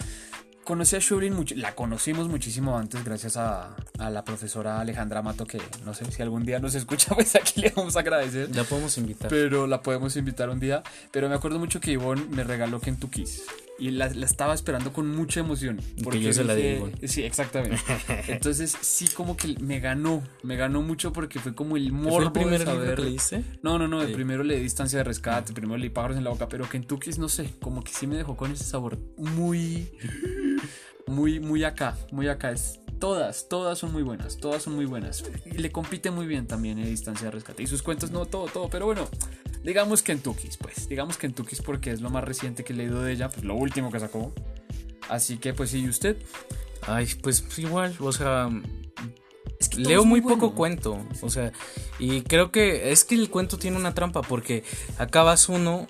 conocí 0.63 0.95
a 0.95 0.99
Shurin 0.99 1.33
mucho, 1.33 1.55
la 1.55 1.73
conocimos 1.73 2.27
muchísimo 2.27 2.77
antes 2.77 3.03
gracias 3.03 3.35
a, 3.35 3.75
a, 3.97 4.09
la 4.11 4.23
profesora 4.23 4.79
Alejandra 4.79 5.23
Mato, 5.23 5.45
que 5.45 5.59
no 5.83 5.95
sé 5.95 6.09
si 6.11 6.21
algún 6.21 6.45
día 6.45 6.59
nos 6.59 6.75
escucha, 6.75 7.15
pues 7.15 7.35
aquí 7.35 7.61
le 7.61 7.73
vamos 7.75 7.95
a 7.95 8.01
agradecer. 8.01 8.55
La 8.55 8.63
podemos 8.63 8.95
invitar. 8.99 9.29
Pero 9.29 9.65
la 9.65 9.81
podemos 9.81 10.15
invitar 10.17 10.49
un 10.49 10.59
día. 10.59 10.83
Pero 11.11 11.29
me 11.29 11.35
acuerdo 11.35 11.57
mucho 11.57 11.81
que 11.81 11.89
Ivonne 11.89 12.25
me 12.29 12.43
regaló 12.43 12.79
Kentucky's 12.79 13.41
y 13.79 13.91
la, 13.91 14.09
la, 14.09 14.25
estaba 14.25 14.53
esperando 14.53 14.93
con 14.93 15.09
mucha 15.09 15.39
emoción. 15.39 15.81
Porque 16.03 16.21
yo 16.21 16.33
se 16.33 16.43
la 16.43 16.55
di. 16.55 16.79
Sí, 17.07 17.23
exactamente. 17.23 17.77
Entonces 18.27 18.77
sí 18.81 19.07
como 19.07 19.35
que 19.35 19.55
me 19.59 19.79
ganó, 19.79 20.23
me 20.43 20.55
ganó 20.55 20.81
mucho 20.81 21.11
porque 21.11 21.39
fue 21.39 21.55
como 21.55 21.77
el 21.77 21.91
morbo 21.91 22.17
¿Fue 22.17 22.25
el 22.25 22.31
primer 22.31 22.67
libro 22.67 22.95
que 22.95 23.01
leíste? 23.01 23.43
No, 23.61 23.77
no, 23.79 23.87
no, 23.87 24.01
el 24.01 24.13
primero 24.13 24.43
le 24.43 24.55
di 24.55 24.63
distancia 24.63 24.99
de 24.99 25.03
rescate, 25.03 25.53
primero 25.53 25.77
leí 25.77 25.89
pájaros 25.89 26.17
en 26.17 26.23
la 26.23 26.29
boca, 26.29 26.47
pero 26.47 26.69
Kentucky's 26.69 27.17
no 27.17 27.29
sé, 27.29 27.49
como 27.61 27.83
que 27.83 27.91
sí 27.91 28.07
me 28.07 28.15
dejó 28.15 28.37
con 28.37 28.51
ese 28.51 28.63
sabor 28.63 28.97
muy 29.17 29.89
muy, 31.07 31.39
muy 31.39 31.63
acá, 31.63 31.97
muy 32.11 32.27
acá. 32.27 32.51
Es, 32.51 32.79
todas, 32.99 33.47
todas 33.49 33.77
son 33.77 33.91
muy 33.91 34.03
buenas, 34.03 34.37
todas 34.37 34.63
son 34.63 34.75
muy 34.75 34.85
buenas. 34.85 35.23
Y 35.45 35.57
le 35.57 35.71
compite 35.71 36.11
muy 36.11 36.25
bien 36.25 36.47
también 36.47 36.79
en 36.79 36.85
distancia 36.85 37.25
de 37.25 37.31
rescate. 37.31 37.63
Y 37.63 37.67
sus 37.67 37.81
cuentos, 37.81 38.11
no 38.11 38.25
todo, 38.25 38.45
todo, 38.45 38.69
pero 38.69 38.85
bueno, 38.85 39.07
digamos 39.63 40.03
Kentucky's, 40.03 40.57
pues. 40.57 40.87
Digamos 40.87 41.17
Kentucky's 41.17 41.61
porque 41.61 41.91
es 41.91 42.01
lo 42.01 42.09
más 42.09 42.23
reciente 42.23 42.63
que 42.63 42.73
he 42.73 42.75
leído 42.75 43.01
de 43.01 43.13
ella, 43.13 43.29
pues 43.29 43.43
lo 43.43 43.55
último 43.55 43.91
que 43.91 43.99
sacó. 43.99 44.33
Así 45.09 45.37
que, 45.37 45.53
pues, 45.53 45.73
¿y 45.73 45.87
usted? 45.87 46.17
Ay, 46.87 47.07
pues 47.21 47.43
igual, 47.57 47.95
o 47.99 48.11
sea. 48.11 48.49
leo 49.77 50.05
muy, 50.05 50.21
poco 50.21 50.53
cuento, 50.53 51.05
o 51.21 51.29
sea, 51.29 51.51
y 51.97 52.21
creo 52.21 52.51
que 52.51 52.91
es 52.91 53.03
que 53.05 53.15
el 53.15 53.29
cuento 53.29 53.57
tiene 53.57 53.77
una 53.77 53.93
trampa 53.93 54.21
porque 54.21 54.63
acabas 54.97 55.49
uno 55.49 55.87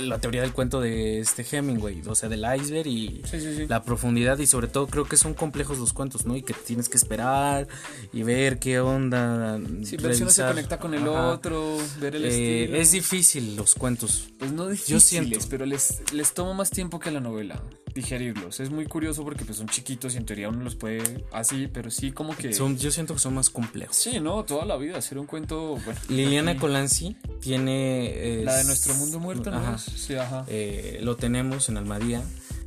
la 0.00 0.18
teoría 0.18 0.42
del 0.42 0.52
cuento 0.52 0.80
de 0.80 1.20
este 1.20 1.46
Hemingway, 1.50 2.02
o 2.06 2.14
sea, 2.14 2.28
del 2.28 2.44
iceberg 2.56 2.86
y 2.86 3.22
la 3.68 3.82
profundidad 3.82 4.38
y 4.38 4.46
sobre 4.46 4.68
todo 4.68 4.86
creo 4.86 5.04
que 5.04 5.16
son 5.16 5.34
complejos 5.34 5.78
los 5.78 5.92
cuentos, 5.92 6.26
¿no? 6.26 6.36
Y 6.36 6.42
que 6.42 6.54
tienes 6.54 6.88
que 6.88 6.96
esperar 6.96 7.68
y 8.12 8.22
ver 8.22 8.58
qué 8.58 8.80
onda. 8.80 9.60
Sí, 9.84 9.96
pero 9.96 10.14
si 10.14 10.22
uno 10.22 10.30
se 10.30 10.42
conecta 10.42 10.78
con 10.78 10.94
el 10.94 11.06
otro, 11.06 11.78
ver 12.00 12.16
el 12.16 12.24
eh, 12.24 12.62
estilo. 12.62 12.78
Es 12.78 12.92
difícil 12.92 13.56
los 13.56 13.74
cuentos. 13.74 14.28
Pues 14.38 14.52
no 14.52 14.68
difíciles, 14.68 15.46
pero 15.46 15.66
les, 15.66 16.02
les 16.12 16.34
toma 16.34 16.54
más 16.54 16.70
tiempo 16.70 16.98
que 16.98 17.10
la 17.10 17.20
novela 17.20 17.62
digerirlos. 17.94 18.60
Es 18.60 18.70
muy 18.70 18.86
curioso 18.86 19.24
porque 19.24 19.44
pues 19.44 19.58
son 19.58 19.68
chiquitos 19.68 20.14
y 20.14 20.18
en 20.18 20.26
teoría 20.26 20.48
uno 20.48 20.62
los 20.64 20.76
puede 20.76 21.24
así, 21.32 21.68
pero 21.72 21.90
sí 21.90 22.12
como 22.12 22.36
que... 22.36 22.52
Son, 22.52 22.76
yo 22.78 22.90
siento 22.90 23.14
que 23.14 23.20
son 23.20 23.34
más 23.34 23.50
complejos. 23.50 23.96
Sí, 23.96 24.20
no, 24.20 24.44
toda 24.44 24.64
la 24.64 24.76
vida, 24.76 24.98
hacer 24.98 25.18
un 25.18 25.26
cuento... 25.26 25.78
Liliana 26.08 26.56
Colanzi 26.58 27.16
tiene... 27.40 28.42
la 28.44 28.56
de 28.56 28.64
Nuestro 28.64 28.94
Mundo 28.94 29.18
Muerto, 29.18 29.50
¿no? 29.60 29.78
Sí, 29.78 30.14
ajá. 30.14 30.44
Eh, 30.48 30.98
lo 31.02 31.16
tenemos 31.16 31.68
en 31.68 31.76
Almadía. 31.76 32.22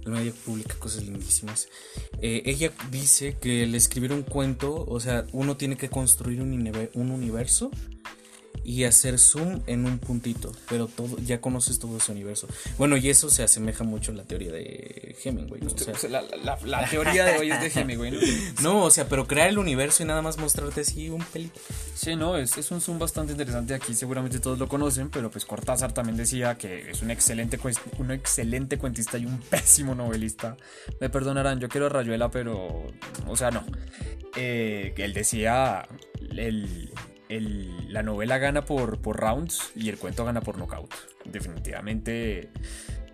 Almadía 0.06 0.34
publica 0.46 0.76
cosas 0.76 1.04
lindísimas. 1.04 1.68
Eh, 2.22 2.44
ella 2.46 2.72
dice 2.92 3.38
que 3.42 3.64
el 3.64 3.74
escribir 3.76 4.14
un 4.14 4.24
cuento, 4.24 4.86
o 4.88 5.00
sea, 5.00 5.26
uno 5.32 5.58
tiene 5.58 5.78
que 5.78 5.90
construir 5.90 6.42
un, 6.42 6.52
un 6.94 7.12
universo 7.12 7.72
y 8.66 8.84
hacer 8.84 9.20
zoom 9.20 9.62
en 9.68 9.86
un 9.86 10.00
puntito, 10.00 10.52
pero 10.68 10.88
todo 10.88 11.18
ya 11.20 11.40
conoces 11.40 11.78
todo 11.78 11.98
ese 11.98 12.12
universo. 12.12 12.48
Bueno, 12.78 12.98
y 12.98 13.10
eso 13.10 13.30
se 13.30 13.44
asemeja 13.44 13.84
mucho 13.84 14.12
a 14.12 14.16
la 14.16 14.24
teoría 14.24 14.52
de 14.52 15.16
Hemingway. 15.24 15.62
¿no? 15.62 15.68
O 15.68 15.78
sea, 15.78 16.22
la, 16.64 16.90
teoría 16.90 17.26
de 17.26 17.38
hoy 17.38 17.52
es 17.52 17.62
de 17.62 17.80
Hemingway, 17.80 18.12
¿no? 18.12 18.20
no, 18.64 18.84
o 18.86 18.92
sea, 18.92 19.08
pero 19.08 19.28
crear 19.28 19.50
el 19.50 19.60
universo 19.60 20.02
y 20.02 20.08
nada 20.08 20.24
más 20.24 20.40
mostrarte 20.40 20.82
así 20.82 21.10
un 21.10 21.24
pelito. 21.24 21.60
Sí, 21.94 22.16
no, 22.16 22.38
es, 22.38 22.58
es 22.58 22.72
un 22.72 22.82
zoom 22.82 22.98
bastante 22.98 23.34
interesante. 23.34 23.76
Aquí 23.76 23.94
seguramente 23.94 24.40
todos 24.40 24.58
lo 24.58 24.68
conocen, 24.68 25.10
pero 25.10 25.30
pues 25.30 25.46
Cortázar 25.46 25.94
también 25.94 26.18
decía 26.18 26.58
que 26.58 26.90
es 26.90 27.04
un 27.04 27.12
excelente, 27.12 27.60
un 28.00 28.12
excelente 28.12 28.80
cuentista 28.80 29.20
y 29.20 29.28
un 29.28 29.40
pésimo 29.40 29.94
novelista. 29.94 30.58
Me 31.00 31.10
perdonarán, 31.10 31.60
yo 31.60 31.70
quiero 31.70 31.86
a 31.86 31.90
Rayuela, 31.90 32.32
pero, 32.32 32.88
o 33.28 33.38
sea, 33.38 33.52
no. 33.52 33.64
Eh, 34.36 34.94
él 34.98 35.14
decía, 35.14 35.88
el, 36.32 36.92
la 37.30 38.04
novela 38.04 38.38
gana 38.38 38.66
por, 38.66 39.00
rounds 39.02 39.72
y 39.76 39.90
el 39.90 39.98
cuento 39.98 40.26
gana 40.26 40.42
por 40.42 40.58
knockout. 40.58 40.94
Definitivamente 41.26 42.50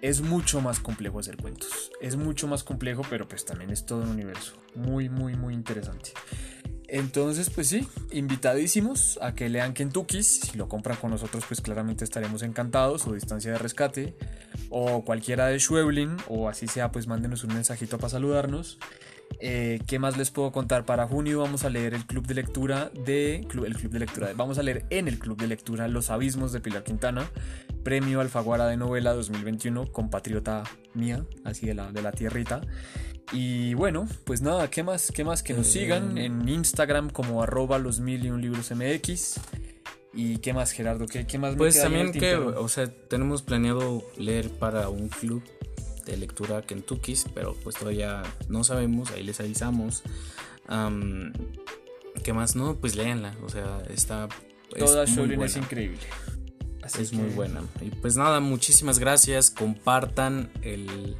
es 0.01 0.21
mucho 0.21 0.61
más 0.61 0.79
complejo 0.79 1.19
hacer 1.19 1.37
cuentos. 1.37 1.91
Es 2.01 2.15
mucho 2.15 2.47
más 2.47 2.63
complejo, 2.63 3.03
pero 3.09 3.27
pues 3.27 3.45
también 3.45 3.69
es 3.69 3.85
todo 3.85 4.01
un 4.01 4.09
universo. 4.09 4.53
Muy, 4.75 5.09
muy, 5.09 5.35
muy 5.35 5.53
interesante. 5.53 6.11
Entonces, 6.87 7.49
pues 7.49 7.67
sí, 7.67 7.87
invitadísimos 8.11 9.17
a 9.21 9.33
que 9.33 9.47
lean 9.47 9.73
Kentucky. 9.73 10.23
Si 10.23 10.57
lo 10.57 10.67
compran 10.67 10.97
con 10.97 11.11
nosotros, 11.11 11.45
pues 11.47 11.61
claramente 11.61 12.03
estaremos 12.03 12.43
encantados. 12.43 13.07
O 13.07 13.13
Distancia 13.13 13.51
de 13.53 13.57
Rescate. 13.57 14.13
O 14.69 15.05
cualquiera 15.05 15.47
de 15.47 15.57
Schweblin. 15.57 16.17
O 16.27 16.49
así 16.49 16.67
sea, 16.67 16.91
pues 16.91 17.07
mándenos 17.07 17.45
un 17.45 17.53
mensajito 17.53 17.97
para 17.97 18.09
saludarnos. 18.09 18.77
Eh, 19.39 19.79
¿Qué 19.87 19.99
más 19.99 20.17
les 20.17 20.29
puedo 20.29 20.51
contar? 20.51 20.85
Para 20.85 21.07
junio 21.07 21.39
vamos 21.39 21.63
a 21.63 21.69
leer 21.69 21.93
el 21.93 22.05
club 22.05 22.27
de 22.27 22.35
lectura 22.35 22.91
de. 23.05 23.37
el 23.37 23.47
club 23.47 23.91
de 23.91 23.99
lectura. 23.99 24.31
vamos 24.35 24.57
a 24.57 24.63
leer 24.63 24.85
en 24.89 25.07
el 25.07 25.17
club 25.19 25.37
de 25.37 25.47
lectura 25.47 25.87
Los 25.87 26.09
Abismos 26.09 26.51
de 26.51 26.59
Pilar 26.59 26.83
Quintana. 26.83 27.29
Premio 27.83 28.21
Alfaguara 28.21 28.67
de 28.67 28.77
Novela 28.77 29.13
2021, 29.13 29.91
compatriota 29.91 30.63
mía, 30.93 31.25
así 31.43 31.65
de 31.65 31.73
la, 31.73 31.91
de 31.91 32.01
la 32.01 32.11
tierrita. 32.11 32.61
Y 33.31 33.73
bueno, 33.73 34.07
pues 34.25 34.41
nada, 34.41 34.69
¿qué 34.69 34.83
más? 34.83 35.11
¿Qué 35.11 35.23
más? 35.23 35.41
Que 35.41 35.53
nos 35.53 35.67
sigan 35.67 36.17
en 36.17 36.47
Instagram 36.47 37.09
como 37.09 37.41
arroba 37.41 37.79
los 37.79 37.99
mil 37.99 38.25
y 38.25 38.29
un 38.29 38.41
libros 38.41 38.71
MX. 38.71 39.39
¿Y 40.13 40.37
qué 40.37 40.53
más, 40.53 40.71
Gerardo? 40.71 41.05
¿Qué, 41.05 41.25
qué 41.25 41.37
más? 41.37 41.55
Pues 41.55 41.81
también 41.81 42.11
que, 42.11 42.35
o 42.35 42.67
sea, 42.67 42.87
tenemos 43.07 43.41
planeado 43.41 44.03
leer 44.17 44.49
para 44.49 44.89
un 44.89 45.07
club 45.07 45.41
de 46.05 46.17
lectura 46.17 46.61
Kentucky's, 46.61 47.25
pero 47.33 47.55
pues 47.63 47.75
todavía 47.75 48.23
no 48.49 48.63
sabemos, 48.63 49.11
ahí 49.11 49.23
les 49.23 49.39
avisamos. 49.39 50.03
¿Qué 52.23 52.33
más? 52.33 52.55
No, 52.55 52.75
pues 52.75 52.95
léanla, 52.95 53.35
o 53.43 53.49
sea, 53.49 53.81
está... 53.89 54.27
Toda 54.77 55.05
Shaolin 55.05 55.41
es 55.41 55.57
increíble. 55.57 55.99
es 56.99 57.13
muy 57.13 57.29
buena. 57.29 57.61
Y 57.81 57.89
pues 57.89 58.15
nada, 58.15 58.39
muchísimas 58.39 58.99
gracias, 58.99 59.49
compartan 59.51 60.49
el 60.61 61.17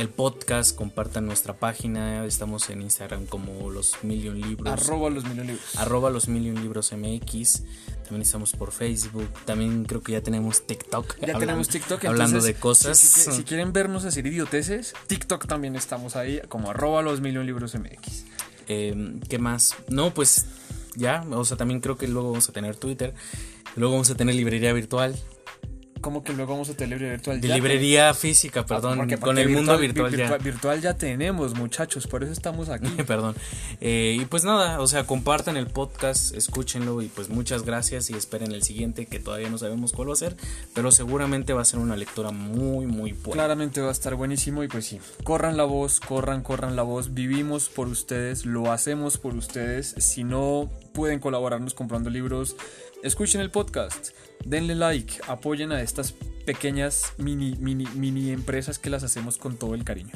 el 0.00 0.08
podcast, 0.08 0.76
compartan 0.76 1.26
nuestra 1.26 1.58
página. 1.58 2.24
Estamos 2.24 2.70
en 2.70 2.82
Instagram 2.82 3.26
como 3.26 3.70
los 3.70 4.02
Million 4.02 4.40
Libros. 4.40 4.72
Arroba 4.72 5.10
los 5.10 5.24
Million 5.24 5.48
Libros. 5.48 5.76
Arroba 5.76 6.10
los 6.10 6.28
Million 6.28 6.60
Libros 6.60 6.92
MX. 6.92 7.64
También 8.10 8.22
estamos 8.22 8.50
por 8.54 8.72
Facebook. 8.72 9.28
También 9.44 9.84
creo 9.84 10.02
que 10.02 10.10
ya 10.10 10.20
tenemos 10.20 10.66
TikTok. 10.66 11.20
Ya 11.20 11.38
tenemos 11.38 11.68
TikTok. 11.68 12.06
Hablando 12.06 12.40
de 12.40 12.54
cosas. 12.54 12.98
Si, 12.98 13.44
quieren 13.44 13.72
vernos 13.72 14.04
hacer 14.04 14.26
idioteces, 14.26 14.94
TikTok 15.06 15.46
también 15.46 15.76
estamos 15.76 16.16
ahí 16.16 16.40
como 16.48 16.70
arroba 16.70 17.02
los 17.02 17.20
Million 17.20 17.46
Libros 17.46 17.76
MX. 17.76 18.24
Em, 18.66 19.20
¿Qué 19.20 19.38
más? 19.38 19.76
No, 19.86 20.12
pues 20.12 20.46
ya. 20.96 21.24
O 21.30 21.44
sea, 21.44 21.56
también 21.56 21.78
creo 21.78 21.96
que 21.96 22.08
luego 22.08 22.30
vamos 22.30 22.48
a 22.48 22.52
tener 22.52 22.74
Twitter. 22.74 23.14
Luego 23.76 23.94
vamos 23.94 24.10
a 24.10 24.16
tener 24.16 24.34
librería 24.34 24.72
virtual. 24.72 25.14
¿Cómo 26.00 26.24
que 26.24 26.32
luego 26.32 26.52
vamos 26.52 26.70
a 26.70 26.74
tener 26.74 26.90
librería 26.90 27.12
virtual? 27.12 27.40
De 27.40 27.48
librería 27.48 28.14
física, 28.14 28.64
perdón. 28.64 29.08
con 29.20 29.38
el 29.38 29.48
mundo 29.50 29.76
virtual, 29.78 30.16
ya. 30.16 30.36
Virtual 30.38 30.80
ya 30.80 30.94
tenemos, 30.94 31.54
muchachos, 31.54 32.06
por 32.06 32.22
eso 32.22 32.32
estamos 32.32 32.68
aquí. 32.68 32.88
perdón. 33.06 33.34
Eh, 33.80 34.16
y 34.20 34.24
pues 34.24 34.44
nada, 34.44 34.80
o 34.80 34.86
sea, 34.86 35.04
compartan 35.04 35.56
el 35.56 35.66
podcast, 35.66 36.34
escúchenlo 36.34 37.02
y 37.02 37.08
pues 37.08 37.28
muchas 37.28 37.64
gracias 37.64 38.10
y 38.10 38.14
esperen 38.14 38.52
el 38.52 38.62
siguiente 38.62 39.06
que 39.06 39.18
todavía 39.18 39.50
no 39.50 39.58
sabemos 39.58 39.92
cuál 39.92 40.08
va 40.08 40.14
a 40.14 40.16
ser, 40.16 40.36
pero 40.74 40.90
seguramente 40.90 41.52
va 41.52 41.62
a 41.62 41.64
ser 41.64 41.80
una 41.80 41.96
lectura 41.96 42.30
muy, 42.30 42.86
muy 42.86 43.12
buena. 43.12 43.34
Claramente 43.34 43.80
va 43.80 43.88
a 43.88 43.92
estar 43.92 44.14
buenísimo 44.14 44.64
y 44.64 44.68
pues 44.68 44.86
sí, 44.86 45.00
corran 45.24 45.56
la 45.56 45.64
voz, 45.64 46.00
corran, 46.00 46.42
corran 46.42 46.76
la 46.76 46.82
voz, 46.82 47.14
vivimos 47.14 47.68
por 47.68 47.88
ustedes, 47.88 48.46
lo 48.46 48.72
hacemos 48.72 49.18
por 49.18 49.34
ustedes. 49.34 49.94
Si 49.98 50.24
no 50.24 50.70
pueden 50.92 51.20
colaborarnos 51.20 51.74
comprando 51.74 52.10
libros, 52.10 52.56
escuchen 53.02 53.40
el 53.40 53.50
podcast, 53.50 54.10
denle 54.44 54.74
like, 54.74 55.20
apoyen 55.26 55.72
a 55.72 55.82
estas 55.82 56.14
pequeñas 56.44 57.12
mini, 57.18 57.56
mini, 57.58 57.86
mini 57.94 58.30
empresas 58.30 58.78
que 58.78 58.90
las 58.90 59.02
hacemos 59.02 59.36
con 59.36 59.56
todo 59.56 59.74
el 59.74 59.84
cariño. 59.84 60.12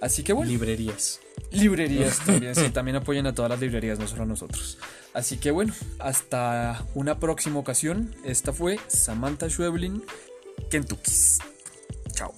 Así 0.00 0.22
que 0.22 0.32
bueno. 0.32 0.50
Librerías. 0.50 1.20
Librerías 1.50 2.18
también, 2.26 2.54
sí, 2.54 2.70
también 2.70 2.96
apoyen 2.96 3.26
a 3.26 3.34
todas 3.34 3.50
las 3.50 3.60
librerías, 3.60 3.98
no 3.98 4.08
solo 4.08 4.22
a 4.22 4.26
nosotros. 4.26 4.78
Así 5.12 5.36
que 5.36 5.50
bueno, 5.50 5.74
hasta 5.98 6.86
una 6.94 7.18
próxima 7.18 7.58
ocasión. 7.58 8.14
Esta 8.24 8.52
fue 8.52 8.78
Samantha 8.88 9.48
Schweblin, 9.48 10.02
Kentucky. 10.70 11.12
Chao. 12.12 12.32